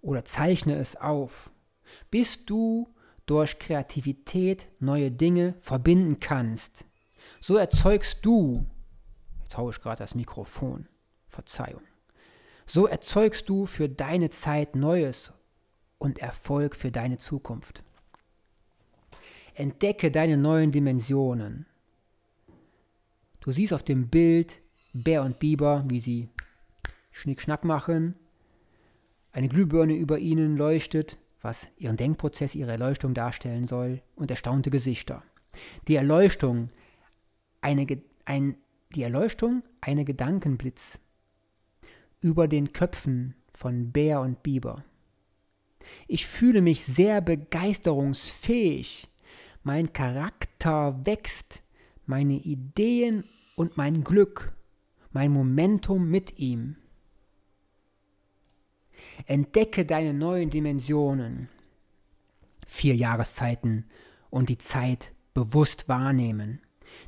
oder 0.00 0.24
zeichne 0.24 0.76
es 0.76 0.96
auf, 0.96 1.52
bis 2.10 2.46
du 2.46 2.88
durch 3.26 3.58
Kreativität 3.58 4.68
neue 4.80 5.10
Dinge 5.10 5.54
verbinden 5.58 6.20
kannst. 6.20 6.86
So 7.40 7.56
erzeugst 7.56 8.18
du, 8.22 8.64
jetzt 9.42 9.58
haue 9.58 9.72
ich 9.72 9.80
gerade 9.80 9.98
das 9.98 10.14
Mikrofon, 10.14 10.88
Verzeihung, 11.26 11.82
so 12.64 12.86
erzeugst 12.86 13.48
du 13.48 13.66
für 13.66 13.88
deine 13.88 14.30
Zeit 14.30 14.76
Neues 14.76 15.32
und 15.98 16.18
Erfolg 16.20 16.76
für 16.76 16.90
deine 16.90 17.18
Zukunft. 17.18 17.82
Entdecke 19.54 20.10
deine 20.10 20.38
neuen 20.38 20.72
Dimensionen. 20.72 21.66
Du 23.42 23.50
siehst 23.50 23.72
auf 23.72 23.82
dem 23.82 24.08
Bild 24.08 24.62
Bär 24.92 25.24
und 25.24 25.40
Biber, 25.40 25.84
wie 25.88 25.98
sie 25.98 26.28
Schnickschnack 27.10 27.64
machen. 27.64 28.14
Eine 29.32 29.48
Glühbirne 29.48 29.94
über 29.94 30.20
ihnen 30.20 30.56
leuchtet, 30.56 31.18
was 31.40 31.66
ihren 31.76 31.96
Denkprozess, 31.96 32.54
ihre 32.54 32.70
Erleuchtung 32.70 33.14
darstellen 33.14 33.66
soll, 33.66 34.00
und 34.14 34.30
erstaunte 34.30 34.70
Gesichter. 34.70 35.24
Die 35.88 35.96
Erleuchtung, 35.96 36.70
eine, 37.60 37.84
ein, 38.26 38.56
die 38.94 39.02
Erleuchtung, 39.02 39.64
eine 39.80 40.04
Gedankenblitz 40.04 41.00
über 42.20 42.46
den 42.46 42.72
Köpfen 42.72 43.34
von 43.54 43.90
Bär 43.90 44.20
und 44.20 44.44
Biber. 44.44 44.84
Ich 46.06 46.26
fühle 46.26 46.62
mich 46.62 46.84
sehr 46.84 47.20
begeisterungsfähig. 47.20 49.08
Mein 49.64 49.92
Charakter 49.92 51.04
wächst, 51.04 51.61
meine 52.06 52.34
Ideen 52.34 53.24
und 53.56 53.76
mein 53.76 54.04
Glück, 54.04 54.52
mein 55.10 55.32
Momentum 55.32 56.08
mit 56.08 56.38
ihm. 56.38 56.76
Entdecke 59.26 59.84
deine 59.84 60.14
neuen 60.14 60.50
Dimensionen. 60.50 61.48
Vier 62.66 62.94
Jahreszeiten 62.94 63.84
und 64.30 64.48
die 64.48 64.58
Zeit 64.58 65.12
bewusst 65.34 65.88
wahrnehmen. 65.88 66.60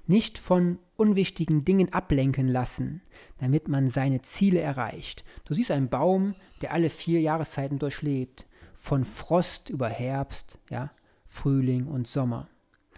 Nicht 0.07 0.39
von 0.39 0.79
unwichtigen 0.97 1.65
Dingen 1.65 1.93
ablenken 1.93 2.49
lassen, 2.49 3.03
damit 3.39 3.69
man 3.69 3.89
seine 3.89 4.23
Ziele 4.23 4.61
erreicht. 4.61 5.25
Du 5.45 5.55
siehst 5.55 5.71
einen 5.71 5.89
Baum, 5.89 6.35
der 6.63 6.73
alle 6.73 6.91
vier 6.91 7.21
Jahreszeiten 7.21 7.79
durchlebt 7.79 8.47
von 8.75 9.05
Frost 9.05 9.71
über 9.71 9.89
Herbst, 9.89 10.59
ja, 10.69 10.91
Frühling 11.25 11.87
und 11.87 12.07
Sommer. 12.07 12.49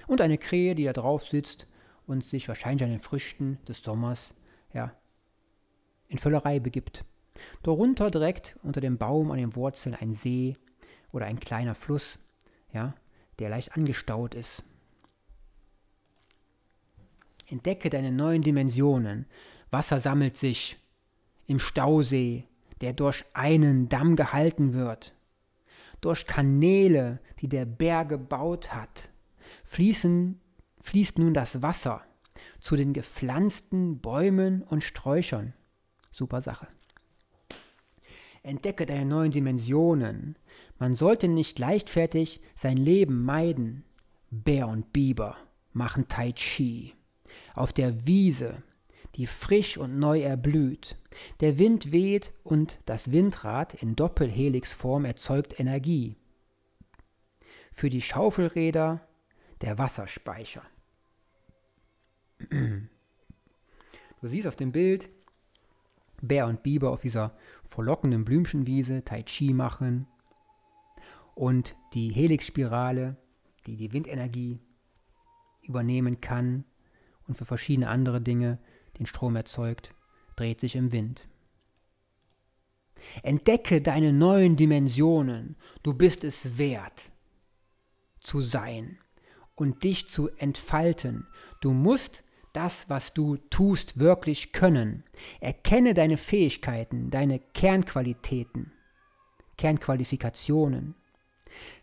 Und 0.06 0.20
eine 0.20 0.38
Krähe, 0.38 0.74
die 0.74 0.84
da 0.84 0.92
drauf 0.92 1.24
sitzt 1.24 1.66
und 2.06 2.24
sich 2.24 2.48
wahrscheinlich 2.48 2.84
an 2.84 2.90
den 2.90 2.98
Früchten 2.98 3.58
des 3.66 3.78
Sommers, 3.78 4.34
ja, 4.72 4.94
in 6.08 6.18
Völlerei 6.18 6.60
begibt. 6.60 7.04
Darunter 7.62 8.10
direkt 8.10 8.56
unter 8.62 8.80
dem 8.80 8.98
Baum 8.98 9.30
an 9.30 9.38
den 9.38 9.56
Wurzeln 9.56 9.94
ein 9.94 10.14
See 10.14 10.56
oder 11.12 11.26
ein 11.26 11.40
kleiner 11.40 11.74
Fluss, 11.74 12.18
ja, 12.72 12.94
der 13.38 13.48
leicht 13.48 13.76
angestaut 13.76 14.34
ist. 14.34 14.64
Entdecke 17.48 17.90
deine 17.90 18.12
neuen 18.12 18.42
Dimensionen. 18.42 19.26
Wasser 19.70 20.00
sammelt 20.00 20.36
sich 20.36 20.78
im 21.46 21.58
Stausee, 21.58 22.44
der 22.80 22.92
durch 22.92 23.24
einen 23.34 23.88
Damm 23.88 24.16
gehalten 24.16 24.74
wird. 24.74 25.14
Durch 26.00 26.26
Kanäle, 26.26 27.20
die 27.40 27.48
der 27.48 27.64
Bär 27.64 28.04
gebaut 28.04 28.74
hat, 28.74 29.10
fließen, 29.64 30.40
fließt 30.86 31.18
nun 31.18 31.34
das 31.34 31.62
Wasser 31.62 32.02
zu 32.60 32.76
den 32.76 32.92
gepflanzten 32.92 34.00
Bäumen 34.00 34.62
und 34.62 34.82
Sträuchern. 34.82 35.54
Super 36.10 36.40
Sache. 36.40 36.68
Entdecke 38.42 38.86
deine 38.86 39.04
neuen 39.04 39.32
Dimensionen. 39.32 40.38
Man 40.78 40.94
sollte 40.94 41.28
nicht 41.28 41.58
leichtfertig 41.58 42.40
sein 42.54 42.76
Leben 42.76 43.24
meiden. 43.24 43.84
Bär 44.30 44.68
und 44.68 44.92
Biber 44.92 45.36
machen 45.72 46.08
Tai 46.08 46.32
Chi. 46.32 46.94
Auf 47.54 47.72
der 47.72 48.06
Wiese 48.06 48.62
die 49.16 49.26
frisch 49.26 49.78
und 49.78 49.98
neu 49.98 50.20
erblüht. 50.20 50.96
Der 51.40 51.58
Wind 51.58 51.90
weht 51.90 52.32
und 52.44 52.78
das 52.84 53.12
Windrad 53.12 53.74
in 53.74 53.96
Doppelhelixform 53.96 55.04
erzeugt 55.04 55.58
Energie. 55.58 56.16
Für 57.72 57.90
die 57.90 58.02
Schaufelräder 58.02 59.06
der 59.62 59.78
Wasserspeicher. 59.78 60.62
Du 64.20 64.28
siehst 64.28 64.46
auf 64.46 64.56
dem 64.56 64.72
Bild 64.72 65.08
Bär 66.22 66.46
und 66.46 66.62
Biber 66.62 66.90
auf 66.90 67.02
dieser 67.02 67.36
verlockenden 67.64 68.24
Blümchenwiese 68.24 69.04
Tai 69.04 69.22
Chi 69.22 69.52
machen 69.52 70.06
und 71.34 71.76
die 71.92 72.08
Helixspirale, 72.08 73.16
die 73.66 73.76
die 73.76 73.92
Windenergie 73.92 74.58
übernehmen 75.62 76.20
kann 76.20 76.64
und 77.26 77.36
für 77.36 77.44
verschiedene 77.44 77.88
andere 77.88 78.20
Dinge 78.20 78.58
den 78.98 79.06
Strom 79.06 79.36
erzeugt, 79.36 79.94
dreht 80.36 80.60
sich 80.60 80.76
im 80.76 80.92
Wind. 80.92 81.28
Entdecke 83.22 83.82
deine 83.82 84.12
neuen 84.12 84.56
Dimensionen. 84.56 85.56
Du 85.82 85.92
bist 85.92 86.24
es 86.24 86.56
wert 86.56 87.10
zu 88.20 88.40
sein 88.40 88.98
und 89.54 89.84
dich 89.84 90.08
zu 90.08 90.28
entfalten. 90.36 91.26
Du 91.60 91.72
musst 91.72 92.24
das, 92.56 92.88
was 92.88 93.12
du 93.12 93.36
tust, 93.36 93.98
wirklich 93.98 94.52
können. 94.52 95.04
Erkenne 95.40 95.92
deine 95.92 96.16
Fähigkeiten, 96.16 97.10
deine 97.10 97.38
Kernqualitäten, 97.38 98.72
Kernqualifikationen. 99.58 100.94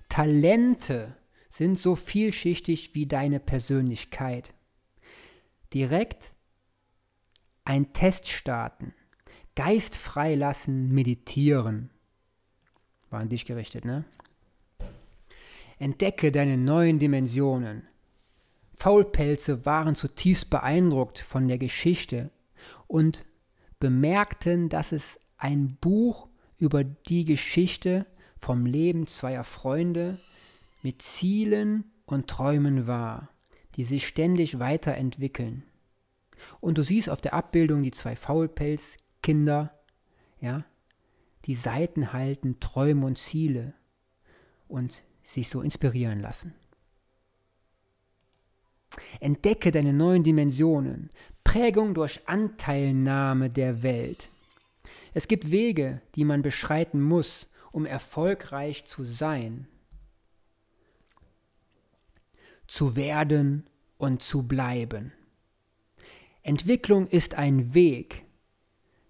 Talente 0.10 1.16
sind 1.52 1.78
so 1.78 1.96
vielschichtig 1.96 2.96
wie 2.96 3.06
deine 3.06 3.40
Persönlichkeit. 3.40 4.54
Direkt 5.74 6.34
ein 7.66 7.94
Test 7.94 8.28
starten, 8.28 8.96
Geist 9.56 9.96
freilassen, 9.96 10.92
meditieren. 10.92 11.92
War 13.12 13.20
an 13.20 13.30
dich 13.30 13.46
gerichtet, 13.46 13.86
ne? 13.86 14.06
Entdecke 15.78 16.32
deine 16.32 16.58
neuen 16.58 16.98
Dimensionen. 16.98 17.88
Faulpelze 18.74 19.66
waren 19.66 19.96
zutiefst 19.96 20.50
beeindruckt 20.50 21.20
von 21.20 21.48
der 21.48 21.58
Geschichte 21.58 22.32
und 22.88 23.26
bemerkten, 23.80 24.70
dass 24.70 24.92
es 24.92 25.20
ein 25.38 25.78
Buch 25.80 26.28
über 26.58 26.84
die 26.84 27.26
Geschichte 27.26 28.06
vom 28.38 28.66
Leben 28.66 29.08
zweier 29.08 29.44
Freunde 29.44 30.20
mit 30.82 31.02
Zielen 31.02 31.86
und 32.06 32.28
Träumen 32.28 32.88
war, 32.88 33.30
die 33.76 33.84
sich 33.84 34.08
ständig 34.08 34.60
weiterentwickeln. 34.60 35.64
Und 36.60 36.78
du 36.78 36.84
siehst 36.84 37.10
auf 37.10 37.22
der 37.22 37.34
Abbildung 37.34 37.84
die 37.84 37.92
zwei 37.92 38.16
Faulpelzkinder, 38.16 39.74
ja, 40.42 40.66
die 41.46 41.56
Seiten 41.56 42.14
halten, 42.14 42.60
Träume 42.60 43.06
und 43.06 43.18
Ziele 43.18 43.74
und 44.68 45.04
sich 45.24 45.50
so 45.50 45.62
inspirieren 45.62 46.20
lassen. 46.20 46.54
Entdecke 49.20 49.72
deine 49.72 49.94
neuen 49.94 50.24
Dimensionen. 50.24 51.10
Prägung 51.44 51.94
durch 51.94 52.28
Anteilnahme 52.28 53.50
der 53.50 53.84
Welt. 53.84 54.30
Es 55.14 55.28
gibt 55.28 55.52
Wege, 55.52 56.02
die 56.16 56.26
man 56.26 56.42
beschreiten 56.42 57.02
muss, 57.02 57.48
um 57.72 57.86
erfolgreich 57.86 58.86
zu 58.86 59.04
sein, 59.04 59.68
zu 62.68 62.96
werden 62.96 63.68
und 63.98 64.22
zu 64.22 64.44
bleiben. 64.44 65.12
Entwicklung 66.42 67.08
ist 67.08 67.36
ein 67.36 67.74
Weg, 67.74 68.26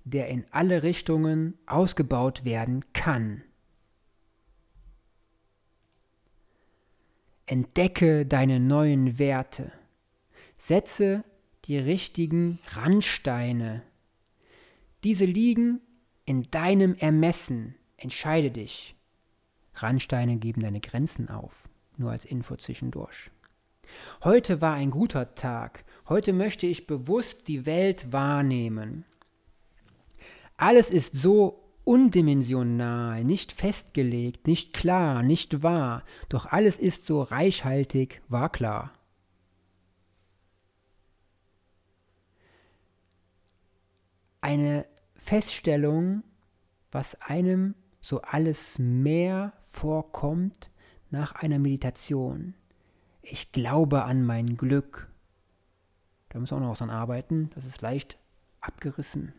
der 0.04 0.28
in 0.28 0.46
alle 0.52 0.84
Richtungen 0.84 1.58
ausgebaut 1.66 2.46
werden 2.46 2.82
kann. 2.94 3.44
Entdecke 7.46 8.26
deine 8.26 8.60
neuen 8.60 9.20
Werte. 9.20 9.72
Setze 10.58 11.24
die 11.66 11.78
richtigen 11.78 12.60
Randsteine. 12.68 13.84
Diese 15.04 15.26
liegen 15.26 15.82
in 16.26 16.50
deinem 16.52 16.96
Ermessen. 16.96 17.76
Entscheide 17.98 18.52
dich. 18.52 18.96
Randsteine 19.76 20.38
geben 20.38 20.62
deine 20.62 20.80
Grenzen 20.80 21.30
auf. 21.30 21.68
Nur 21.98 22.12
als 22.12 22.26
Info 22.26 22.56
zwischendurch. 22.56 23.30
Heute 24.24 24.62
war 24.62 24.74
ein 24.74 24.92
guter 24.92 25.36
Tag. 25.36 25.84
Heute 26.08 26.34
möchte 26.34 26.66
ich 26.66 26.88
bewusst 26.88 27.48
die 27.48 27.66
Welt 27.66 28.12
wahrnehmen. 28.12 29.06
Alles 30.58 30.90
ist 30.90 31.16
so 31.16 31.63
undimensional, 31.84 33.24
nicht 33.24 33.52
festgelegt, 33.52 34.48
nicht 34.48 34.74
klar, 34.74 35.24
nicht 35.24 35.64
wahr, 35.64 36.04
doch 36.30 36.46
alles 36.46 36.78
ist 36.78 37.06
so 37.06 37.22
reichhaltig, 37.22 38.22
war 38.30 38.50
klar. 38.50 38.94
Eine 44.42 44.86
Feststellung, 45.16 46.24
was 46.92 47.16
einem 47.22 47.76
so 48.02 48.22
alles 48.22 48.78
mehr 48.78 49.54
vorkommt 49.60 50.70
nach 51.10 51.34
einer 51.36 51.60
Meditation. 51.60 52.54
Ich 53.22 53.54
glaube 53.54 54.04
an 54.04 54.26
mein 54.26 54.58
Glück. 54.58 55.10
Da 56.30 56.40
müssen 56.40 56.52
wir 56.52 56.58
auch 56.58 56.62
noch 56.62 56.72
was 56.72 56.82
an 56.82 56.90
arbeiten, 56.90 57.52
das 57.56 57.64
ist 57.64 57.82
leicht 57.82 58.18
abgerissen 58.60 59.34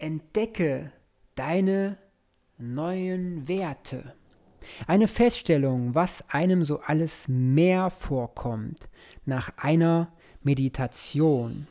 entdecke 0.00 0.92
deine 1.34 1.98
neuen 2.58 3.48
Werte. 3.48 4.14
Eine 4.86 5.08
Feststellung, 5.08 5.94
was 5.94 6.22
einem 6.28 6.64
so 6.64 6.80
alles 6.80 7.28
mehr 7.28 7.90
vorkommt 7.90 8.88
nach 9.24 9.52
einer 9.56 10.12
Meditation. 10.42 11.66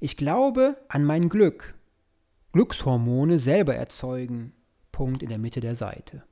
Ich 0.00 0.16
glaube 0.16 0.76
an 0.88 1.04
mein 1.04 1.28
Glück. 1.28 1.74
Glückshormone 2.52 3.38
selber 3.38 3.74
erzeugen. 3.74 4.52
Punkt 4.92 5.22
in 5.22 5.30
der 5.30 5.38
Mitte 5.38 5.60
der 5.60 5.74
Seite. 5.74 6.22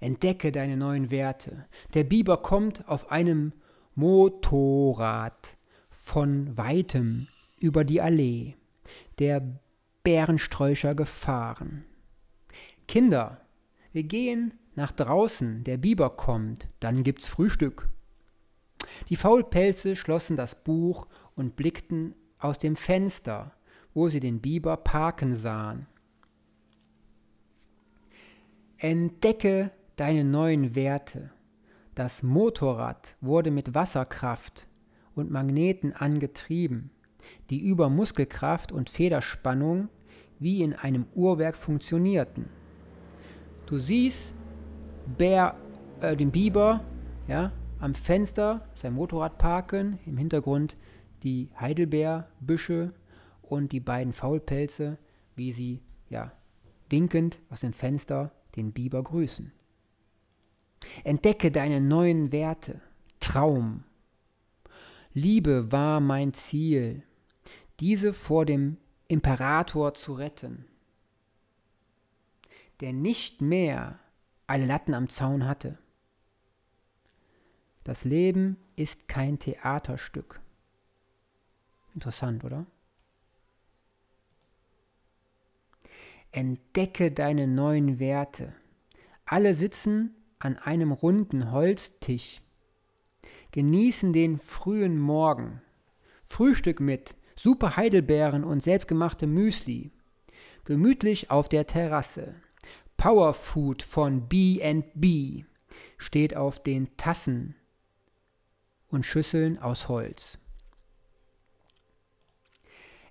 Entdecke 0.00 0.52
deine 0.52 0.76
neuen 0.76 1.10
Werte. 1.10 1.66
Der 1.94 2.04
Biber 2.04 2.38
kommt 2.38 2.88
auf 2.88 3.10
einem 3.10 3.52
Motorrad 3.94 5.56
von 5.90 6.56
weitem 6.56 7.28
über 7.58 7.84
die 7.84 8.00
Allee 8.00 8.56
der 9.18 9.42
Bärensträucher 10.02 10.94
gefahren. 10.94 11.84
Kinder, 12.88 13.40
wir 13.92 14.02
gehen 14.02 14.54
nach 14.74 14.92
draußen, 14.92 15.64
der 15.64 15.76
Biber 15.76 16.10
kommt, 16.10 16.68
dann 16.80 17.02
gibt's 17.02 17.26
Frühstück. 17.26 17.88
Die 19.08 19.16
Faulpelze 19.16 19.96
schlossen 19.96 20.36
das 20.36 20.54
Buch 20.64 21.06
und 21.36 21.56
blickten 21.56 22.14
aus 22.38 22.58
dem 22.58 22.76
Fenster, 22.76 23.52
wo 23.94 24.08
sie 24.08 24.20
den 24.20 24.40
Biber 24.40 24.76
parken 24.76 25.34
sahen. 25.34 25.86
Entdecke 28.78 29.70
deine 29.96 30.24
neuen 30.24 30.74
Werte. 30.74 31.30
Das 31.94 32.22
Motorrad 32.22 33.14
wurde 33.20 33.50
mit 33.50 33.74
Wasserkraft 33.74 34.66
und 35.14 35.30
Magneten 35.30 35.92
angetrieben 35.92 36.90
die 37.52 37.60
über 37.60 37.90
Muskelkraft 37.90 38.72
und 38.72 38.88
Federspannung 38.88 39.90
wie 40.38 40.62
in 40.62 40.72
einem 40.72 41.04
Uhrwerk 41.14 41.58
funktionierten. 41.58 42.46
Du 43.66 43.76
siehst 43.76 44.32
Bär, 45.18 45.54
äh, 46.00 46.16
den 46.16 46.30
Biber 46.30 46.82
ja, 47.28 47.52
am 47.78 47.92
Fenster 47.92 48.66
sein 48.72 48.94
Motorrad 48.94 49.36
parken, 49.36 49.98
im 50.06 50.16
Hintergrund 50.16 50.78
die 51.24 51.50
Heidelbeerbüsche 51.60 52.94
und 53.42 53.72
die 53.72 53.80
beiden 53.80 54.14
Faulpelze, 54.14 54.96
wie 55.36 55.52
sie 55.52 55.82
ja, 56.08 56.32
winkend 56.88 57.38
aus 57.50 57.60
dem 57.60 57.74
Fenster 57.74 58.32
den 58.56 58.72
Biber 58.72 59.02
grüßen. 59.02 59.52
Entdecke 61.04 61.50
deine 61.50 61.82
neuen 61.82 62.32
Werte. 62.32 62.80
Traum. 63.20 63.84
Liebe 65.12 65.70
war 65.70 66.00
mein 66.00 66.32
Ziel 66.32 67.02
diese 67.82 68.12
vor 68.12 68.46
dem 68.46 68.76
Imperator 69.08 69.92
zu 69.94 70.14
retten, 70.14 70.66
der 72.78 72.92
nicht 72.92 73.42
mehr 73.42 73.98
alle 74.46 74.66
Latten 74.66 74.94
am 74.94 75.08
Zaun 75.08 75.48
hatte. 75.48 75.78
Das 77.82 78.04
Leben 78.04 78.56
ist 78.76 79.08
kein 79.08 79.40
Theaterstück. 79.40 80.40
Interessant, 81.92 82.44
oder? 82.44 82.66
Entdecke 86.30 87.10
deine 87.10 87.48
neuen 87.48 87.98
Werte. 87.98 88.54
Alle 89.24 89.56
sitzen 89.56 90.14
an 90.38 90.56
einem 90.56 90.92
runden 90.92 91.50
Holztisch, 91.50 92.42
genießen 93.50 94.12
den 94.12 94.38
frühen 94.38 95.00
Morgen, 95.00 95.60
Frühstück 96.22 96.78
mit 96.78 97.16
Super 97.42 97.76
Heidelbeeren 97.76 98.44
und 98.44 98.62
selbstgemachte 98.62 99.26
Müsli. 99.26 99.90
Gemütlich 100.64 101.32
auf 101.32 101.48
der 101.48 101.66
Terrasse. 101.66 102.36
Powerfood 102.96 103.82
von 103.82 104.28
B&B 104.28 105.42
steht 105.98 106.36
auf 106.36 106.62
den 106.62 106.96
Tassen 106.96 107.56
und 108.86 109.04
Schüsseln 109.04 109.58
aus 109.58 109.88
Holz. 109.88 110.38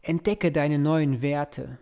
Entdecke 0.02 0.54
deine 0.54 0.80
neuen 0.80 1.22
Werte, 1.22 1.78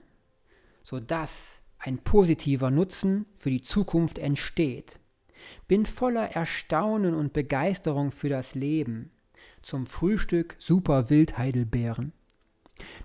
sodass 0.82 1.62
ein 1.78 2.00
positiver 2.00 2.72
Nutzen 2.72 3.28
für 3.36 3.52
die 3.52 3.62
Zukunft 3.62 4.18
entsteht. 4.18 5.00
Bin 5.68 5.86
voller 5.86 6.32
Erstaunen 6.32 7.14
und 7.14 7.32
Begeisterung 7.32 8.10
für 8.10 8.30
das 8.30 8.56
Leben. 8.56 9.12
Zum 9.62 9.86
Frühstück 9.86 10.56
super 10.58 11.12
Wildheidelbeeren. 11.12 12.12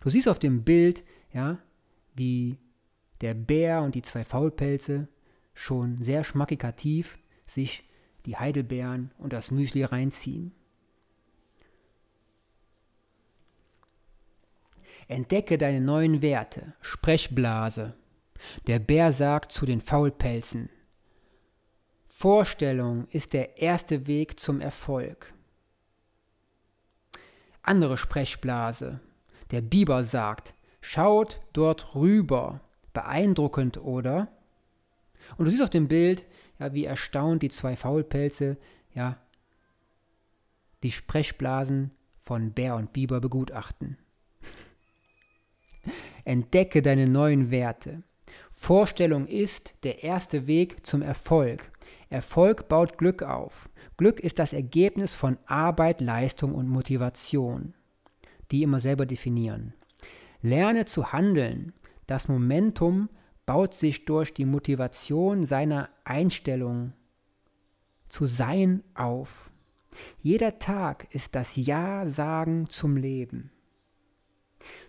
Du 0.00 0.10
siehst 0.10 0.28
auf 0.28 0.38
dem 0.38 0.64
Bild, 0.64 1.04
ja, 1.32 1.58
wie 2.14 2.58
der 3.20 3.34
Bär 3.34 3.82
und 3.82 3.94
die 3.94 4.02
zwei 4.02 4.24
Faulpelze 4.24 5.08
schon 5.54 6.02
sehr 6.02 6.24
schmackikativ 6.24 7.18
sich 7.46 7.84
die 8.26 8.36
Heidelbeeren 8.36 9.12
und 9.18 9.32
das 9.32 9.50
Müsli 9.50 9.84
reinziehen. 9.84 10.52
Entdecke 15.08 15.58
deine 15.58 15.80
neuen 15.80 16.22
Werte. 16.22 16.74
Sprechblase. 16.80 17.94
Der 18.66 18.78
Bär 18.78 19.12
sagt 19.12 19.52
zu 19.52 19.66
den 19.66 19.80
Faulpelzen. 19.80 20.70
Vorstellung 22.08 23.06
ist 23.08 23.32
der 23.32 23.60
erste 23.60 24.06
Weg 24.06 24.40
zum 24.40 24.60
Erfolg. 24.60 25.32
Andere 27.62 27.98
Sprechblase. 27.98 29.00
Der 29.54 29.60
Biber 29.60 30.02
sagt, 30.02 30.52
schaut 30.80 31.40
dort 31.52 31.94
rüber. 31.94 32.60
Beeindruckend, 32.92 33.78
oder? 33.78 34.26
Und 35.36 35.44
du 35.44 35.50
siehst 35.52 35.62
auf 35.62 35.70
dem 35.70 35.86
Bild, 35.86 36.26
ja, 36.58 36.74
wie 36.74 36.86
erstaunt 36.86 37.40
die 37.40 37.50
zwei 37.50 37.76
Faulpelze, 37.76 38.56
ja, 38.94 39.16
die 40.82 40.90
Sprechblasen 40.90 41.92
von 42.18 42.50
Bär 42.50 42.74
und 42.74 42.92
Biber 42.92 43.20
begutachten. 43.20 43.96
Entdecke 46.24 46.82
deine 46.82 47.06
neuen 47.06 47.52
Werte. 47.52 48.02
Vorstellung 48.50 49.28
ist 49.28 49.74
der 49.84 50.02
erste 50.02 50.48
Weg 50.48 50.84
zum 50.84 51.00
Erfolg. 51.00 51.70
Erfolg 52.10 52.66
baut 52.66 52.98
Glück 52.98 53.22
auf. 53.22 53.68
Glück 53.98 54.18
ist 54.18 54.40
das 54.40 54.52
Ergebnis 54.52 55.14
von 55.14 55.38
Arbeit, 55.46 56.00
Leistung 56.00 56.56
und 56.56 56.66
Motivation, 56.66 57.74
die 58.50 58.62
immer 58.62 58.80
selber 58.80 59.06
definieren. 59.06 59.74
Lerne 60.42 60.84
zu 60.84 61.12
handeln. 61.12 61.72
Das 62.06 62.28
Momentum 62.28 63.08
baut 63.46 63.74
sich 63.74 64.04
durch 64.04 64.34
die 64.34 64.44
Motivation 64.44 65.42
seiner 65.42 65.88
Einstellung 66.04 66.92
zu 68.08 68.26
sein 68.26 68.82
auf. 68.94 69.50
Jeder 70.20 70.58
Tag 70.58 71.06
ist 71.14 71.34
das 71.34 71.56
Ja-Sagen 71.56 72.68
zum 72.68 72.96
Leben. 72.96 73.50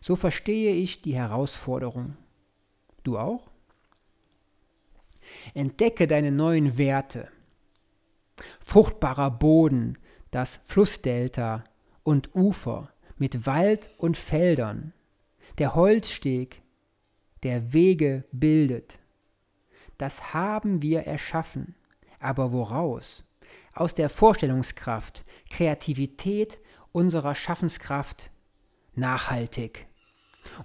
So 0.01 0.15
verstehe 0.15 0.73
ich 0.73 1.01
die 1.01 1.15
Herausforderung. 1.15 2.17
Du 3.03 3.17
auch? 3.17 3.49
Entdecke 5.53 6.07
deine 6.07 6.31
neuen 6.31 6.77
Werte. 6.77 7.29
Fruchtbarer 8.59 9.31
Boden, 9.31 9.97
das 10.31 10.57
Flussdelta 10.63 11.63
und 12.03 12.35
Ufer 12.35 12.91
mit 13.17 13.45
Wald 13.45 13.89
und 13.97 14.17
Feldern, 14.17 14.93
der 15.57 15.75
Holzsteg, 15.75 16.61
der 17.43 17.73
Wege 17.73 18.25
bildet. 18.31 18.99
Das 19.97 20.33
haben 20.33 20.81
wir 20.81 21.03
erschaffen. 21.03 21.75
Aber 22.19 22.51
woraus? 22.51 23.23
Aus 23.73 23.93
der 23.93 24.09
Vorstellungskraft, 24.09 25.23
Kreativität 25.49 26.59
unserer 26.91 27.35
Schaffenskraft 27.35 28.31
nachhaltig. 28.95 29.87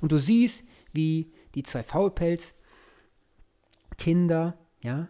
Und 0.00 0.10
du 0.12 0.18
siehst, 0.18 0.64
wie 0.92 1.32
die 1.54 1.62
zwei 1.62 1.82
Faulpelz-Kinder, 1.82 4.58
ja, 4.80 5.08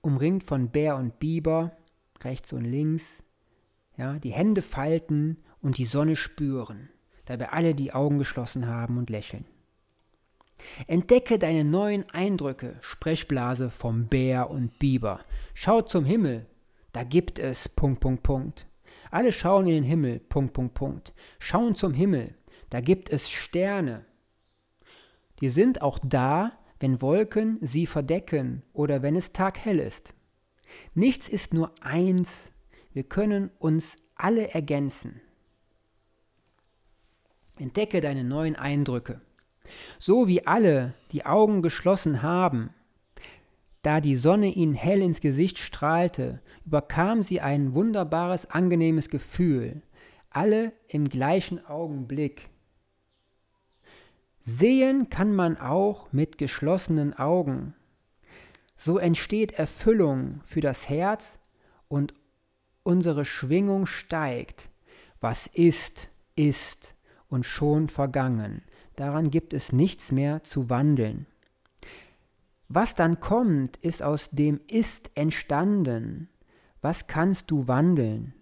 umringt 0.00 0.44
von 0.44 0.70
Bär 0.70 0.96
und 0.96 1.18
Biber, 1.18 1.76
rechts 2.22 2.52
und 2.52 2.64
links, 2.64 3.24
ja, 3.96 4.18
die 4.18 4.32
Hände 4.32 4.62
falten 4.62 5.36
und 5.64 5.78
die 5.78 5.86
Sonne 5.86 6.14
spüren, 6.14 6.90
dabei 7.24 7.48
alle 7.48 7.74
die 7.74 7.92
Augen 7.92 8.18
geschlossen 8.18 8.68
haben 8.68 8.98
und 8.98 9.10
lächeln. 9.10 9.46
Entdecke 10.86 11.38
deine 11.38 11.64
neuen 11.64 12.08
Eindrücke, 12.10 12.76
Sprechblase 12.80 13.70
vom 13.70 14.06
Bär 14.06 14.50
und 14.50 14.78
Biber. 14.78 15.20
Schau 15.54 15.80
zum 15.80 16.04
Himmel, 16.04 16.46
da 16.92 17.02
gibt 17.02 17.38
es 17.38 17.68
Punkt, 17.68 18.00
Punkt, 18.00 18.22
Punkt. 18.22 18.66
Alle 19.10 19.32
schauen 19.32 19.66
in 19.66 19.72
den 19.72 19.84
Himmel, 19.84 20.20
Punkt, 20.20 20.52
Punkt, 20.52 20.74
Punkt. 20.74 21.14
Schauen 21.38 21.74
zum 21.74 21.94
Himmel, 21.94 22.34
da 22.70 22.80
gibt 22.80 23.10
es 23.10 23.30
Sterne. 23.30 24.04
Die 25.40 25.50
sind 25.50 25.82
auch 25.82 25.98
da, 26.04 26.52
wenn 26.78 27.00
Wolken 27.00 27.58
sie 27.62 27.86
verdecken 27.86 28.62
oder 28.72 29.02
wenn 29.02 29.16
es 29.16 29.32
taghell 29.32 29.78
ist. 29.78 30.14
Nichts 30.94 31.28
ist 31.28 31.54
nur 31.54 31.72
eins, 31.80 32.52
wir 32.92 33.04
können 33.04 33.50
uns 33.58 33.96
alle 34.14 34.50
ergänzen. 34.50 35.20
Entdecke 37.58 38.00
deine 38.00 38.24
neuen 38.24 38.56
Eindrücke. 38.56 39.20
So 39.98 40.28
wie 40.28 40.46
alle 40.46 40.94
die 41.12 41.24
Augen 41.24 41.62
geschlossen 41.62 42.22
haben, 42.22 42.70
da 43.82 44.00
die 44.00 44.16
Sonne 44.16 44.48
ihnen 44.48 44.74
hell 44.74 45.02
ins 45.02 45.20
Gesicht 45.20 45.58
strahlte, 45.58 46.40
überkam 46.64 47.22
sie 47.22 47.40
ein 47.40 47.74
wunderbares, 47.74 48.50
angenehmes 48.50 49.08
Gefühl, 49.08 49.82
alle 50.30 50.72
im 50.88 51.08
gleichen 51.08 51.64
Augenblick. 51.66 52.48
Sehen 54.40 55.08
kann 55.10 55.34
man 55.34 55.58
auch 55.58 56.12
mit 56.12 56.38
geschlossenen 56.38 57.14
Augen. 57.14 57.74
So 58.76 58.98
entsteht 58.98 59.52
Erfüllung 59.52 60.40
für 60.44 60.60
das 60.60 60.88
Herz 60.88 61.38
und 61.88 62.14
unsere 62.82 63.24
Schwingung 63.24 63.86
steigt. 63.86 64.70
Was 65.20 65.46
ist, 65.46 66.08
ist 66.36 66.93
und 67.34 67.44
schon 67.44 67.88
vergangen. 67.88 68.62
Daran 68.94 69.28
gibt 69.28 69.54
es 69.54 69.72
nichts 69.72 70.12
mehr 70.12 70.44
zu 70.44 70.70
wandeln. 70.70 71.26
Was 72.68 72.94
dann 72.94 73.18
kommt, 73.18 73.76
ist 73.78 74.04
aus 74.04 74.30
dem 74.30 74.60
Ist 74.68 75.10
entstanden. 75.16 76.28
Was 76.80 77.08
kannst 77.08 77.50
du 77.50 77.66
wandeln? 77.66 78.34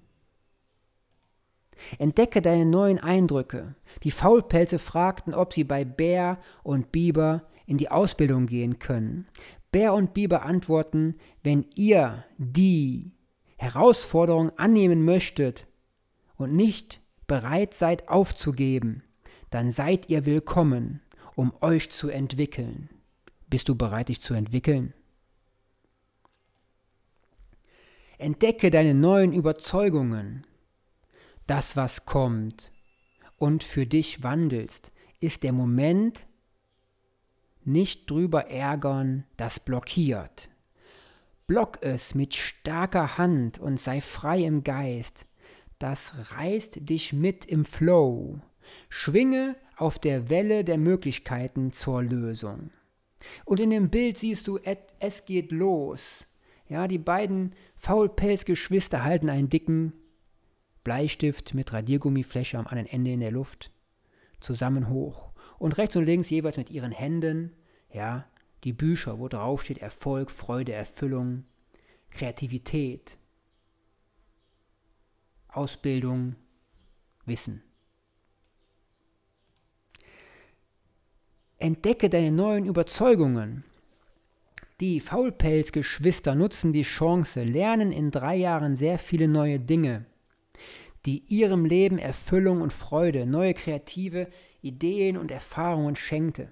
Entdecke 1.99 2.43
deine 2.43 2.66
neuen 2.66 2.99
Eindrücke. 2.99 3.74
Die 4.03 4.11
Faulpelze 4.11 4.78
fragten, 4.78 5.32
ob 5.32 5.55
sie 5.55 5.64
bei 5.64 5.86
Bär 5.86 6.38
und 6.62 6.93
Biber 6.93 7.49
in 7.66 7.78
die 7.78 7.90
Ausbildung 7.90 8.45
gehen 8.45 8.78
können. 8.78 9.26
Bär 9.70 9.95
und 9.95 10.12
Biber 10.12 10.43
antworten, 10.43 11.16
wenn 11.43 11.64
ihr 11.74 12.24
die 12.36 13.12
Herausforderung 13.57 14.51
annehmen 14.59 15.03
möchtet 15.03 15.66
und 16.36 16.55
nicht 16.55 17.02
bereit 17.33 17.72
seid 17.72 18.11
aufzugeben, 18.11 19.03
dann 19.49 19.70
seid 19.70 20.11
ihr 20.11 20.26
willkommen, 20.26 21.01
um 21.35 21.51
euch 21.62 21.91
zu 21.91 22.11
entwickeln. 22.11 22.91
Bist 23.49 23.70
du 23.70 23.74
bereit, 23.74 24.11
dich 24.11 24.20
zu 24.20 24.35
entwickeln? 24.35 24.93
Entdecke 28.18 28.70
deine 28.70 28.93
neuen 28.93 29.33
Überzeugungen. 29.33 30.47
Das, 31.47 31.74
was 31.74 32.05
kommt 32.05 32.70
und 33.39 33.64
für 33.64 33.87
dich 33.87 34.22
wandelst, 34.22 34.93
ist 35.18 35.43
der 35.43 35.53
Moment, 35.53 36.26
nicht 37.64 38.11
drüber 38.11 38.51
ärgern, 38.51 39.24
das 39.39 39.59
blockiert. 39.59 40.51
Block 41.47 41.78
es 41.80 42.14
mit 42.14 42.35
starker 42.35 43.16
Hand 43.16 43.59
und 43.59 43.80
sei 43.80 44.03
frei 44.03 44.41
im 44.41 44.62
Geist. 44.64 45.24
Das 45.83 46.14
reißt 46.30 46.89
dich 46.89 47.12
mit 47.12 47.45
im 47.45 47.64
Flow. 47.64 48.39
Schwinge 48.89 49.57
auf 49.76 49.99
der 49.99 50.30
Welle 50.30 50.62
der 50.62 50.78
Möglichkeiten 50.78 51.72
zur 51.72 52.05
Lösung. 52.05 52.70
Und 53.45 53.59
in 53.59 53.70
dem 53.70 53.91
Bild 53.91 54.16
siehst 54.16 54.47
du, 54.47 54.61
es 55.01 55.24
geht 55.24 55.51
los. 55.51 56.24
Ja, 56.68 56.87
die 56.87 57.01
beiden 57.01 57.57
Faulpelzgeschwister 57.74 59.03
halten 59.03 59.28
einen 59.28 59.49
dicken 59.49 59.93
Bleistift 60.85 61.53
mit 61.53 61.72
Radiergummifläche 61.72 62.59
am 62.59 62.68
anderen 62.68 62.87
Ende 62.87 63.11
in 63.11 63.18
der 63.18 63.33
Luft 63.33 63.72
zusammen 64.39 64.89
hoch. 64.89 65.33
Und 65.59 65.78
rechts 65.78 65.97
und 65.97 66.05
links 66.05 66.30
jeweils 66.30 66.59
mit 66.59 66.70
ihren 66.70 66.93
Händen, 66.93 67.57
ja, 67.93 68.24
die 68.62 68.72
Bücher, 68.72 69.18
wo 69.18 69.26
drauf 69.26 69.64
steht 69.64 69.78
Erfolg, 69.78 70.30
Freude, 70.30 70.74
Erfüllung, 70.74 71.43
Kreativität, 72.11 73.18
Ausbildung, 75.53 76.37
Wissen. 77.27 77.63
Entdecke 81.59 82.09
deine 82.09 82.33
neuen 82.33 82.65
Überzeugungen. 82.65 83.65
Die 84.81 84.99
Faulpelzgeschwister 84.99 86.35
nutzen 86.35 86.73
die 86.73 86.83
Chance, 86.83 87.45
lernen 87.45 87.93
in 87.93 88.11
drei 88.11 88.35
Jahren 88.35 88.75
sehr 88.75 88.99
viele 88.99 89.29
neue 89.29 89.61
Dinge, 89.61 90.07
die 91.07 91.23
ihrem 91.29 91.65
Leben 91.65 91.99
Erfüllung 91.99 92.63
und 92.63 92.73
Freude, 92.73 93.27
neue 93.27 93.55
kreative 93.55 94.29
Ideen 94.63 95.17
und 95.17 95.31
Erfahrungen 95.31 95.95
schenkte. 95.95 96.51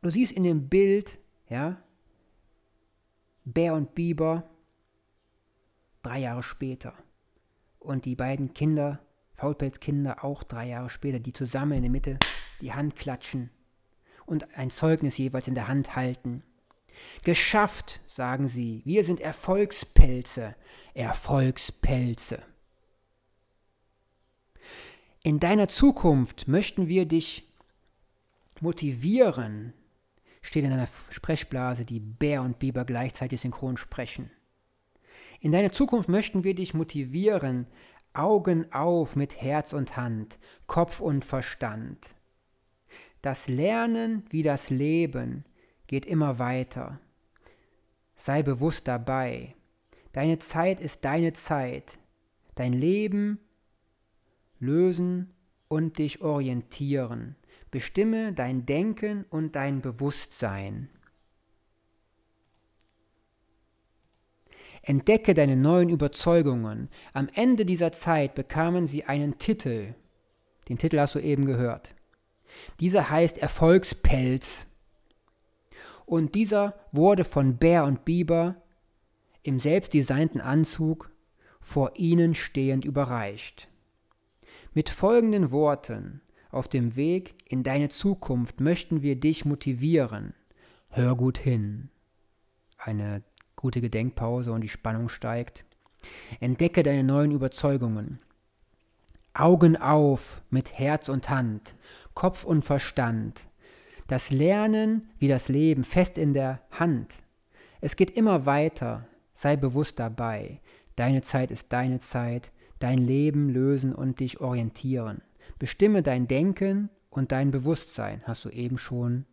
Du 0.00 0.10
siehst 0.10 0.32
in 0.32 0.44
dem 0.44 0.68
Bild, 0.68 1.18
ja, 1.50 1.82
Bär 3.44 3.74
und 3.74 3.94
Biber, 3.94 4.48
drei 6.02 6.20
Jahre 6.20 6.42
später. 6.42 6.94
Und 7.82 8.04
die 8.04 8.14
beiden 8.14 8.54
Kinder, 8.54 9.00
Faulpelzkinder, 9.34 10.24
auch 10.24 10.44
drei 10.44 10.68
Jahre 10.68 10.88
später, 10.88 11.18
die 11.18 11.32
zusammen 11.32 11.72
in 11.72 11.82
der 11.82 11.90
Mitte 11.90 12.18
die 12.60 12.72
Hand 12.72 12.94
klatschen 12.94 13.50
und 14.24 14.56
ein 14.56 14.70
Zeugnis 14.70 15.18
jeweils 15.18 15.48
in 15.48 15.56
der 15.56 15.66
Hand 15.66 15.96
halten. 15.96 16.44
Geschafft, 17.24 18.00
sagen 18.06 18.46
sie, 18.46 18.82
wir 18.84 19.04
sind 19.04 19.20
Erfolgspelze, 19.20 20.54
Erfolgspelze. 20.94 22.42
In 25.24 25.40
deiner 25.40 25.66
Zukunft 25.66 26.46
möchten 26.46 26.86
wir 26.86 27.06
dich 27.06 27.48
motivieren, 28.60 29.72
steht 30.40 30.64
in 30.64 30.72
einer 30.72 30.88
Sprechblase, 31.10 31.84
die 31.84 32.00
Bär 32.00 32.42
und 32.42 32.60
Biber 32.60 32.84
gleichzeitig 32.84 33.40
synchron 33.40 33.76
sprechen. 33.76 34.30
In 35.42 35.50
deiner 35.50 35.72
Zukunft 35.72 36.08
möchten 36.08 36.44
wir 36.44 36.54
dich 36.54 36.72
motivieren, 36.72 37.66
Augen 38.12 38.72
auf 38.72 39.16
mit 39.16 39.40
Herz 39.40 39.72
und 39.72 39.96
Hand, 39.96 40.38
Kopf 40.68 41.00
und 41.00 41.24
Verstand. 41.24 42.14
Das 43.22 43.48
Lernen 43.48 44.24
wie 44.30 44.44
das 44.44 44.70
Leben 44.70 45.44
geht 45.88 46.06
immer 46.06 46.38
weiter. 46.38 47.00
Sei 48.14 48.44
bewusst 48.44 48.86
dabei. 48.86 49.56
Deine 50.12 50.38
Zeit 50.38 50.80
ist 50.80 51.04
deine 51.04 51.32
Zeit. 51.32 51.98
Dein 52.54 52.72
Leben 52.72 53.40
lösen 54.60 55.34
und 55.66 55.98
dich 55.98 56.22
orientieren. 56.22 57.34
Bestimme 57.72 58.32
dein 58.32 58.64
Denken 58.64 59.24
und 59.28 59.56
dein 59.56 59.80
Bewusstsein. 59.80 60.88
Entdecke 64.82 65.34
deine 65.34 65.56
neuen 65.56 65.88
Überzeugungen. 65.88 66.88
Am 67.12 67.28
Ende 67.34 67.64
dieser 67.64 67.92
Zeit 67.92 68.34
bekamen 68.34 68.86
sie 68.86 69.04
einen 69.04 69.38
Titel. 69.38 69.94
Den 70.68 70.78
Titel 70.78 70.98
hast 70.98 71.14
du 71.14 71.20
eben 71.20 71.46
gehört. 71.46 71.94
Dieser 72.80 73.08
heißt 73.08 73.38
Erfolgspelz. 73.38 74.66
Und 76.04 76.34
dieser 76.34 76.74
wurde 76.90 77.24
von 77.24 77.56
Bär 77.56 77.84
und 77.84 78.04
Biber 78.04 78.56
im 79.42 79.58
selbstdesignten 79.58 80.40
Anzug 80.40 81.10
vor 81.60 81.92
ihnen 81.96 82.34
stehend 82.34 82.84
überreicht. 82.84 83.68
Mit 84.74 84.90
folgenden 84.90 85.50
Worten 85.50 86.20
auf 86.50 86.68
dem 86.68 86.96
Weg 86.96 87.34
in 87.48 87.62
deine 87.62 87.88
Zukunft 87.88 88.60
möchten 88.60 89.02
wir 89.02 89.16
dich 89.16 89.44
motivieren. 89.44 90.34
Hör 90.90 91.16
gut 91.16 91.38
hin. 91.38 91.88
Eine 92.76 93.22
gute 93.62 93.80
Gedenkpause 93.80 94.52
und 94.52 94.60
die 94.60 94.68
Spannung 94.68 95.08
steigt. 95.08 95.64
Entdecke 96.40 96.82
deine 96.82 97.04
neuen 97.04 97.30
Überzeugungen. 97.30 98.18
Augen 99.34 99.76
auf 99.76 100.42
mit 100.50 100.78
Herz 100.78 101.08
und 101.08 101.30
Hand, 101.30 101.76
Kopf 102.12 102.44
und 102.44 102.64
Verstand. 102.64 103.46
Das 104.08 104.30
Lernen 104.30 105.08
wie 105.18 105.28
das 105.28 105.48
Leben 105.48 105.84
fest 105.84 106.18
in 106.18 106.34
der 106.34 106.60
Hand. 106.72 107.22
Es 107.80 107.94
geht 107.94 108.10
immer 108.10 108.46
weiter. 108.46 109.06
Sei 109.32 109.56
bewusst 109.56 109.98
dabei. 109.98 110.60
Deine 110.96 111.22
Zeit 111.22 111.50
ist 111.50 111.72
deine 111.72 112.00
Zeit. 112.00 112.52
Dein 112.80 112.98
Leben 112.98 113.48
lösen 113.48 113.94
und 113.94 114.18
dich 114.18 114.40
orientieren. 114.40 115.22
Bestimme 115.60 116.02
dein 116.02 116.26
Denken 116.26 116.90
und 117.10 117.30
dein 117.30 117.52
Bewusstsein, 117.52 118.22
hast 118.24 118.44
du 118.44 118.48
eben 118.48 118.76
schon 118.76 119.24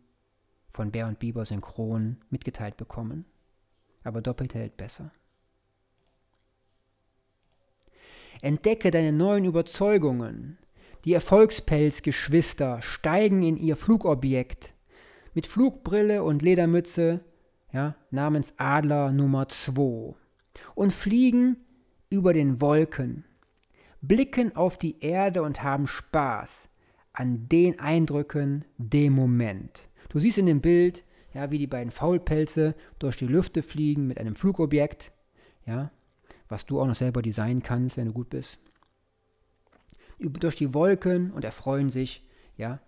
von 0.70 0.92
Bär 0.92 1.08
und 1.08 1.18
Biber 1.18 1.44
synchron 1.44 2.18
mitgeteilt 2.30 2.76
bekommen. 2.76 3.24
Aber 4.02 4.22
doppelt 4.22 4.54
hält 4.54 4.76
besser. 4.76 5.10
Entdecke 8.42 8.90
deine 8.90 9.12
neuen 9.12 9.44
Überzeugungen. 9.44 10.58
Die 11.04 11.12
Erfolgspelzgeschwister 11.12 12.82
steigen 12.82 13.42
in 13.42 13.56
ihr 13.56 13.76
Flugobjekt 13.76 14.74
mit 15.34 15.46
Flugbrille 15.46 16.22
und 16.22 16.42
Ledermütze 16.42 17.20
ja, 17.72 17.94
namens 18.10 18.52
Adler 18.56 19.12
Nummer 19.12 19.48
2 19.48 20.14
und 20.74 20.92
fliegen 20.92 21.56
über 22.08 22.32
den 22.32 22.60
Wolken, 22.60 23.24
blicken 24.00 24.56
auf 24.56 24.76
die 24.76 25.00
Erde 25.00 25.42
und 25.42 25.62
haben 25.62 25.86
Spaß 25.86 26.68
an 27.12 27.48
den 27.48 27.78
Eindrücken 27.78 28.64
dem 28.78 29.12
Moment. 29.12 29.88
Du 30.08 30.18
siehst 30.18 30.38
in 30.38 30.46
dem 30.46 30.60
Bild, 30.60 31.04
ja, 31.34 31.50
wie 31.50 31.58
die 31.58 31.66
beiden 31.66 31.90
Faulpelze 31.90 32.74
durch 32.98 33.16
die 33.16 33.26
Lüfte 33.26 33.62
fliegen 33.62 34.06
mit 34.06 34.18
einem 34.18 34.34
Flugobjekt, 34.34 35.12
ja, 35.66 35.90
was 36.48 36.66
du 36.66 36.80
auch 36.80 36.86
noch 36.86 36.94
selber 36.94 37.22
designen 37.22 37.62
kannst, 37.62 37.96
wenn 37.96 38.06
du 38.06 38.12
gut 38.12 38.30
bist. 38.30 38.58
Durch 40.18 40.56
die 40.56 40.74
Wolken 40.74 41.30
und 41.30 41.44
erfreuen 41.44 41.90
sich, 41.90 42.24
ja, 42.56 42.80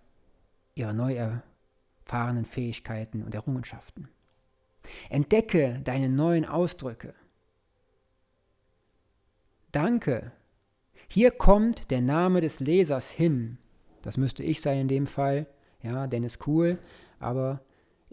ihrer 0.75 0.93
neu 0.93 1.15
erfahrenen 1.15 2.45
Fähigkeiten 2.45 3.23
und 3.23 3.33
Errungenschaften. 3.33 4.09
Entdecke 5.09 5.79
deine 5.83 6.09
neuen 6.09 6.45
Ausdrücke. 6.45 7.13
Danke. 9.71 10.31
Hier 11.07 11.31
kommt 11.31 11.89
der 11.89 12.01
Name 12.01 12.41
des 12.41 12.59
Lesers 12.59 13.09
hin. 13.09 13.57
Das 14.01 14.17
müsste 14.17 14.43
ich 14.43 14.61
sein 14.61 14.77
in 14.77 14.87
dem 14.87 15.07
Fall. 15.07 15.47
Ja, 15.81 16.07
Dennis 16.07 16.39
Cool. 16.45 16.77
Aber 17.19 17.61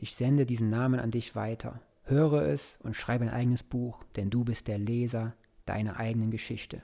ich 0.00 0.16
sende 0.16 0.46
diesen 0.46 0.70
Namen 0.70 0.98
an 0.98 1.10
dich 1.10 1.36
weiter. 1.36 1.82
Höre 2.04 2.42
es 2.42 2.78
und 2.82 2.96
schreibe 2.96 3.24
ein 3.24 3.30
eigenes 3.30 3.62
Buch, 3.62 4.02
denn 4.16 4.30
du 4.30 4.44
bist 4.44 4.66
der 4.66 4.78
Leser 4.78 5.34
deiner 5.66 5.98
eigenen 5.98 6.30
Geschichte. 6.30 6.82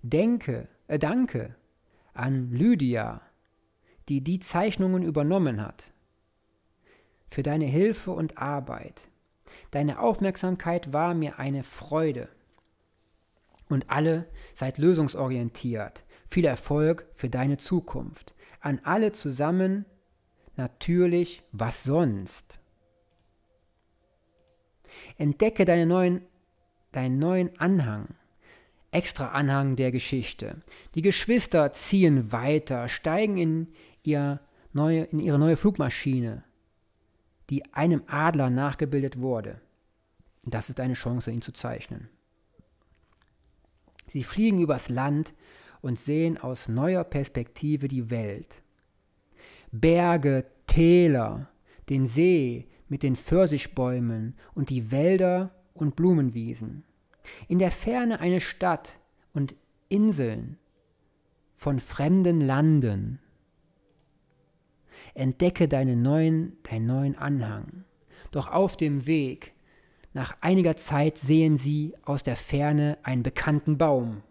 Denke, 0.00 0.68
äh, 0.88 0.98
danke 0.98 1.54
an 2.14 2.50
Lydia, 2.50 3.20
die 4.08 4.22
die 4.22 4.40
Zeichnungen 4.40 5.02
übernommen 5.02 5.64
hat 5.64 5.92
für 7.26 7.42
deine 7.42 7.66
Hilfe 7.66 8.10
und 8.10 8.38
Arbeit. 8.38 9.08
Deine 9.70 10.00
Aufmerksamkeit 10.00 10.94
war 10.94 11.12
mir 11.12 11.38
eine 11.38 11.62
Freude. 11.62 12.28
Und 13.68 13.90
alle 13.90 14.28
seid 14.54 14.78
lösungsorientiert. 14.78 16.04
Viel 16.26 16.46
Erfolg 16.46 17.06
für 17.12 17.28
deine 17.28 17.58
Zukunft. 17.58 18.34
An 18.60 18.80
alle 18.82 19.12
zusammen 19.12 19.84
natürlich, 20.56 21.42
was 21.52 21.84
sonst? 21.84 22.58
Entdecke 25.16 25.64
deine 25.64 25.86
neuen, 25.86 26.22
deinen 26.92 27.18
neuen 27.18 27.58
Anhang. 27.58 28.08
Extra 28.90 29.28
Anhang 29.28 29.76
der 29.76 29.90
Geschichte. 29.90 30.60
Die 30.94 31.02
Geschwister 31.02 31.72
ziehen 31.72 32.30
weiter, 32.30 32.88
steigen 32.88 33.38
in, 33.38 33.68
ihr 34.02 34.40
neue, 34.72 35.04
in 35.04 35.18
ihre 35.18 35.38
neue 35.38 35.56
Flugmaschine 35.56 36.44
die 37.52 37.74
einem 37.74 38.02
Adler 38.06 38.48
nachgebildet 38.48 39.20
wurde. 39.20 39.60
Das 40.44 40.70
ist 40.70 40.80
eine 40.80 40.94
Chance, 40.94 41.30
ihn 41.30 41.42
zu 41.42 41.52
zeichnen. 41.52 42.08
Sie 44.06 44.22
fliegen 44.22 44.58
übers 44.58 44.88
Land 44.88 45.34
und 45.82 46.00
sehen 46.00 46.38
aus 46.38 46.68
neuer 46.68 47.04
Perspektive 47.04 47.88
die 47.88 48.08
Welt. 48.08 48.62
Berge, 49.72 50.46
Täler, 50.66 51.48
den 51.88 52.06
See 52.06 52.68
mit 52.88 53.02
den 53.02 53.16
Pfirsichbäumen 53.16 54.36
und 54.54 54.70
die 54.70 54.92
Wälder 54.92 55.50
und 55.74 55.96
Blumenwiesen. 55.96 56.84
In 57.48 57.58
der 57.58 57.70
Ferne 57.70 58.20
eine 58.20 58.40
Stadt 58.40 59.00
und 59.32 59.56
Inseln 59.88 60.58
von 61.54 61.80
fremden 61.80 62.40
Landen. 62.40 63.18
Entdecke 65.14 65.68
deinen 65.68 66.02
neuen, 66.02 66.56
deinen 66.64 66.86
neuen 66.86 67.16
Anhang. 67.16 67.84
Doch 68.30 68.50
auf 68.50 68.76
dem 68.76 69.06
Weg, 69.06 69.54
nach 70.14 70.36
einiger 70.40 70.76
Zeit 70.76 71.18
sehen 71.18 71.56
sie 71.56 71.94
aus 72.02 72.22
der 72.22 72.36
Ferne 72.36 72.98
einen 73.02 73.22
bekannten 73.22 73.78
Baum. 73.78 74.22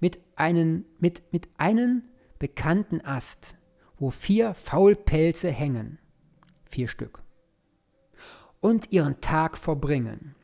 Mit, 0.00 0.18
einen, 0.36 0.84
mit, 0.98 1.22
mit 1.32 1.48
einem 1.56 2.02
bekannten 2.38 3.00
Ast, 3.04 3.57
wo 3.98 4.10
vier 4.10 4.54
Faulpelze 4.54 5.50
hängen. 5.50 5.98
Vier 6.64 6.88
Stück. 6.88 7.22
Und 8.60 8.92
ihren 8.92 9.20
Tag 9.20 9.56
verbringen. 9.56 10.34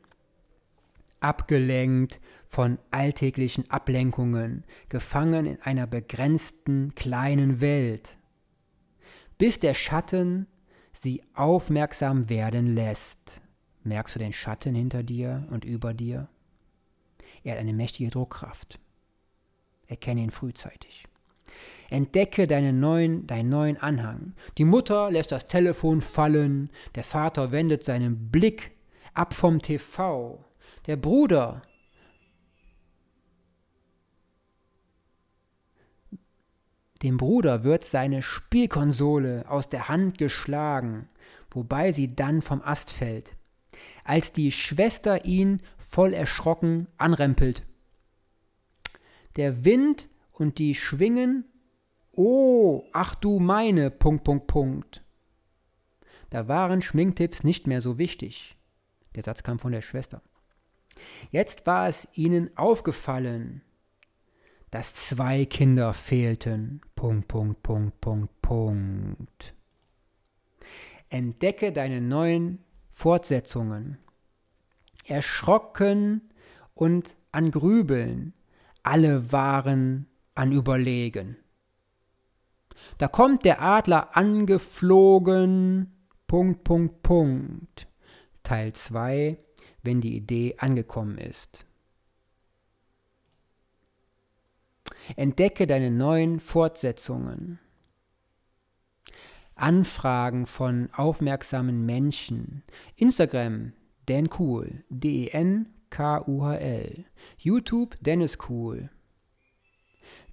Abgelenkt 1.20 2.20
von 2.46 2.78
alltäglichen 2.90 3.70
Ablenkungen, 3.70 4.64
gefangen 4.88 5.46
in 5.46 5.62
einer 5.62 5.86
begrenzten 5.86 6.94
kleinen 6.94 7.60
Welt 7.60 8.18
bis 9.38 9.58
der 9.58 9.74
Schatten 9.74 10.46
sie 10.92 11.22
aufmerksam 11.34 12.28
werden 12.28 12.74
lässt. 12.74 13.40
Merkst 13.82 14.14
du 14.14 14.18
den 14.18 14.32
Schatten 14.32 14.74
hinter 14.74 15.02
dir 15.02 15.46
und 15.50 15.64
über 15.64 15.92
dir? 15.92 16.28
Er 17.42 17.52
hat 17.52 17.60
eine 17.60 17.74
mächtige 17.74 18.10
Druckkraft. 18.10 18.78
Erkenne 19.86 20.22
ihn 20.22 20.30
frühzeitig. 20.30 21.04
Entdecke 21.90 22.46
deinen 22.46 22.80
neuen, 22.80 23.26
deinen 23.26 23.48
neuen 23.50 23.76
Anhang. 23.76 24.34
Die 24.58 24.64
Mutter 24.64 25.10
lässt 25.10 25.32
das 25.32 25.46
Telefon 25.46 26.00
fallen, 26.00 26.70
der 26.94 27.04
Vater 27.04 27.52
wendet 27.52 27.84
seinen 27.84 28.30
Blick 28.30 28.72
ab 29.12 29.34
vom 29.34 29.62
TV. 29.62 30.44
Der 30.86 30.96
Dem 37.04 37.18
Bruder 37.18 37.64
wird 37.64 37.84
seine 37.84 38.22
Spielkonsole 38.22 39.44
aus 39.46 39.68
der 39.68 39.88
Hand 39.88 40.16
geschlagen, 40.16 41.08
wobei 41.50 41.92
sie 41.92 42.16
dann 42.16 42.40
vom 42.40 42.62
Ast 42.62 42.90
fällt, 42.90 43.36
als 44.04 44.32
die 44.32 44.50
Schwester 44.50 45.26
ihn 45.26 45.60
voll 45.76 46.14
erschrocken 46.14 46.88
anrempelt. 46.96 47.62
Der 49.36 49.66
Wind 49.66 50.08
und 50.34 50.58
die 50.58 50.74
Schwingen, 50.74 51.44
oh, 52.12 52.84
ach 52.92 53.14
du 53.14 53.38
meine, 53.38 53.90
Punkt, 53.90 54.24
Punkt, 54.24 54.46
Punkt. 54.46 55.02
Da 56.30 56.48
waren 56.48 56.82
Schminktipps 56.82 57.44
nicht 57.44 57.66
mehr 57.66 57.80
so 57.80 57.98
wichtig. 57.98 58.56
Der 59.14 59.22
Satz 59.22 59.42
kam 59.42 59.58
von 59.58 59.72
der 59.72 59.82
Schwester. 59.82 60.20
Jetzt 61.30 61.66
war 61.66 61.88
es 61.88 62.08
ihnen 62.12 62.56
aufgefallen, 62.56 63.62
dass 64.70 64.94
zwei 64.94 65.44
Kinder 65.44 65.94
fehlten. 65.94 66.80
Punkt, 66.96 67.28
Punkt, 67.28 67.62
Punkt, 67.62 68.00
Punkt, 68.00 68.42
Punkt. 68.42 69.54
Entdecke 71.08 71.72
deine 71.72 72.00
neuen 72.00 72.58
Fortsetzungen. 72.90 73.98
Erschrocken 75.04 76.22
und 76.74 77.14
an 77.30 77.52
Grübeln. 77.52 78.32
Alle 78.82 79.30
waren 79.30 80.06
an 80.34 80.52
Überlegen. 80.52 81.36
Da 82.98 83.08
kommt 83.08 83.44
der 83.44 83.60
Adler 83.62 84.16
angeflogen. 84.16 85.92
Punkt, 86.26 86.64
Punkt, 86.64 87.02
Punkt. 87.02 87.86
Teil 88.42 88.72
2, 88.72 89.38
wenn 89.82 90.00
die 90.00 90.16
Idee 90.16 90.56
angekommen 90.58 91.18
ist. 91.18 91.66
Entdecke 95.16 95.66
deine 95.66 95.90
neuen 95.90 96.40
Fortsetzungen. 96.40 97.58
Anfragen 99.54 100.46
von 100.46 100.88
aufmerksamen 100.92 101.86
Menschen. 101.86 102.64
Instagram, 102.96 103.72
Dan 104.06 104.28
Cool, 104.38 104.84
D-E-N-K-U-H-L. 104.88 105.44
YouTube, 107.38 107.96
Dennis 108.00 108.38
Cool. 108.48 108.90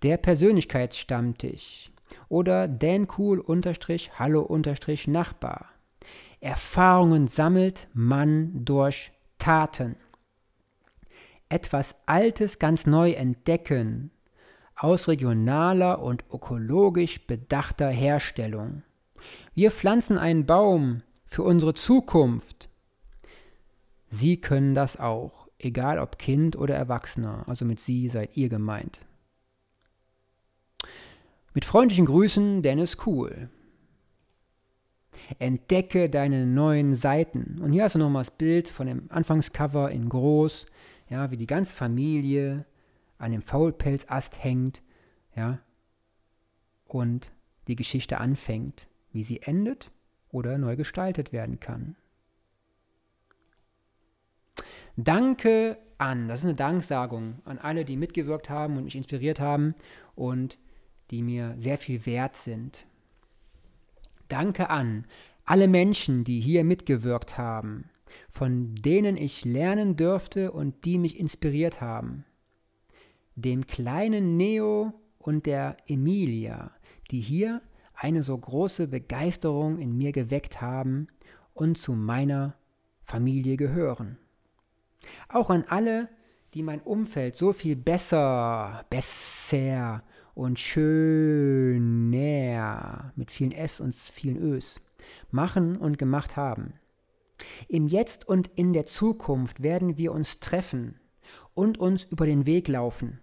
Der 0.03 0.17
Persönlichkeitsstammtisch 0.17 1.91
oder 2.27 2.67
Dan 2.67 3.07
Cool 3.17 3.39
unterstrich 3.39 4.11
Hallo 4.17 4.41
unterstrich 4.41 5.07
Nachbar. 5.07 5.69
Erfahrungen 6.39 7.27
sammelt 7.27 7.87
man 7.93 8.65
durch 8.65 9.11
Taten. 9.37 9.95
Etwas 11.49 11.95
Altes 12.07 12.57
ganz 12.57 12.87
neu 12.87 13.11
entdecken 13.11 14.09
aus 14.75 15.07
regionaler 15.07 16.01
und 16.01 16.23
ökologisch 16.33 17.27
bedachter 17.27 17.89
Herstellung. 17.89 18.81
Wir 19.53 19.69
pflanzen 19.69 20.17
einen 20.17 20.47
Baum 20.47 21.03
für 21.25 21.43
unsere 21.43 21.75
Zukunft. 21.75 22.69
Sie 24.09 24.41
können 24.41 24.73
das 24.73 24.99
auch, 24.99 25.47
egal 25.59 25.99
ob 25.99 26.17
Kind 26.17 26.55
oder 26.55 26.73
Erwachsener, 26.73 27.43
also 27.47 27.65
mit 27.65 27.79
Sie 27.79 28.09
seid 28.09 28.35
ihr 28.35 28.49
gemeint. 28.49 29.01
Mit 31.53 31.65
freundlichen 31.65 32.05
Grüßen, 32.05 32.61
Dennis 32.61 32.95
Kuhl. 32.95 33.49
Entdecke 35.37 36.09
deine 36.09 36.45
neuen 36.45 36.93
Seiten. 36.93 37.59
Und 37.61 37.73
hier 37.73 37.83
hast 37.83 37.95
du 37.95 37.99
nochmal 37.99 38.21
das 38.21 38.31
Bild 38.31 38.69
von 38.69 38.87
dem 38.87 39.11
Anfangscover 39.11 39.91
in 39.91 40.07
groß, 40.07 40.65
ja, 41.09 41.29
wie 41.29 41.35
die 41.35 41.47
ganze 41.47 41.75
Familie 41.75 42.65
an 43.17 43.33
dem 43.33 43.41
Faulpelzast 43.41 44.41
hängt, 44.41 44.81
ja, 45.35 45.59
und 46.85 47.33
die 47.67 47.75
Geschichte 47.75 48.19
anfängt, 48.19 48.87
wie 49.11 49.23
sie 49.23 49.41
endet 49.41 49.91
oder 50.29 50.57
neu 50.57 50.77
gestaltet 50.77 51.33
werden 51.33 51.59
kann. 51.59 51.97
Danke 54.95 55.77
an, 55.97 56.29
das 56.29 56.39
ist 56.39 56.45
eine 56.45 56.55
Danksagung 56.55 57.39
an 57.43 57.59
alle, 57.59 57.83
die 57.83 57.97
mitgewirkt 57.97 58.49
haben 58.49 58.77
und 58.77 58.85
mich 58.85 58.95
inspiriert 58.95 59.41
haben 59.41 59.75
und 60.15 60.57
die 61.11 61.21
mir 61.21 61.53
sehr 61.57 61.77
viel 61.77 62.05
wert 62.05 62.35
sind. 62.35 62.85
Danke 64.27 64.69
an 64.69 65.05
alle 65.45 65.67
Menschen, 65.67 66.23
die 66.23 66.39
hier 66.39 66.63
mitgewirkt 66.63 67.37
haben, 67.37 67.89
von 68.29 68.73
denen 68.75 69.17
ich 69.17 69.43
lernen 69.43 69.97
dürfte 69.97 70.51
und 70.51 70.85
die 70.85 70.97
mich 70.97 71.19
inspiriert 71.19 71.81
haben. 71.81 72.23
Dem 73.35 73.67
kleinen 73.67 74.37
Neo 74.37 74.93
und 75.19 75.45
der 75.45 75.77
Emilia, 75.87 76.71
die 77.11 77.19
hier 77.19 77.61
eine 77.93 78.23
so 78.23 78.37
große 78.37 78.87
Begeisterung 78.87 79.77
in 79.79 79.97
mir 79.97 80.11
geweckt 80.11 80.61
haben 80.61 81.07
und 81.53 81.77
zu 81.77 81.93
meiner 81.93 82.55
Familie 83.03 83.57
gehören. 83.57 84.17
Auch 85.29 85.49
an 85.49 85.65
alle, 85.67 86.09
die 86.53 86.63
mein 86.63 86.81
Umfeld 86.81 87.35
so 87.35 87.53
viel 87.53 87.75
besser, 87.75 88.85
besser 88.89 90.03
und 90.33 90.59
schöner 90.59 91.91
mit 93.15 93.31
vielen 93.31 93.51
S 93.51 93.79
und 93.79 93.95
vielen 93.95 94.37
Ös 94.37 94.79
machen 95.29 95.77
und 95.77 95.97
gemacht 95.97 96.37
haben. 96.37 96.73
Im 97.67 97.87
Jetzt 97.87 98.27
und 98.27 98.51
in 98.55 98.73
der 98.73 98.85
Zukunft 98.85 99.63
werden 99.63 99.97
wir 99.97 100.11
uns 100.11 100.39
treffen 100.39 100.99
und 101.53 101.79
uns 101.79 102.03
über 102.05 102.25
den 102.25 102.45
Weg 102.45 102.67
laufen. 102.67 103.19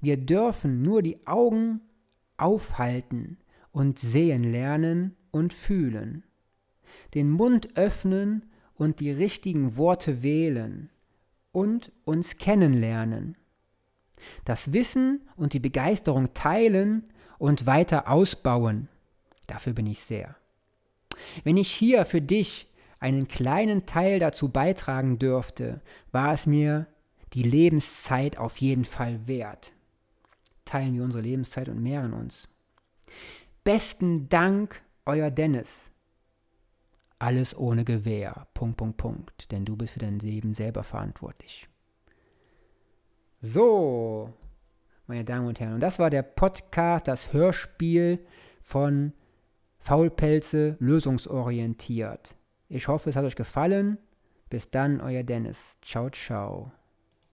Wir 0.00 0.16
dürfen 0.16 0.82
nur 0.82 1.02
die 1.02 1.26
Augen 1.26 1.80
aufhalten 2.36 3.38
und 3.72 3.98
sehen 3.98 4.44
lernen 4.44 5.16
und 5.30 5.52
fühlen, 5.52 6.24
den 7.14 7.30
Mund 7.30 7.76
öffnen 7.76 8.50
und 8.74 9.00
die 9.00 9.10
richtigen 9.10 9.76
Worte 9.76 10.22
wählen 10.22 10.90
und 11.52 11.92
uns 12.04 12.36
kennenlernen 12.36 13.36
das 14.44 14.72
Wissen 14.72 15.22
und 15.36 15.52
die 15.52 15.60
Begeisterung 15.60 16.34
teilen 16.34 17.04
und 17.38 17.66
weiter 17.66 18.08
ausbauen. 18.08 18.88
Dafür 19.46 19.72
bin 19.72 19.86
ich 19.86 20.00
sehr. 20.00 20.36
Wenn 21.42 21.56
ich 21.56 21.70
hier 21.70 22.04
für 22.04 22.20
dich 22.20 22.70
einen 22.98 23.28
kleinen 23.28 23.86
Teil 23.86 24.18
dazu 24.18 24.48
beitragen 24.48 25.18
dürfte, 25.18 25.82
war 26.12 26.32
es 26.32 26.46
mir 26.46 26.86
die 27.34 27.42
Lebenszeit 27.42 28.38
auf 28.38 28.58
jeden 28.58 28.84
Fall 28.84 29.26
wert. 29.26 29.72
Teilen 30.64 30.94
wir 30.94 31.04
unsere 31.04 31.22
Lebenszeit 31.22 31.68
und 31.68 31.82
mehren 31.82 32.14
uns. 32.14 32.48
Besten 33.64 34.28
Dank, 34.28 34.82
euer 35.04 35.30
Dennis. 35.30 35.90
Alles 37.18 37.56
ohne 37.56 37.84
Gewehr. 37.84 38.46
Punkt, 38.54 38.76
Punkt, 38.76 38.96
Punkt. 38.96 39.50
Denn 39.50 39.64
du 39.64 39.76
bist 39.76 39.94
für 39.94 40.00
dein 40.00 40.18
Leben 40.18 40.54
selber 40.54 40.82
verantwortlich. 40.82 41.68
So, 43.46 44.32
meine 45.06 45.22
Damen 45.22 45.46
und 45.46 45.60
Herren, 45.60 45.74
und 45.74 45.80
das 45.80 45.98
war 45.98 46.08
der 46.08 46.22
Podcast, 46.22 47.06
das 47.06 47.34
Hörspiel 47.34 48.24
von 48.62 49.12
Faulpelze 49.76 50.78
lösungsorientiert. 50.80 52.36
Ich 52.70 52.88
hoffe, 52.88 53.10
es 53.10 53.16
hat 53.16 53.24
euch 53.26 53.36
gefallen. 53.36 53.98
Bis 54.48 54.70
dann, 54.70 55.02
euer 55.02 55.24
Dennis. 55.24 55.76
Ciao, 55.82 56.08
ciao. 56.08 56.72